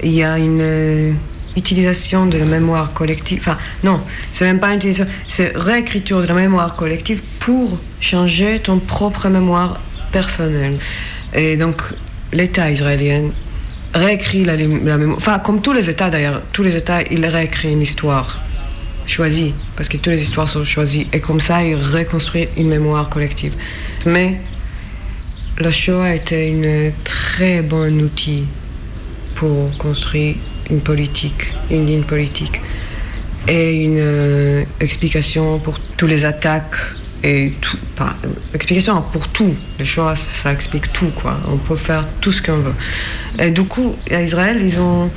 il 0.00 0.12
y 0.12 0.22
a 0.22 0.38
une 0.38 0.60
euh, 0.62 1.12
utilisation 1.56 2.26
de 2.26 2.38
la 2.38 2.44
mémoire 2.44 2.92
collective. 2.92 3.40
Enfin, 3.40 3.58
non, 3.82 4.00
c'est 4.30 4.44
même 4.44 4.60
pas 4.60 4.68
une 4.68 4.76
utilisation, 4.76 5.12
c'est 5.26 5.50
réécriture 5.56 6.22
de 6.22 6.28
la 6.28 6.34
mémoire 6.34 6.76
collective 6.76 7.24
pour 7.40 7.76
changer 7.98 8.60
ton 8.60 8.78
propre 8.78 9.28
mémoire 9.28 9.80
personnelle. 10.12 10.78
Et 11.34 11.56
donc, 11.56 11.82
l'État 12.32 12.70
israélien 12.70 13.24
réécrit 13.92 14.44
la, 14.44 14.54
la 14.54 14.98
mémoire. 14.98 15.18
Enfin, 15.18 15.40
comme 15.40 15.60
tous 15.60 15.72
les 15.72 15.90
États 15.90 16.08
d'ailleurs, 16.08 16.40
tous 16.52 16.62
les 16.62 16.76
États, 16.76 17.02
ils 17.02 17.26
réécrivent 17.26 17.72
une 17.72 17.82
histoire 17.82 18.40
choisie, 19.06 19.54
parce 19.74 19.88
que 19.88 19.96
toutes 19.96 20.12
les 20.12 20.22
histoires 20.22 20.46
sont 20.46 20.64
choisies, 20.64 21.08
et 21.12 21.18
comme 21.18 21.40
ça, 21.40 21.64
ils 21.64 21.74
reconstruisent 21.74 22.50
une 22.56 22.68
mémoire 22.68 23.08
collective. 23.08 23.54
Mais 24.04 24.40
la 25.58 25.72
Shoah 25.72 26.14
était 26.14 26.52
un 26.52 26.92
très 27.02 27.62
bon 27.62 28.02
outil 28.02 28.44
pour 29.36 29.76
construire 29.78 30.36
une 30.70 30.80
politique, 30.80 31.54
une 31.70 31.86
ligne 31.86 32.02
politique, 32.02 32.60
et 33.48 33.74
une 33.74 33.98
euh, 33.98 34.64
explication 34.80 35.58
pour 35.58 35.78
toutes 35.96 36.10
les 36.10 36.24
attaques 36.24 36.76
et 37.22 37.54
tout, 37.60 37.78
explication 38.54 39.02
pour 39.12 39.28
tout. 39.28 39.54
Le 39.78 39.84
Shoah, 39.84 40.14
ça, 40.14 40.52
explique 40.52 40.92
tout, 40.92 41.10
quoi. 41.10 41.40
On 41.48 41.56
peut 41.56 41.76
faire 41.76 42.06
tout 42.20 42.32
ce 42.32 42.42
qu'on 42.42 42.58
veut. 42.58 42.74
Et 43.38 43.50
du 43.50 43.64
coup, 43.64 43.96
à 44.10 44.20
Israël, 44.20 44.58
ils 44.62 44.78
ont, 44.78 45.10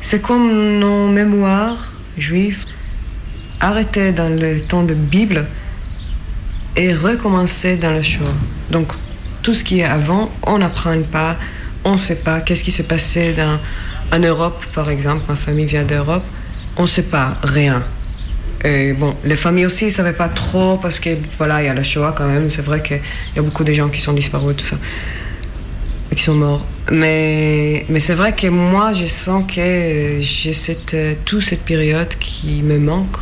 c'est 0.00 0.22
comme 0.22 0.78
nos 0.78 1.08
mémoires 1.08 1.92
juives 2.16 2.64
arrêtées 3.60 4.12
dans 4.12 4.28
le 4.28 4.60
temps 4.60 4.84
de 4.84 4.94
Bible 4.94 5.46
et 6.76 6.94
recommencer 6.94 7.76
dans 7.76 7.92
le 7.92 8.02
Shoah. 8.02 8.34
Donc, 8.70 8.92
tout 9.48 9.54
ce 9.54 9.64
qui 9.64 9.80
est 9.80 9.84
avant, 9.84 10.30
on 10.46 10.58
n'apprend 10.58 11.00
pas, 11.10 11.34
on 11.82 11.92
ne 11.92 11.96
sait 11.96 12.16
pas 12.16 12.42
qu'est-ce 12.42 12.62
qui 12.62 12.70
s'est 12.70 12.82
passé 12.82 13.32
dans, 13.32 13.58
en 14.14 14.18
Europe, 14.18 14.62
par 14.74 14.90
exemple. 14.90 15.22
Ma 15.26 15.36
famille 15.36 15.64
vient 15.64 15.84
d'Europe, 15.84 16.24
on 16.76 16.82
ne 16.82 16.86
sait 16.86 17.04
pas 17.04 17.38
rien. 17.42 17.82
Et 18.62 18.92
bon, 18.92 19.16
les 19.24 19.36
familles 19.36 19.64
aussi 19.64 19.86
ne 19.86 19.90
savaient 19.90 20.12
pas 20.12 20.28
trop 20.28 20.76
parce 20.76 21.00
que 21.00 21.16
voilà, 21.38 21.62
il 21.62 21.64
y 21.64 21.68
a 21.70 21.72
la 21.72 21.82
Shoah 21.82 22.12
quand 22.14 22.26
même. 22.26 22.50
C'est 22.50 22.60
vrai 22.60 22.82
qu'il 22.82 23.00
y 23.36 23.38
a 23.38 23.42
beaucoup 23.42 23.64
de 23.64 23.72
gens 23.72 23.88
qui 23.88 24.02
sont 24.02 24.12
disparus, 24.12 24.54
tout 24.54 24.66
ça, 24.66 24.76
et 26.12 26.14
qui 26.14 26.24
sont 26.24 26.34
morts. 26.34 26.66
Mais, 26.92 27.86
mais 27.88 28.00
c'est 28.00 28.16
vrai 28.16 28.34
que 28.34 28.48
moi, 28.48 28.92
je 28.92 29.06
sens 29.06 29.44
que 29.50 30.18
j'ai 30.20 30.52
cette, 30.52 30.94
toute 31.24 31.40
cette 31.42 31.62
période 31.62 32.14
qui 32.20 32.60
me 32.60 32.78
manque. 32.78 33.16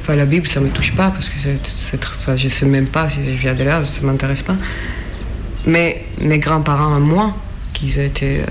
Enfin, 0.00 0.16
la 0.16 0.26
Bible, 0.26 0.48
ça 0.48 0.58
me 0.58 0.70
touche 0.70 0.92
pas 0.96 1.10
parce 1.10 1.28
que 1.28 1.38
c'est, 1.38 2.04
enfin, 2.04 2.34
je 2.34 2.48
sais 2.48 2.66
même 2.66 2.88
pas 2.88 3.08
si 3.08 3.22
je 3.22 3.30
viens 3.30 3.54
de 3.54 3.62
là, 3.62 3.84
ça 3.84 4.02
m'intéresse 4.02 4.42
pas. 4.42 4.56
Mais 5.66 6.04
mes 6.20 6.38
grands-parents 6.38 6.98
moi, 7.00 7.34
qui 7.72 7.98
étaient 8.00 8.40
euh, 8.40 8.46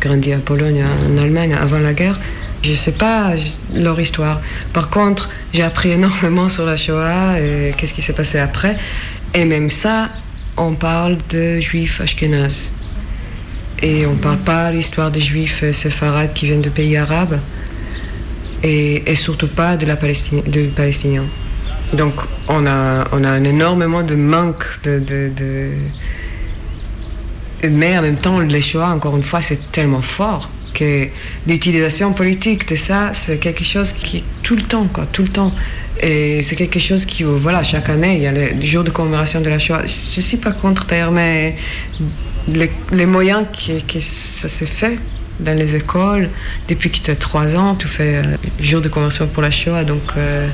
grandis 0.00 0.34
en 0.34 0.40
Pologne, 0.40 0.84
en 0.84 1.16
Allemagne 1.16 1.54
avant 1.54 1.78
la 1.78 1.94
guerre, 1.94 2.18
je 2.62 2.72
sais 2.72 2.92
pas 2.92 3.32
leur 3.74 4.00
histoire. 4.00 4.40
Par 4.72 4.90
contre, 4.90 5.28
j'ai 5.52 5.62
appris 5.62 5.90
énormément 5.98 6.48
sur 6.48 6.66
la 6.66 6.76
Shoah 6.76 7.40
et 7.40 7.74
qu'est-ce 7.76 7.94
qui 7.94 8.02
s'est 8.02 8.12
passé 8.12 8.38
après. 8.38 8.76
Et 9.34 9.44
même 9.44 9.70
ça, 9.70 10.08
on 10.56 10.74
parle 10.74 11.18
de 11.30 11.60
juifs 11.60 12.00
ashkénazes. 12.00 12.72
Et 13.80 14.06
on 14.06 14.16
parle 14.16 14.38
pas 14.38 14.72
l'histoire 14.72 15.12
des 15.12 15.20
juifs 15.20 15.60
euh, 15.62 15.72
séfarades 15.72 16.32
qui 16.32 16.46
viennent 16.46 16.62
de 16.62 16.68
pays 16.70 16.96
arabes. 16.96 17.38
Et, 18.64 19.14
surtout 19.14 19.46
pas 19.46 19.76
de 19.76 19.86
la 19.86 19.94
Palestine, 19.94 20.42
de 20.42 20.66
Palestiniens. 20.66 21.26
Donc 21.92 22.14
on 22.48 22.66
a, 22.66 23.04
on 23.12 23.22
a 23.22 23.30
un 23.30 23.44
énormément 23.44 24.02
de 24.02 24.16
manque 24.16 24.82
de- 24.82 25.70
Mais 27.64 27.98
en 27.98 28.02
même 28.02 28.16
temps, 28.16 28.40
les 28.40 28.60
Shoah, 28.60 28.90
encore 28.90 29.16
une 29.16 29.22
fois, 29.22 29.42
c'est 29.42 29.72
tellement 29.72 30.00
fort 30.00 30.50
que 30.74 31.08
l'utilisation 31.46 32.12
politique 32.12 32.68
de 32.68 32.76
ça, 32.76 33.12
c'est 33.12 33.38
quelque 33.38 33.64
chose 33.64 33.92
qui 33.92 34.18
est 34.18 34.24
tout 34.42 34.54
le 34.54 34.62
temps, 34.62 34.86
quoi, 34.92 35.06
tout 35.06 35.22
le 35.22 35.28
temps. 35.28 35.52
Et 36.00 36.42
c'est 36.42 36.54
quelque 36.54 36.78
chose 36.78 37.04
qui, 37.04 37.24
euh, 37.24 37.28
voilà, 37.36 37.62
chaque 37.62 37.88
année, 37.88 38.16
il 38.16 38.22
y 38.22 38.26
a 38.26 38.32
le, 38.32 38.50
le 38.50 38.66
jour 38.66 38.84
de 38.84 38.90
commémoration 38.90 39.40
de 39.40 39.48
la 39.48 39.58
Shoah. 39.58 39.80
Je 39.84 40.16
ne 40.16 40.22
suis 40.22 40.36
pas 40.36 40.52
contre 40.52 40.86
d'ailleurs, 40.86 41.10
mais 41.10 41.56
les, 42.46 43.06
moyens 43.06 43.44
que, 43.52 43.80
que 43.80 44.00
ça 44.00 44.48
s'est 44.48 44.66
fait 44.66 44.98
dans 45.40 45.56
les 45.56 45.74
écoles, 45.74 46.30
depuis 46.68 46.90
que 46.90 46.98
tu 46.98 47.10
as 47.10 47.16
trois 47.16 47.56
ans, 47.56 47.74
tu 47.74 47.88
fais 47.88 48.16
euh, 48.16 48.36
jour 48.60 48.80
de 48.80 48.88
commémoration 48.88 49.26
pour 49.26 49.42
la 49.42 49.50
Shoah, 49.50 49.84
donc 49.84 50.02
euh, 50.16 50.48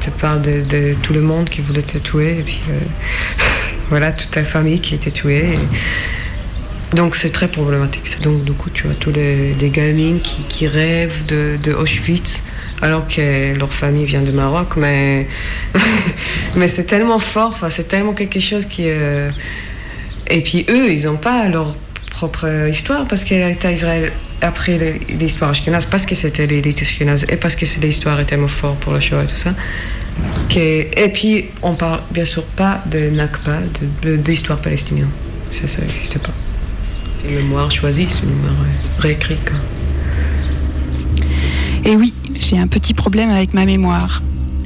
tu 0.00 0.10
parles 0.10 0.42
de, 0.42 0.94
tout 1.02 1.12
le 1.12 1.20
monde 1.20 1.48
qui 1.48 1.60
voulait 1.60 1.82
te 1.82 1.98
tuer, 1.98 2.38
et 2.38 2.42
puis 2.42 2.60
voilà, 3.90 4.12
toute 4.12 4.30
ta 4.30 4.44
famille 4.44 4.80
qui 4.80 4.94
était 4.94 5.10
tuée. 5.10 5.58
Donc 6.92 7.16
c'est 7.16 7.30
très 7.30 7.48
problématique. 7.48 8.20
Donc 8.22 8.44
du 8.44 8.52
coup, 8.52 8.70
tu 8.70 8.88
as 8.88 8.94
tous 8.94 9.10
les, 9.12 9.54
les 9.54 9.70
gamines 9.70 10.20
qui, 10.20 10.66
rêvent 10.66 11.26
de, 11.26 11.72
Auschwitz 11.72 12.42
alors 12.82 13.06
que 13.08 13.56
leur 13.56 13.72
famille 13.72 14.04
vient 14.04 14.22
de 14.22 14.30
Maroc, 14.32 14.74
mais, 14.76 15.26
mais 16.56 16.68
c'est 16.68 16.84
tellement 16.84 17.18
fort, 17.18 17.58
c'est 17.70 17.88
tellement 17.88 18.12
quelque 18.12 18.40
chose 18.40 18.66
qui... 18.66 18.82
euh, 18.86 19.30
Et 20.28 20.42
puis 20.42 20.66
eux, 20.68 20.90
ils 20.92 21.04
n'ont 21.06 21.16
pas 21.16 21.48
leur 21.48 21.74
propre 22.10 22.46
histoire 22.68 23.06
parce 23.08 23.24
que 23.24 23.34
l'État 23.34 23.72
Israël 23.72 24.12
après 24.40 24.76
les- 24.78 25.00
l'histoire 25.16 25.50
ashkénaze, 25.50 25.86
parce 25.86 26.04
que 26.06 26.14
c'était 26.14 26.46
l'élite 26.46 26.82
ashkénaze 26.82 27.24
et 27.28 27.36
parce 27.36 27.56
que 27.56 27.64
l'histoire 27.80 28.20
est 28.20 28.26
tellement 28.26 28.48
forte 28.48 28.78
pour 28.80 28.92
la 28.92 29.00
Shoah 29.00 29.24
et 29.24 29.26
tout 29.26 29.36
ça. 29.36 29.54
Et 30.54 31.08
puis 31.12 31.46
on 31.62 31.74
parle 31.74 32.00
bien 32.10 32.24
sûr 32.24 32.44
pas 32.44 32.82
de 32.86 33.08
Nakba, 33.10 33.60
de, 34.02 34.16
d'histoire 34.16 34.60
palestinienne. 34.60 35.08
Ça, 35.50 35.66
ça 35.66 35.80
n'existe 35.82 36.18
pas. 36.18 36.32
C'est 37.24 37.30
une 37.30 37.36
mémoire 37.36 37.70
choisie, 37.70 38.06
c'est 38.10 38.24
une 38.24 38.34
mémoire 38.34 38.54
réécrite. 38.98 39.38
quoi. 39.48 39.56
Et 41.84 41.96
oui, 41.96 42.12
j'ai 42.38 42.58
un 42.58 42.66
petit 42.66 42.92
problème 42.92 43.30
avec 43.30 43.54
ma 43.54 43.64
mémoire. 43.64 44.22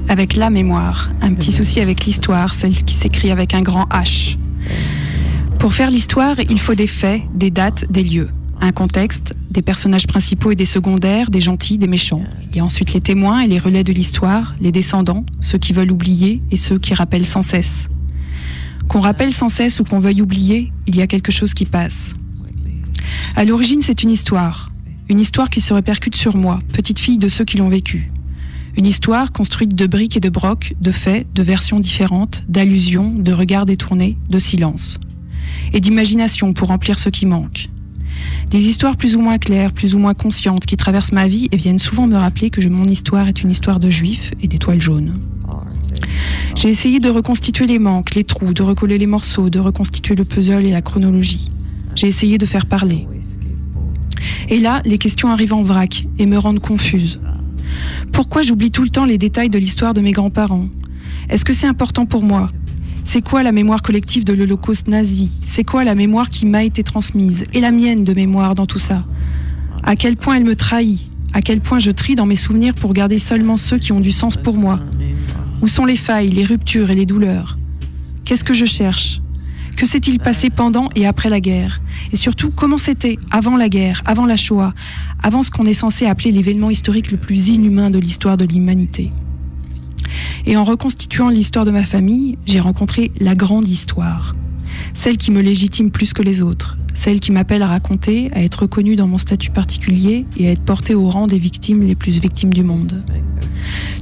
Avec 0.09 0.35
la 0.35 0.51
mémoire. 0.51 1.11
Un 1.23 1.35
petit 1.35 1.53
souci 1.53 1.81
avec 1.81 2.05
l'histoire, 2.05 2.55
celle 2.55 2.75
qui 2.75 2.95
s'écrit 2.95 3.31
avec 3.31 3.55
un 3.55 3.61
grand 3.61 3.85
H. 3.91 4.39
Pour 5.61 5.73
faire 5.73 5.91
l'histoire, 5.91 6.35
il 6.49 6.59
faut 6.59 6.75
des 6.75 6.89
faits, 6.89 7.23
des 7.33 7.51
dates, 7.53 7.91
des 7.93 8.03
lieux. 8.03 8.29
Un 8.61 8.73
contexte, 8.73 9.35
des 9.53 9.63
personnages 9.63 10.09
principaux 10.09 10.51
et 10.51 10.57
des 10.57 10.65
secondaires, 10.65 11.31
des 11.31 11.41
gentils, 11.41 11.79
des 11.79 11.87
méchants. 11.87 12.25
Il 12.51 12.57
y 12.57 12.61
a 12.61 12.65
ensuite 12.65 12.93
les 12.93 13.01
témoins 13.01 13.41
et 13.41 13.47
les 13.47 13.61
relais 13.61 13.85
de 13.85 13.93
l'histoire, 13.93 14.55
les 14.61 14.73
descendants, 14.73 15.25
ceux 15.41 15.59
qui 15.59 15.73
veulent 15.73 15.93
oublier 15.93 16.43
et 16.51 16.57
ceux 16.57 16.81
qui 16.81 16.95
rappellent 16.95 17.27
sans 17.27 17.43
cesse. 17.43 17.89
Qu'on 18.89 19.01
rappelle 19.01 19.33
sans 19.33 19.49
cesse 19.49 19.79
ou 19.79 19.85
qu'on 19.85 20.01
veuille 20.01 20.23
oublier, 20.23 20.73
il 20.89 20.97
y 20.97 21.03
a 21.03 21.07
quelque 21.07 21.31
chose 21.31 21.55
qui 21.55 21.65
passe. 21.65 22.15
À 23.37 23.45
l'origine, 23.45 23.83
c'est 23.83 24.03
une 24.03 24.11
histoire. 24.11 24.71
Une 25.09 25.21
histoire 25.21 25.51
qui 25.51 25.61
se 25.61 25.73
répercute 25.73 26.17
sur 26.17 26.37
moi, 26.37 26.61
petite 26.73 26.99
fille 26.99 27.19
de 27.19 27.29
ceux 27.29 27.45
qui 27.45 27.57
l'ont 27.57 27.69
vécue. 27.69 28.11
Une 28.77 28.87
histoire 28.87 29.33
construite 29.33 29.75
de 29.75 29.87
briques 29.87 30.17
et 30.17 30.21
de 30.21 30.29
brocs, 30.29 30.75
de 30.81 30.93
faits, 30.93 31.27
de 31.35 31.43
versions 31.43 31.81
différentes, 31.81 32.45
d'allusions, 32.49 33.13
de 33.13 33.33
regards 33.33 33.67
détournés, 33.67 34.17
de 34.29 34.39
silence. 34.39 34.99
Et 35.73 35.81
d'imagination 35.81 36.53
pour 36.53 36.69
remplir 36.69 36.99
ce 36.99 37.09
qui 37.09 37.27
manque. 37.27 37.69
Des 38.51 38.67
histoires 38.67 38.97
plus 38.97 39.17
ou 39.17 39.21
moins 39.21 39.39
claires, 39.39 39.73
plus 39.73 39.95
ou 39.95 39.99
moins 39.99 40.15
conscientes, 40.15 40.67
qui 40.67 40.77
traversent 40.77 41.13
ma 41.13 41.29
vie 41.29 41.49
et 41.53 41.57
viennent 41.57 41.79
souvent 41.79 42.07
me 42.07 42.17
rappeler 42.17 42.51
que 42.51 42.67
mon 42.69 42.87
histoire 42.87 43.29
est 43.29 43.43
une 43.43 43.51
histoire 43.51 43.81
de 43.81 43.91
juifs 43.91 44.33
et 44.43 44.49
d'étoiles 44.49 44.81
jaunes. 44.81 45.19
J'ai 46.55 46.69
essayé 46.69 47.01
de 47.01 47.09
reconstituer 47.09 47.67
les 47.67 47.79
manques, 47.79 48.15
les 48.15 48.25
trous, 48.25 48.53
de 48.53 48.63
recoller 48.63 48.99
les 48.99 49.07
morceaux, 49.07 49.51
de 49.51 49.59
reconstituer 49.59 50.15
le 50.15 50.25
puzzle 50.25 50.67
et 50.67 50.71
la 50.71 50.83
chronologie. 50.83 51.51
J'ai 51.99 52.07
essayé 52.07 52.39
de 52.39 52.47
faire 52.47 52.67
parler. 52.67 53.09
Et 54.49 54.61
là, 54.61 54.81
les 54.85 54.99
questions 54.99 55.31
arrivent 55.31 55.53
en 55.53 55.63
vrac 55.63 56.07
et 56.21 56.27
me 56.27 56.39
rendent 56.39 56.61
confuse. 56.61 57.19
Pourquoi 58.13 58.43
j'oublie 58.43 58.71
tout 58.71 58.85
le 58.85 58.89
temps 58.89 59.05
les 59.05 59.19
détails 59.19 59.51
de 59.51 59.59
l'histoire 59.59 59.95
de 59.95 60.01
mes 60.01 60.13
grands-parents? 60.13 60.69
Est-ce 61.29 61.45
que 61.45 61.53
c'est 61.53 61.67
important 61.67 62.07
pour 62.07 62.23
moi? 62.23 62.51
C'est 63.03 63.21
quoi 63.21 63.43
la 63.43 63.51
mémoire 63.51 63.83
collective 63.83 64.23
de 64.23 64.33
l'Holocauste 64.33 64.87
nazi? 64.87 65.33
C'est 65.45 65.65
quoi 65.65 65.83
la 65.83 65.97
mémoire 65.97 66.31
qui 66.31 66.47
m'a 66.47 66.63
été 66.63 66.85
transmise? 66.85 67.43
Et 67.53 67.61
la 67.61 67.73
mienne 67.73 68.05
de 68.05 68.15
mémoire 68.15 68.55
dans 68.55 68.67
tout 68.67 68.79
ça? 68.79 69.05
À 69.83 69.97
quel 69.97 70.17
point 70.17 70.37
elle 70.37 70.45
me 70.45 70.55
trahit? 70.55 71.05
À 71.33 71.43
quel 71.43 71.61
point 71.61 71.81
je 71.81 71.91
trie 71.91 72.15
dans 72.15 72.27
mes 72.27 72.37
souvenirs 72.37 72.75
pour 72.75 72.93
garder 72.93 73.19
seulement 73.19 73.57
ceux 73.57 73.79
qui 73.79 73.91
ont 73.91 74.01
du 74.01 74.13
sens 74.13 74.37
pour 74.37 74.57
moi? 74.57 74.79
Où 75.63 75.67
sont 75.67 75.85
les 75.85 75.97
failles, 75.97 76.31
les 76.31 76.45
ruptures 76.45 76.91
et 76.93 76.95
les 76.95 77.07
douleurs? 77.07 77.59
Qu'est-ce 78.25 78.45
que 78.45 78.55
je 78.55 78.67
cherche? 78.67 79.21
Que 79.79 79.87
s'est-il 79.87 80.19
passé 80.19 80.51
pendant 80.51 80.89
et 80.97 81.07
après 81.07 81.29
la 81.29 81.39
guerre? 81.39 81.81
Et 82.11 82.17
surtout, 82.17 82.51
comment 82.51 82.79
c'était 82.79 83.17
avant 83.31 83.57
la 83.57 83.69
guerre, 83.69 84.03
avant 84.07 84.27
la 84.27 84.37
Shoah, 84.37 84.75
avant 85.23 85.45
ce 85.45 85.53
qu'on 85.53 85.67
est 85.67 85.73
censé 85.73 86.05
appeler 86.05 86.33
l'événement 86.33 86.69
historique 86.69 87.13
le 87.13 87.17
plus 87.17 87.51
inhumain 87.51 87.89
de 87.89 88.01
l'histoire 88.01 88.37
de 88.37 88.45
l'humanité? 88.45 89.13
Et 90.47 90.57
en 90.57 90.65
reconstituant 90.65 91.29
l'histoire 91.29 91.65
de 91.65 91.71
ma 91.71 91.85
famille, 91.85 92.39
j'ai 92.45 92.59
rencontré 92.59 93.13
la 93.21 93.37
grande 93.37 93.69
histoire. 93.69 94.35
Celle 94.95 95.17
qui 95.17 95.31
me 95.31 95.43
légitime 95.43 95.93
plus 95.93 96.13
que 96.13 96.23
les 96.23 96.43
autres. 96.43 96.77
Celle 96.93 97.21
qui 97.21 97.31
m'appelle 97.31 97.63
à 97.63 97.69
raconter, 97.69 98.33
à 98.35 98.43
être 98.43 98.63
reconnue 98.63 98.97
dans 98.97 99.07
mon 99.07 99.19
statut 99.19 99.53
particulier 99.53 100.27
et 100.37 100.49
à 100.49 100.51
être 100.51 100.65
portée 100.65 100.97
au 100.97 101.09
rang 101.09 101.29
des 101.29 101.39
victimes 101.39 101.85
les 101.85 101.95
plus 101.95 102.19
victimes 102.19 102.53
du 102.53 102.65
monde. 102.65 103.05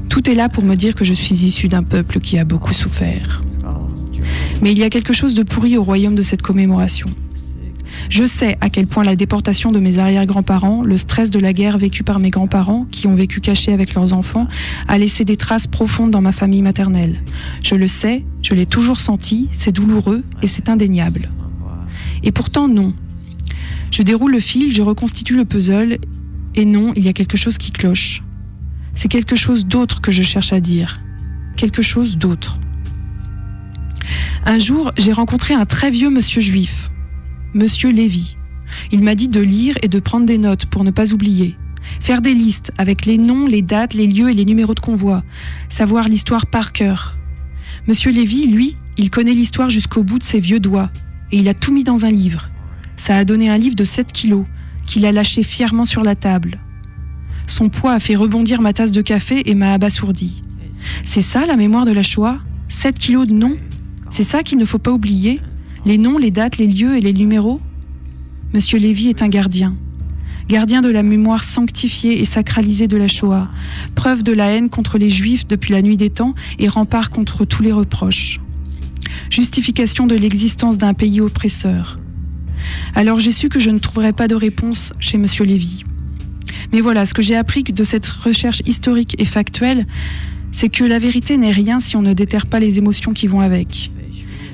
Tout 0.09 0.31
est 0.31 0.35
là 0.35 0.49
pour 0.49 0.65
me 0.65 0.75
dire 0.75 0.95
que 0.95 1.05
je 1.05 1.13
suis 1.13 1.45
issue 1.45 1.69
d'un 1.69 1.83
peuple 1.83 2.21
qui 2.21 2.39
a 2.39 2.47
beaucoup 2.47 2.73
souffert. 2.73 3.43
Mais 4.63 4.73
il 4.73 4.79
y 4.79 4.85
a 4.85 4.91
quelque 4.91 5.13
chose 5.13 5.35
de 5.35 5.43
pourri 5.43 5.77
au 5.77 5.83
royaume 5.83 6.15
de 6.15 6.23
cette 6.23 6.43
commémoration. 6.43 7.09
Je 8.09 8.25
sais 8.25 8.57
à 8.61 8.71
quel 8.71 8.87
point 8.87 9.03
la 9.03 9.17
déportation 9.17 9.73
de 9.73 9.81
mes 9.81 9.99
arrière-grands-parents, 9.99 10.83
le 10.83 10.99
stress 10.99 11.31
de 11.31 11.39
la 11.39 11.53
guerre 11.53 11.79
vécue 11.79 12.05
par 12.05 12.19
mes 12.19 12.31
grands-parents, 12.31 12.87
qui 12.91 13.07
ont 13.07 13.15
vécu 13.15 13.41
cachés 13.41 13.73
avec 13.73 13.95
leurs 13.95 14.13
enfants, 14.13 14.47
a 14.87 14.99
laissé 14.99 15.25
des 15.25 15.37
traces 15.37 15.67
profondes 15.67 16.11
dans 16.11 16.21
ma 16.21 16.33
famille 16.33 16.63
maternelle. 16.63 17.21
Je 17.63 17.75
le 17.75 17.89
sais, 17.89 18.25
je 18.43 18.55
l'ai 18.55 18.67
toujours 18.67 19.01
senti, 19.01 19.49
c'est 19.53 19.73
douloureux 19.73 20.23
et 20.43 20.47
c'est 20.47 20.69
indéniable. 20.69 21.31
Et 22.23 22.33
pourtant 22.33 22.69
non. 22.69 22.95
Je 23.91 24.03
déroule 24.03 24.33
le 24.33 24.41
fil, 24.41 24.73
je 24.73 24.83
reconstitue 24.83 25.37
le 25.37 25.45
puzzle, 25.45 25.99
et 26.55 26.65
non, 26.65 26.93
il 26.97 27.05
y 27.05 27.09
a 27.09 27.13
quelque 27.13 27.37
chose 27.37 27.59
qui 27.59 27.71
cloche. 27.71 28.23
C'est 28.95 29.09
quelque 29.09 29.37
chose 29.37 29.67
d'autre 29.67 30.01
que 30.01 30.11
je 30.11 30.23
cherche 30.23 30.53
à 30.53 30.61
dire. 30.61 31.01
Quelque 31.57 31.83
chose 31.83 32.17
d'autre. 32.17 32.59
Un 34.45 34.59
jour, 34.59 34.93
j'ai 34.97 35.13
rencontré 35.13 35.55
un 35.55 35.65
très 35.65 35.91
vieux 35.91 36.11
monsieur 36.11 36.41
juif, 36.41 36.91
monsieur 37.55 37.91
Lévy. 37.91 38.37
Il 38.93 39.03
m'a 39.03 39.15
dit 39.15 39.29
de 39.29 39.41
lire 39.41 39.77
et 39.83 39.89
de 39.89 40.01
prendre 40.01 40.27
des 40.27 40.39
notes 40.39 40.67
pour 40.67 40.85
ne 40.85 40.91
pas 40.91 41.13
oublier. 41.13 41.57
Faire 42.01 42.21
des 42.21 42.35
listes 42.35 42.73
avec 42.79 43.07
les 43.07 43.19
noms, 43.19 43.47
les 43.47 43.63
dates, 43.63 43.95
les 43.95 44.07
lieux 44.07 44.31
et 44.31 44.35
les 44.35 44.45
numéros 44.45 44.75
de 44.75 44.81
convoi. 44.81 45.23
Savoir 45.69 46.09
l'histoire 46.09 46.47
par 46.47 46.73
cœur. 46.73 47.17
Monsieur 47.87 48.11
Lévy, 48.11 48.47
lui, 48.47 48.77
il 48.97 49.11
connaît 49.11 49.35
l'histoire 49.35 49.71
jusqu'au 49.71 50.03
bout 50.03 50.19
de 50.19 50.25
ses 50.25 50.41
vieux 50.41 50.61
doigts. 50.61 50.91
Et 51.31 51.39
il 51.39 51.49
a 51.49 51.55
tout 51.55 51.73
mis 51.73 51.85
dans 51.85 52.05
un 52.05 52.11
livre. 52.11 52.51
Ça 52.97 53.17
a 53.17 53.25
donné 53.25 53.49
un 53.51 53.59
livre 53.59 53.77
de 53.77 53.85
7 53.85 54.13
kilos, 54.13 54.47
qu'il 54.87 55.07
a 55.07 55.13
lâché 55.13 55.43
fièrement 55.43 55.85
sur 55.85 56.03
la 56.03 56.15
table. 56.15 56.61
Son 57.47 57.69
poids 57.69 57.93
a 57.93 58.01
fait 58.01 58.17
rebondir 58.17 58.61
ma 58.61 58.73
tasse 58.73 58.93
de 58.93 59.03
café 59.03 59.49
et 59.49 59.55
m'a 59.55 59.73
abasourdi. 59.73 60.43
C'est 61.05 61.21
ça 61.21 61.45
la 61.45 61.57
mémoire 61.57 61.85
de 61.85 61.93
la 61.93 62.03
Shoah? 62.03 62.39
7 62.69 62.99
kilos 62.99 63.29
de 63.29 63.35
noms? 63.35 63.57
C'est 64.11 64.23
ça 64.23 64.43
qu'il 64.43 64.59
ne 64.59 64.65
faut 64.65 64.79
pas 64.79 64.93
oublier 64.93 65.41
Les 65.85 65.99
noms, 65.99 66.19
les 66.19 66.31
dates, 66.31 66.59
les 66.59 66.67
lieux 66.67 66.97
et 66.97 67.01
les 67.01 67.13
numéros 67.13 67.61
Monsieur 68.55 68.79
Lévy 68.79 69.09
est 69.09 69.23
un 69.23 69.29
gardien. 69.29 69.77
Gardien 70.49 70.81
de 70.81 70.89
la 70.89 71.03
mémoire 71.03 71.43
sanctifiée 71.43 72.21
et 72.21 72.25
sacralisée 72.25 72.87
de 72.87 72.97
la 72.97 73.09
Shoah, 73.09 73.49
preuve 73.97 74.23
de 74.23 74.33
la 74.33 74.47
haine 74.47 74.71
contre 74.71 74.97
les 74.97 75.11
Juifs 75.11 75.47
depuis 75.47 75.73
la 75.73 75.83
nuit 75.83 75.97
des 75.97 76.11
temps 76.11 76.35
et 76.59 76.69
rempart 76.69 77.11
contre 77.11 77.45
tous 77.45 77.63
les 77.63 77.73
reproches. 77.73 78.41
Justification 79.29 80.07
de 80.07 80.15
l'existence 80.15 80.79
d'un 80.79 80.95
pays 80.95 81.21
oppresseur. 81.21 81.99
Alors 82.95 83.19
j'ai 83.19 83.33
su 83.33 83.49
que 83.49 83.59
je 83.59 83.71
ne 83.71 83.79
trouverais 83.79 84.13
pas 84.13 84.29
de 84.29 84.37
réponse 84.37 84.95
chez 85.01 85.19
Monsieur 85.19 85.45
Lévy. 85.45 85.85
Mais 86.73 86.81
voilà, 86.81 87.07
ce 87.07 87.15
que 87.15 87.23
j'ai 87.23 87.37
appris 87.37 87.65
de 87.65 87.85
cette 87.85 88.07
recherche 88.07 88.63
historique 88.67 89.17
et 89.19 89.25
factuelle, 89.25 89.87
c'est 90.53 90.69
que 90.69 90.85
la 90.85 90.99
vérité 90.99 91.37
n'est 91.37 91.51
rien 91.51 91.81
si 91.81 91.97
on 91.97 92.03
ne 92.03 92.13
déterre 92.13 92.47
pas 92.47 92.61
les 92.61 92.79
émotions 92.79 93.13
qui 93.13 93.27
vont 93.27 93.41
avec. 93.41 93.91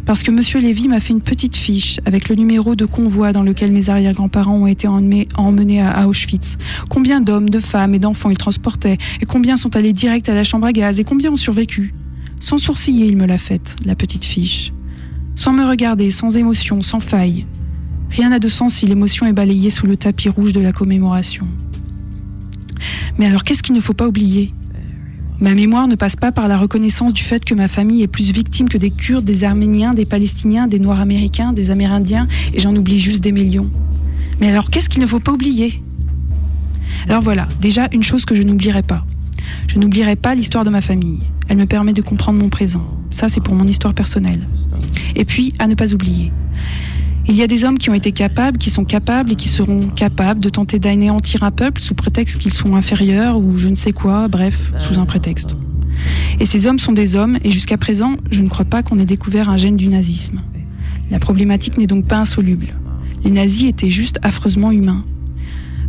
Parce 0.05 0.25
que 0.25 0.33
Monsieur 0.33 0.59
Lévy 0.59 0.89
m'a 0.89 0.99
fait 0.99 1.13
une 1.13 1.21
petite 1.21 1.55
fiche 1.55 2.01
avec 2.05 2.29
le 2.29 2.35
numéro 2.35 2.75
de 2.75 2.85
convoi 2.85 3.33
dans 3.33 3.43
lequel 3.43 3.71
mes 3.71 3.89
arrière-grands-parents 3.89 4.57
ont 4.57 4.67
été 4.67 4.89
emmenés, 4.89 5.81
à 5.81 6.09
Auschwitz. 6.09 6.59
Combien 6.91 7.21
d'hommes, 7.21 7.49
de 7.49 7.61
femmes 7.61 7.95
et 7.95 7.99
d'enfants 8.01 8.31
ils 8.31 8.37
transportaient, 8.37 8.99
et 9.21 9.27
combien 9.27 9.57
sont 9.57 9.77
allés 9.77 9.93
direct 9.93 10.29
à 10.29 10.35
la 10.35 10.43
chambre 10.43 10.67
à 10.67 10.73
gaz, 10.73 10.99
et 10.99 11.05
combien 11.05 11.31
ont 11.31 11.37
survécu? 11.37 11.95
Sans 12.41 12.59
sourciller, 12.59 13.07
il 13.07 13.17
me 13.17 13.27
l'a 13.27 13.39
faite, 13.39 13.77
la 13.85 13.95
petite 13.95 14.25
fiche. 14.25 14.73
Sans 15.37 15.53
me 15.53 15.65
regarder, 15.65 16.11
sans 16.11 16.37
émotion, 16.37 16.83
sans 16.83 17.01
faille. 17.01 17.47
Rien 18.11 18.31
n'a 18.31 18.41
de 18.41 18.49
sens 18.49 18.75
si 18.75 18.87
l'émotion 18.87 19.27
est 19.27 19.33
balayée 19.33 19.71
sous 19.71 19.87
le 19.87 19.97
tapis 19.97 20.29
rouge 20.29 20.53
de 20.53 20.61
la 20.61 20.73
commémoration. 20.73 21.47
Mais 23.19 23.27
alors 23.27 23.45
qu'est-ce 23.45 23.63
qu'il 23.63 23.75
ne 23.75 23.81
faut 23.81 23.95
pas 23.95 24.09
oublier? 24.09 24.53
Ma 25.43 25.57
mémoire 25.57 25.89
ne 25.89 25.97
passe 25.97 26.15
pas 26.15 26.31
par 26.31 26.47
la 26.47 26.57
reconnaissance 26.57 27.13
du 27.13 27.25
fait 27.25 27.45
que 27.45 27.53
ma 27.53 27.67
famille 27.67 28.03
est 28.03 28.07
plus 28.07 28.31
victime 28.31 28.69
que 28.69 28.79
des 28.79 28.91
Kurdes, 28.91 29.25
des 29.25 29.43
Arméniens, 29.43 29.93
des 29.93 30.07
Palestiniens, 30.07 30.69
des 30.69 30.79
Noirs 30.79 31.01
américains, 31.01 31.53
des 31.53 31.73
Amérindiens, 31.73 32.29
et 32.55 32.61
j'en 32.61 32.77
oublie 32.77 33.01
juste 33.01 33.25
des 33.25 33.33
millions. 33.33 33.69
Mais 34.41 34.49
alors 34.49 34.71
qu'est-ce 34.71 34.89
qu'il 34.89 35.03
ne 35.03 35.07
faut 35.07 35.19
pas 35.19 35.33
oublier? 35.33 35.83
Alors 37.09 37.23
voilà, 37.23 37.49
déjà 37.61 37.89
une 37.91 38.05
chose 38.05 38.25
que 38.25 38.37
je 38.37 38.45
n'oublierai 38.45 38.85
pas. 38.85 39.05
Je 39.67 39.81
n'oublierai 39.81 40.15
pas 40.15 40.37
l'histoire 40.37 40.63
de 40.63 40.71
ma 40.71 40.81
famille. 40.81 41.19
Elle 41.49 41.57
me 41.57 41.67
permet 41.67 41.93
de 41.93 42.03
comprendre 42.03 42.39
mon 42.39 42.49
présent. 42.49 42.87
Ça, 43.11 43.29
c'est 43.29 43.41
pour 43.41 43.57
mon 43.57 43.67
histoire 43.67 43.95
personnelle. 43.95 44.47
Et 45.17 45.25
puis, 45.25 45.53
à 45.59 45.67
ne 45.67 45.75
pas 45.75 45.93
oublier. 45.93 46.31
Il 47.29 47.37
y 47.37 47.43
a 47.43 47.47
des 47.47 47.65
hommes 47.65 47.79
qui 47.79 47.89
ont 47.89 47.95
été 47.95 48.13
capables, 48.13 48.59
qui 48.59 48.71
sont 48.71 48.85
capables 48.85 49.33
et 49.33 49.37
qui 49.37 49.49
seront 49.49 49.89
capables 49.89 50.41
de 50.41 50.49
tenter 50.49 50.79
d'anéantir 50.79 51.45
un 51.45 51.51
peuple 51.51 51.81
sous 51.81 51.95
prétexte 51.95 52.39
qu'ils 52.39 52.53
sont 52.53 52.75
inférieurs 52.75 53.39
ou 53.39 53.57
je 53.59 53.69
ne 53.69 53.77
sais 53.77 53.93
quoi, 53.93 54.29
bref, 54.29 54.73
sous 54.79 54.99
un 54.99 55.07
prétexte. 55.07 55.57
Et 56.41 56.47
ces 56.47 56.67
hommes 56.67 56.79
sont 56.79 56.93
des 56.93 57.15
hommes, 57.17 57.39
et 57.45 57.51
jusqu'à 57.51 57.79
présent, 57.79 58.17
je 58.31 58.43
ne 58.43 58.49
crois 58.49 58.65
pas 58.65 58.83
qu'on 58.83 58.99
ait 58.99 59.05
découvert 59.05 59.49
un 59.49 59.57
gène 59.57 59.77
du 59.77 59.89
nazisme. 59.89 60.41
La 61.11 61.19
problématique 61.19 61.79
n'est 61.79 61.87
donc 61.87 62.07
pas 62.07 62.19
insoluble. 62.19 62.69
Les 63.25 63.31
nazis 63.31 63.69
étaient 63.69 63.91
juste 63.91 64.19
affreusement 64.23 64.73
humains. 64.73 65.03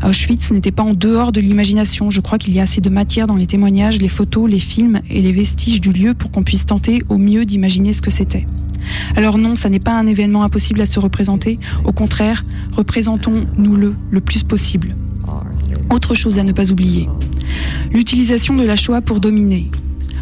Auschwitz 0.04 0.52
n'était 0.52 0.72
pas 0.72 0.84
en 0.84 0.94
dehors 0.94 1.32
de 1.32 1.40
l'imagination. 1.40 2.10
Je 2.10 2.22
crois 2.22 2.38
qu'il 2.38 2.54
y 2.54 2.60
a 2.60 2.64
assez 2.64 2.82
de 2.82 2.90
matière 2.90 3.28
dans 3.28 3.36
les 3.36 3.48
témoignages, 3.48 4.00
les 4.00 4.10
photos, 4.10 4.50
les 4.50 4.60
films 4.60 5.02
et 5.10 5.22
les 5.22 5.32
vestiges 5.32 5.80
du 5.80 5.92
lieu 5.92 6.14
pour 6.14 6.32
qu'on 6.32 6.44
puisse 6.44 6.66
tenter 6.66 7.04
au 7.10 7.18
mieux 7.18 7.46
d'imaginer 7.46 7.94
ce 7.94 8.02
que 8.02 8.12
c'était. 8.12 8.46
Alors 9.16 9.38
non, 9.38 9.56
ça 9.56 9.70
n'est 9.70 9.80
pas 9.80 9.94
un 9.94 10.06
événement 10.06 10.44
impossible 10.44 10.82
à 10.82 10.86
se 10.86 11.00
représenter. 11.00 11.58
Au 11.86 11.94
contraire, 11.94 12.44
représentons-nous-le 12.74 13.96
le 14.12 14.22
plus 14.22 14.44
possible. 14.44 14.96
Autre 15.90 16.16
chose 16.16 16.40
à 16.40 16.44
ne 16.44 16.52
pas 16.52 16.72
oublier. 16.72 17.08
L'utilisation 17.92 18.56
de 18.56 18.64
la 18.64 18.76
Shoah 18.76 19.02
pour 19.02 19.20
dominer. 19.20 19.70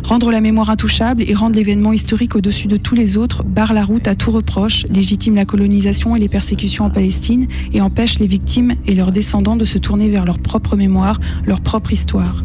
Rendre 0.03 0.31
la 0.31 0.41
mémoire 0.41 0.69
intouchable 0.69 1.23
et 1.27 1.33
rendre 1.33 1.55
l'événement 1.55 1.93
historique 1.93 2.35
au-dessus 2.35 2.67
de 2.67 2.77
tous 2.77 2.95
les 2.95 3.17
autres 3.17 3.43
barre 3.43 3.73
la 3.73 3.83
route 3.83 4.07
à 4.07 4.15
tout 4.15 4.31
reproche, 4.31 4.85
légitime 4.87 5.35
la 5.35 5.45
colonisation 5.45 6.15
et 6.15 6.19
les 6.19 6.27
persécutions 6.27 6.85
en 6.85 6.89
Palestine 6.89 7.47
et 7.73 7.81
empêche 7.81 8.19
les 8.19 8.27
victimes 8.27 8.75
et 8.87 8.95
leurs 8.95 9.11
descendants 9.11 9.55
de 9.55 9.65
se 9.65 9.77
tourner 9.77 10.09
vers 10.09 10.25
leur 10.25 10.39
propre 10.39 10.75
mémoire, 10.75 11.19
leur 11.45 11.61
propre 11.61 11.93
histoire. 11.93 12.43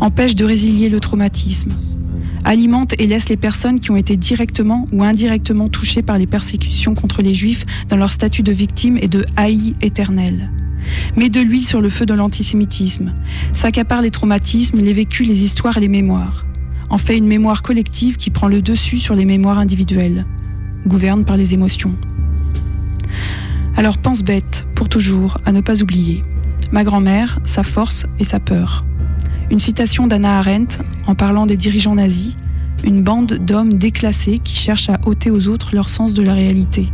Empêche 0.00 0.34
de 0.34 0.44
résilier 0.44 0.88
le 0.88 0.98
traumatisme. 0.98 1.72
Alimente 2.44 2.94
et 2.98 3.06
laisse 3.06 3.28
les 3.28 3.36
personnes 3.36 3.80
qui 3.80 3.90
ont 3.90 3.96
été 3.96 4.16
directement 4.16 4.86
ou 4.92 5.02
indirectement 5.02 5.68
touchées 5.68 6.02
par 6.02 6.18
les 6.18 6.26
persécutions 6.26 6.94
contre 6.94 7.20
les 7.20 7.34
juifs 7.34 7.66
dans 7.88 7.96
leur 7.96 8.10
statut 8.10 8.42
de 8.42 8.52
victime 8.52 8.98
et 9.00 9.08
de 9.08 9.24
haï 9.36 9.74
éternel 9.82 10.50
met 11.16 11.28
de 11.28 11.40
l'huile 11.40 11.66
sur 11.66 11.80
le 11.80 11.90
feu 11.90 12.06
de 12.06 12.14
l'antisémitisme, 12.14 13.12
s'accapare 13.52 14.00
les 14.00 14.10
traumatismes, 14.10 14.80
les 14.80 14.92
vécus, 14.92 15.26
les 15.26 15.44
histoires 15.44 15.76
et 15.76 15.80
les 15.80 15.88
mémoires, 15.88 16.44
en 16.90 16.98
fait 16.98 17.16
une 17.16 17.26
mémoire 17.26 17.62
collective 17.62 18.16
qui 18.16 18.30
prend 18.30 18.48
le 18.48 18.62
dessus 18.62 18.98
sur 18.98 19.14
les 19.14 19.24
mémoires 19.24 19.58
individuelles, 19.58 20.26
gouverne 20.86 21.24
par 21.24 21.36
les 21.36 21.54
émotions. 21.54 21.94
Alors 23.76 23.98
pense 23.98 24.22
bête, 24.22 24.66
pour 24.74 24.88
toujours, 24.88 25.38
à 25.44 25.52
ne 25.52 25.60
pas 25.60 25.82
oublier. 25.82 26.24
Ma 26.72 26.84
grand-mère, 26.84 27.38
sa 27.44 27.62
force 27.62 28.06
et 28.18 28.24
sa 28.24 28.40
peur. 28.40 28.84
Une 29.50 29.60
citation 29.60 30.06
d'Anna 30.06 30.38
Arendt 30.38 30.78
en 31.06 31.14
parlant 31.14 31.46
des 31.46 31.56
dirigeants 31.56 31.94
nazis, 31.94 32.36
une 32.84 33.02
bande 33.02 33.34
d'hommes 33.34 33.74
déclassés 33.74 34.40
qui 34.42 34.54
cherchent 34.54 34.90
à 34.90 34.98
ôter 35.06 35.30
aux 35.30 35.48
autres 35.48 35.74
leur 35.74 35.88
sens 35.88 36.14
de 36.14 36.22
la 36.22 36.34
réalité. 36.34 36.88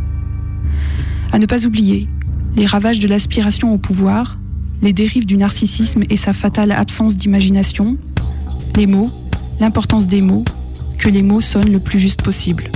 À 1.31 1.39
ne 1.39 1.45
pas 1.45 1.65
oublier, 1.65 2.07
les 2.55 2.65
ravages 2.65 2.99
de 2.99 3.07
l'aspiration 3.07 3.73
au 3.73 3.77
pouvoir, 3.77 4.37
les 4.81 4.93
dérives 4.93 5.25
du 5.25 5.37
narcissisme 5.37 6.03
et 6.09 6.17
sa 6.17 6.33
fatale 6.33 6.71
absence 6.71 7.17
d'imagination, 7.17 7.97
les 8.75 8.87
mots, 8.87 9.11
l'importance 9.59 10.07
des 10.07 10.21
mots, 10.21 10.45
que 10.97 11.09
les 11.09 11.23
mots 11.23 11.41
sonnent 11.41 11.71
le 11.71 11.79
plus 11.79 11.99
juste 11.99 12.21
possible. 12.21 12.69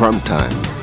Prime 0.00 0.18
time. 0.24 0.79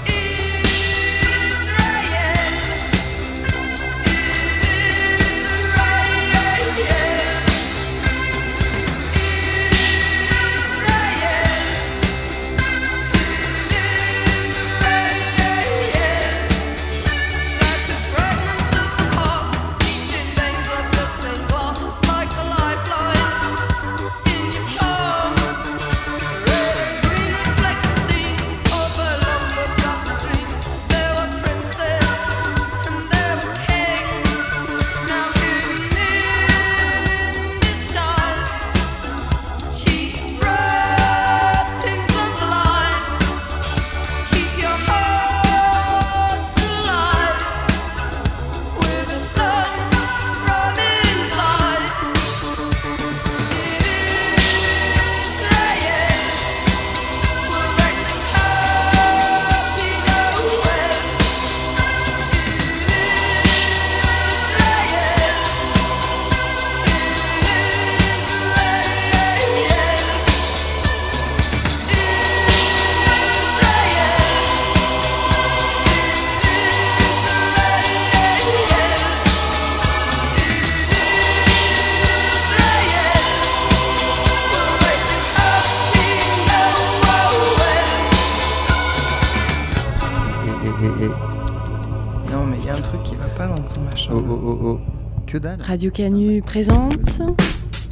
Radio 95.77 95.91
Canu 95.91 96.41
présente. 96.41 97.21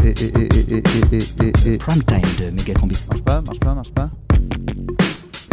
Et, 0.03 0.07
et, 0.07 0.13
et, 0.13 0.73
et, 0.73 0.77
et, 0.77 0.83
et, 1.11 1.69
et, 1.69 1.73
et. 1.73 1.77
Prime 1.77 2.03
time 2.03 2.21
de 2.39 2.49
Megacombi. 2.49 2.95
Marche 3.11 3.21
pas, 3.23 3.41
marche 3.41 3.59
pas, 3.59 3.75
marche 3.75 3.91
pas. 3.91 4.09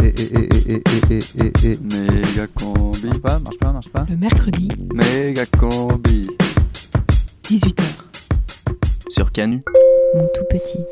Et, 0.03 0.07
et, 0.07 0.39
et, 0.39 0.73
et, 0.73 0.83
et, 1.11 1.19
et, 1.19 1.67
et, 1.67 1.71
et. 1.73 1.77
Méga 1.77 2.47
combi. 2.55 3.05
Marche 3.05 3.21
pas, 3.21 3.37
marche 3.37 3.59
pas, 3.59 3.71
marche 3.71 3.89
pas. 3.89 4.07
Le 4.09 4.17
mercredi, 4.17 4.67
Méga 4.95 5.45
combi. 5.45 6.27
18h. 7.43 7.83
Sur 9.09 9.31
Canu. 9.31 9.61
Mon 10.15 10.27
tout 10.33 10.45
petit, 10.49 10.83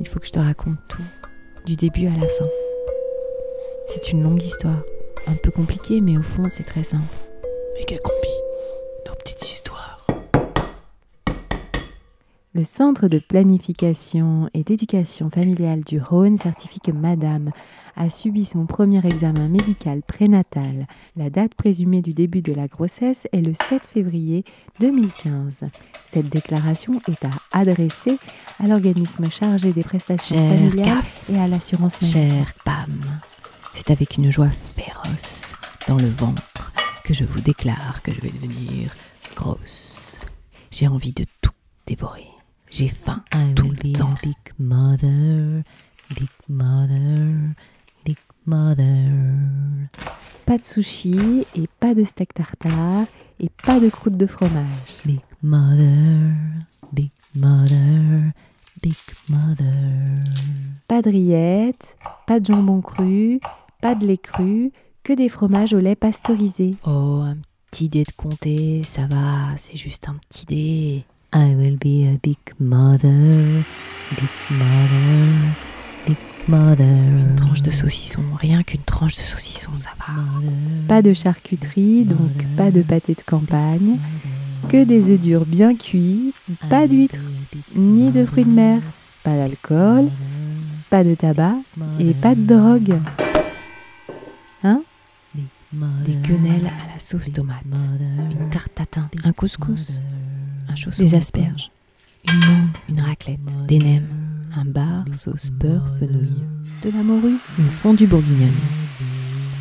il 0.00 0.08
faut 0.08 0.18
que 0.18 0.26
je 0.26 0.32
te 0.32 0.40
raconte 0.40 0.78
tout, 0.88 1.02
du 1.66 1.76
début 1.76 2.08
à 2.08 2.20
la 2.20 2.26
fin. 2.26 2.48
C'est 3.86 4.10
une 4.10 4.24
longue 4.24 4.42
histoire, 4.42 4.82
un 5.28 5.36
peu 5.40 5.52
compliquée, 5.52 6.00
mais 6.00 6.18
au 6.18 6.22
fond 6.22 6.42
c'est 6.48 6.64
très 6.66 6.82
simple. 6.82 7.04
Megacombi. 7.78 8.10
Nos 9.06 9.14
petites 9.14 9.42
histoires. 9.42 9.73
Le 12.56 12.62
Centre 12.62 13.08
de 13.08 13.18
planification 13.18 14.48
et 14.54 14.62
d'éducation 14.62 15.28
familiale 15.28 15.80
du 15.80 16.00
Rhône 16.00 16.36
certifie 16.36 16.78
que 16.78 16.92
Madame 16.92 17.50
a 17.96 18.08
subi 18.10 18.44
son 18.44 18.64
premier 18.64 19.04
examen 19.04 19.48
médical 19.48 20.02
prénatal. 20.02 20.86
La 21.16 21.30
date 21.30 21.54
présumée 21.56 22.00
du 22.00 22.12
début 22.12 22.42
de 22.42 22.52
la 22.52 22.68
grossesse 22.68 23.26
est 23.32 23.40
le 23.40 23.54
7 23.68 23.84
février 23.86 24.44
2015. 24.78 25.68
Cette 26.12 26.28
déclaration 26.28 26.92
est 27.08 27.24
à 27.24 27.30
adresser 27.50 28.18
à 28.62 28.68
l'organisme 28.68 29.24
chargé 29.28 29.72
des 29.72 29.82
prestations 29.82 30.36
Cher 30.36 30.56
familiales 30.56 30.94
CAF, 30.94 31.30
et 31.30 31.38
à 31.40 31.48
l'assurance 31.48 32.00
maladie. 32.00 32.30
Cher 32.36 32.52
Pam, 32.64 33.00
c'est 33.74 33.90
avec 33.90 34.16
une 34.16 34.30
joie 34.30 34.50
féroce 34.76 35.54
dans 35.88 35.96
le 35.96 36.08
ventre 36.08 36.72
que 37.02 37.14
je 37.14 37.24
vous 37.24 37.40
déclare 37.40 38.00
que 38.04 38.12
je 38.12 38.20
vais 38.20 38.30
devenir 38.30 38.94
grosse. 39.34 40.16
J'ai 40.70 40.86
envie 40.86 41.12
de 41.12 41.24
tout 41.42 41.50
dévorer. 41.88 42.33
J'ai 42.76 42.88
faim 42.88 43.22
tout 43.54 43.68
le 43.68 43.92
temps. 43.92 44.08
Big 44.20 44.34
mother, 44.58 45.62
big 46.10 46.28
mother, 46.48 47.54
big 48.04 48.16
mother. 48.46 49.12
Pas 50.44 50.58
de 50.58 50.64
sushi 50.64 51.46
et 51.54 51.68
pas 51.78 51.94
de 51.94 52.02
steak 52.02 52.34
tartare 52.34 53.06
et 53.38 53.48
pas 53.64 53.78
de 53.78 53.88
croûte 53.88 54.16
de 54.16 54.26
fromage. 54.26 55.02
Big 55.04 55.20
mother, 55.40 56.32
big 56.92 57.12
mother, 57.36 58.32
big 58.82 58.96
mother. 59.28 60.16
Pas 60.88 61.00
de 61.00 61.10
rillettes, 61.10 61.96
pas 62.26 62.40
de 62.40 62.46
jambon 62.46 62.80
cru, 62.80 63.38
pas 63.80 63.94
de 63.94 64.04
lait 64.04 64.18
cru, 64.18 64.72
que 65.04 65.12
des 65.12 65.28
fromages 65.28 65.74
au 65.74 65.78
lait 65.78 65.94
pasteurisé. 65.94 66.74
Oh, 66.84 67.22
un 67.24 67.36
petit 67.70 67.88
dé 67.88 68.02
de 68.02 68.12
comté, 68.16 68.82
ça 68.82 69.06
va, 69.06 69.56
c'est 69.58 69.76
juste 69.76 70.08
un 70.08 70.16
petit 70.28 70.44
dé. 70.44 71.04
I 71.36 71.56
will 71.56 71.76
be 71.76 72.06
a 72.06 72.16
big 72.22 72.38
mother, 72.60 73.10
big 74.10 74.30
mother, 74.50 75.54
big 76.06 76.16
mother. 76.46 76.84
Une 76.84 77.34
tranche 77.34 77.60
de 77.60 77.72
saucisson, 77.72 78.22
rien 78.38 78.62
qu'une 78.62 78.82
tranche 78.82 79.16
de 79.16 79.20
saucisson, 79.22 79.72
ça 79.76 79.90
va. 79.98 80.14
Pas 80.86 81.02
de 81.02 81.12
charcuterie, 81.12 82.04
donc 82.04 82.30
pas 82.56 82.70
de 82.70 82.82
pâté 82.82 83.14
de 83.14 83.22
campagne. 83.22 83.98
Que 84.68 84.84
des 84.84 85.10
œufs 85.10 85.20
durs 85.20 85.44
bien 85.44 85.74
cuits, 85.74 86.32
pas 86.70 86.86
d'huîtres, 86.86 87.16
ni 87.74 88.12
de 88.12 88.24
fruits 88.24 88.44
de 88.44 88.50
mer, 88.50 88.80
pas 89.24 89.36
d'alcool, 89.36 90.08
pas 90.88 91.02
de 91.02 91.16
tabac 91.16 91.56
et 91.98 92.14
pas 92.14 92.36
de 92.36 92.42
drogue. 92.42 92.96
Hein? 94.62 94.82
Des 95.72 96.14
quenelles 96.22 96.66
à 96.66 96.94
la 96.94 97.00
sauce 97.00 97.32
tomate, 97.32 97.64
une 98.30 98.50
tarte 98.50 98.72
tatin, 98.76 99.10
un 99.24 99.32
couscous, 99.32 100.00
un 100.68 100.74
chausson, 100.76 101.02
Des 101.04 101.14
asperges. 101.14 101.70
une 102.28 102.38
mangue, 102.40 102.68
une 102.88 103.00
raclette, 103.00 103.40
des 103.68 103.78
nems, 103.78 104.06
un 104.56 104.64
bar 104.64 105.04
sauce 105.12 105.50
beurre 105.50 105.86
fenouil, 105.98 106.30
de 106.84 106.90
la 106.90 107.02
morue, 107.02 107.36
une 107.58 107.64
fondue 107.64 108.06
bourguignonne, 108.06 108.50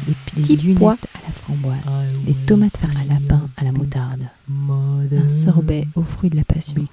des 0.08 0.14
petits 0.26 0.74
pois. 0.74 0.93
à 0.93 1.28
la 1.28 1.34
framboise, 1.34 1.78
des 2.26 2.34
tomates 2.34 2.78
farcies, 2.78 3.10
un 3.10 3.14
lapin 3.14 3.41
à 3.58 3.64
la 3.64 3.72
moutarde, 3.72 4.22
un 4.49 5.28
sorbet 5.28 5.88
aux 5.95 6.04
fruits 6.04 6.30
de 6.30 6.38
la 6.38 6.43
passion, 6.43 6.86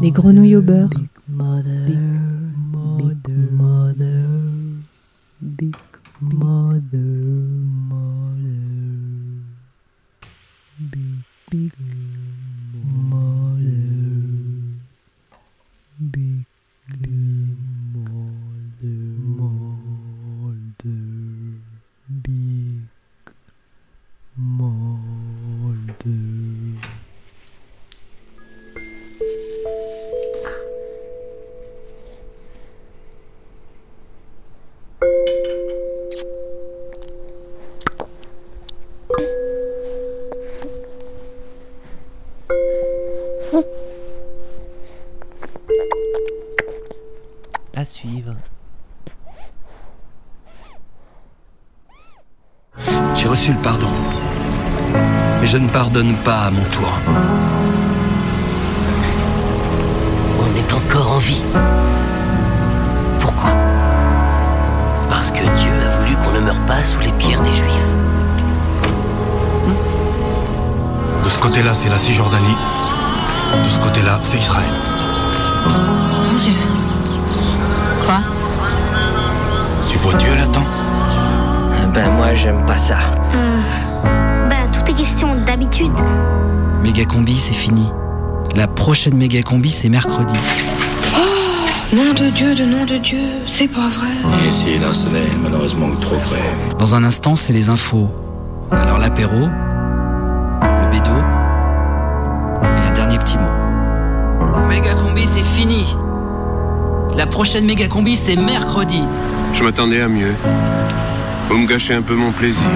Des 0.00 0.10
grenouilles 0.10 0.56
au 0.56 0.62
beurre. 0.62 0.90
À 47.74 47.84
suivre. 47.84 48.34
J'ai 53.14 53.28
reçu 53.28 53.52
le 53.52 53.58
pardon. 53.58 53.88
Mais 55.40 55.46
je 55.46 55.58
ne 55.58 55.68
pardonne 55.68 56.14
pas 56.24 56.46
à 56.46 56.50
mon 56.50 56.64
tour. 56.64 56.90
On 60.40 60.56
est 60.56 60.72
encore 60.72 61.12
en 61.12 61.18
vie. 61.18 61.42
Pas 66.66 66.82
sous 66.82 67.00
les 67.00 67.12
pierres 67.12 67.42
des 67.42 67.54
Juifs. 67.54 67.70
De 71.24 71.28
ce 71.28 71.38
côté-là, 71.38 71.74
c'est 71.74 71.88
la 71.88 71.98
Cisjordanie. 71.98 72.56
De 73.64 73.68
ce 73.68 73.78
côté-là, 73.78 74.18
c'est 74.22 74.38
Israël. 74.38 74.70
Mon 75.66 76.36
Dieu. 76.36 76.52
Quoi? 78.04 78.18
Tu 79.88 79.98
vois 79.98 80.14
Dieu 80.14 80.34
là-dedans? 80.36 80.66
Ben 81.94 82.10
moi 82.10 82.34
j'aime 82.34 82.64
pas 82.66 82.76
ça. 82.76 82.96
Bah, 84.48 84.68
tout 84.72 84.90
est 84.90 84.94
question 84.94 85.34
d'habitude. 85.44 85.92
Méga 86.82 87.04
combi, 87.04 87.36
c'est 87.36 87.54
fini. 87.54 87.90
La 88.54 88.66
prochaine 88.68 89.16
méga 89.16 89.42
combi, 89.42 89.70
c'est 89.70 89.88
mercredi. 89.88 90.36
Nom 91.92 92.12
de 92.14 92.30
Dieu, 92.30 92.54
de 92.54 92.64
nom 92.64 92.84
de 92.84 92.96
Dieu, 92.96 93.18
c'est 93.46 93.68
pas 93.68 93.88
vrai. 93.88 94.08
Et 94.46 94.50
si 94.50 94.76
là, 94.78 94.92
ce 94.92 95.06
n'est 95.06 95.36
malheureusement 95.40 95.90
trop 96.00 96.16
vrai. 96.16 96.40
Dans 96.78 96.96
un 96.96 97.04
instant, 97.04 97.36
c'est 97.36 97.52
les 97.52 97.68
infos. 97.70 98.10
Alors 98.72 98.98
l'apéro, 98.98 99.36
le 99.36 100.90
bédo 100.90 101.12
et 102.62 102.88
un 102.88 102.92
dernier 102.92 103.18
petit 103.18 103.36
mot. 103.38 104.66
Méga 104.68 104.94
combi, 104.94 105.22
c'est 105.26 105.44
fini. 105.44 105.96
La 107.14 107.26
prochaine 107.26 107.64
méga 107.66 107.86
combi, 107.86 108.16
c'est 108.16 108.36
mercredi. 108.36 109.02
Je 109.54 109.62
m'attendais 109.62 110.00
à 110.00 110.08
mieux. 110.08 110.34
Vous 111.48 111.58
me 111.58 111.68
gâchez 111.68 111.94
un 111.94 112.02
peu 112.02 112.16
mon 112.16 112.32
plaisir. 112.32 112.66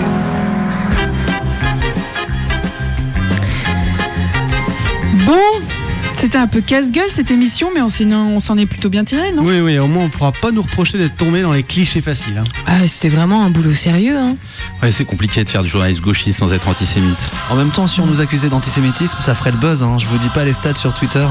C'était 6.30 6.38
un 6.38 6.46
peu 6.46 6.60
casse-gueule 6.60 7.08
cette 7.10 7.32
émission, 7.32 7.70
mais 7.74 7.80
on 7.82 7.88
s'en 7.88 8.04
on 8.08 8.38
s'en 8.38 8.56
est 8.56 8.64
plutôt 8.66 8.88
bien 8.88 9.02
tiré, 9.02 9.32
non? 9.32 9.42
Oui, 9.44 9.58
oui, 9.58 9.80
au 9.80 9.88
moins 9.88 10.04
on 10.04 10.10
pourra 10.10 10.30
pas 10.30 10.52
nous 10.52 10.62
reprocher 10.62 10.96
d'être 10.96 11.16
tombé 11.16 11.42
dans 11.42 11.50
les 11.50 11.64
clichés 11.64 12.00
faciles. 12.02 12.38
hein. 12.38 12.44
Ah, 12.68 12.86
c'était 12.86 13.08
vraiment 13.08 13.42
un 13.44 13.50
boulot 13.50 13.74
sérieux, 13.74 14.16
hein. 14.16 14.36
Ouais, 14.80 14.92
c'est 14.92 15.04
compliqué 15.04 15.42
de 15.42 15.48
faire 15.48 15.64
du 15.64 15.68
journalisme 15.68 16.02
gauchiste 16.04 16.38
sans 16.38 16.52
être 16.52 16.68
antisémite. 16.68 17.18
En 17.50 17.56
même 17.56 17.70
temps, 17.70 17.88
si 17.88 17.98
on 18.00 18.06
nous 18.06 18.20
accusait 18.20 18.48
d'antisémitisme, 18.48 19.18
ça 19.20 19.34
ferait 19.34 19.50
le 19.50 19.56
buzz. 19.56 19.82
Hein. 19.82 19.98
Je 19.98 20.06
vous 20.06 20.18
dis 20.18 20.28
pas 20.28 20.44
les 20.44 20.52
stats 20.52 20.76
sur 20.76 20.94
Twitter. 20.94 21.26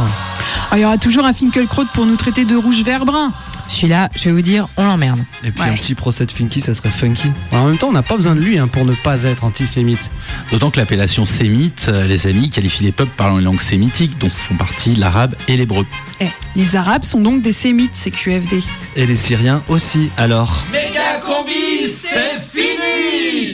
Ah, 0.70 0.78
Il 0.78 0.82
y 0.82 0.86
aura 0.86 0.98
toujours 0.98 1.24
un 1.24 1.32
Finkelkraut 1.32 1.86
pour 1.94 2.06
nous 2.06 2.18
traiter 2.18 2.44
de 2.44 2.58
rouge, 2.58 2.84
vert, 2.84 3.06
brun. 3.06 3.32
Celui-là, 3.70 4.10
je 4.16 4.26
vais 4.26 4.32
vous 4.32 4.42
dire, 4.42 4.68
on 4.78 4.86
l'emmerde. 4.86 5.20
Et 5.44 5.52
puis 5.52 5.64
un 5.64 5.74
petit 5.74 5.96
procès 5.96 6.26
de 6.26 6.32
Finky, 6.32 6.60
ça 6.60 6.74
serait 6.74 6.90
funky. 6.90 7.32
En 7.52 7.68
même 7.68 7.78
temps, 7.78 7.88
on 7.88 7.94
n'a 7.94 8.04
pas 8.04 8.16
besoin 8.16 8.36
de 8.36 8.42
lui 8.42 8.58
hein, 8.58 8.68
pour 8.68 8.84
ne 8.84 8.94
pas 8.94 9.24
être 9.24 9.44
antisémite. 9.44 10.10
D'autant 10.52 10.72
que 10.72 10.78
l'appellation 10.78 11.26
sémite, 11.26 11.86
euh, 11.90 12.06
les 12.08 12.28
amis, 12.28 12.50
qualifie 12.50 12.84
les 12.84 12.92
peuples 12.92 13.14
parlant 13.16 13.38
une 13.38 13.46
langue 13.46 13.62
sémitique, 13.62 14.18
dont 14.18 14.30
font 14.30 14.56
partie 14.56 14.96
l'arabe 14.96 15.36
et 15.48 15.56
l'hébreu. 15.56 15.86
Eh, 16.20 16.28
les 16.56 16.76
Arabes 16.76 17.04
sont 17.04 17.22
donc 17.22 17.42
des 17.42 17.54
sémites, 17.54 17.94
c'est 17.94 18.12
QFD. 18.12 18.60
Et 18.96 19.06
les 19.06 19.16
Syriens 19.16 19.62
aussi, 19.70 20.10
alors. 20.18 20.64
Méga 20.72 21.20
combi, 21.24 21.88
c'est 21.88 22.42
fini 22.52 23.48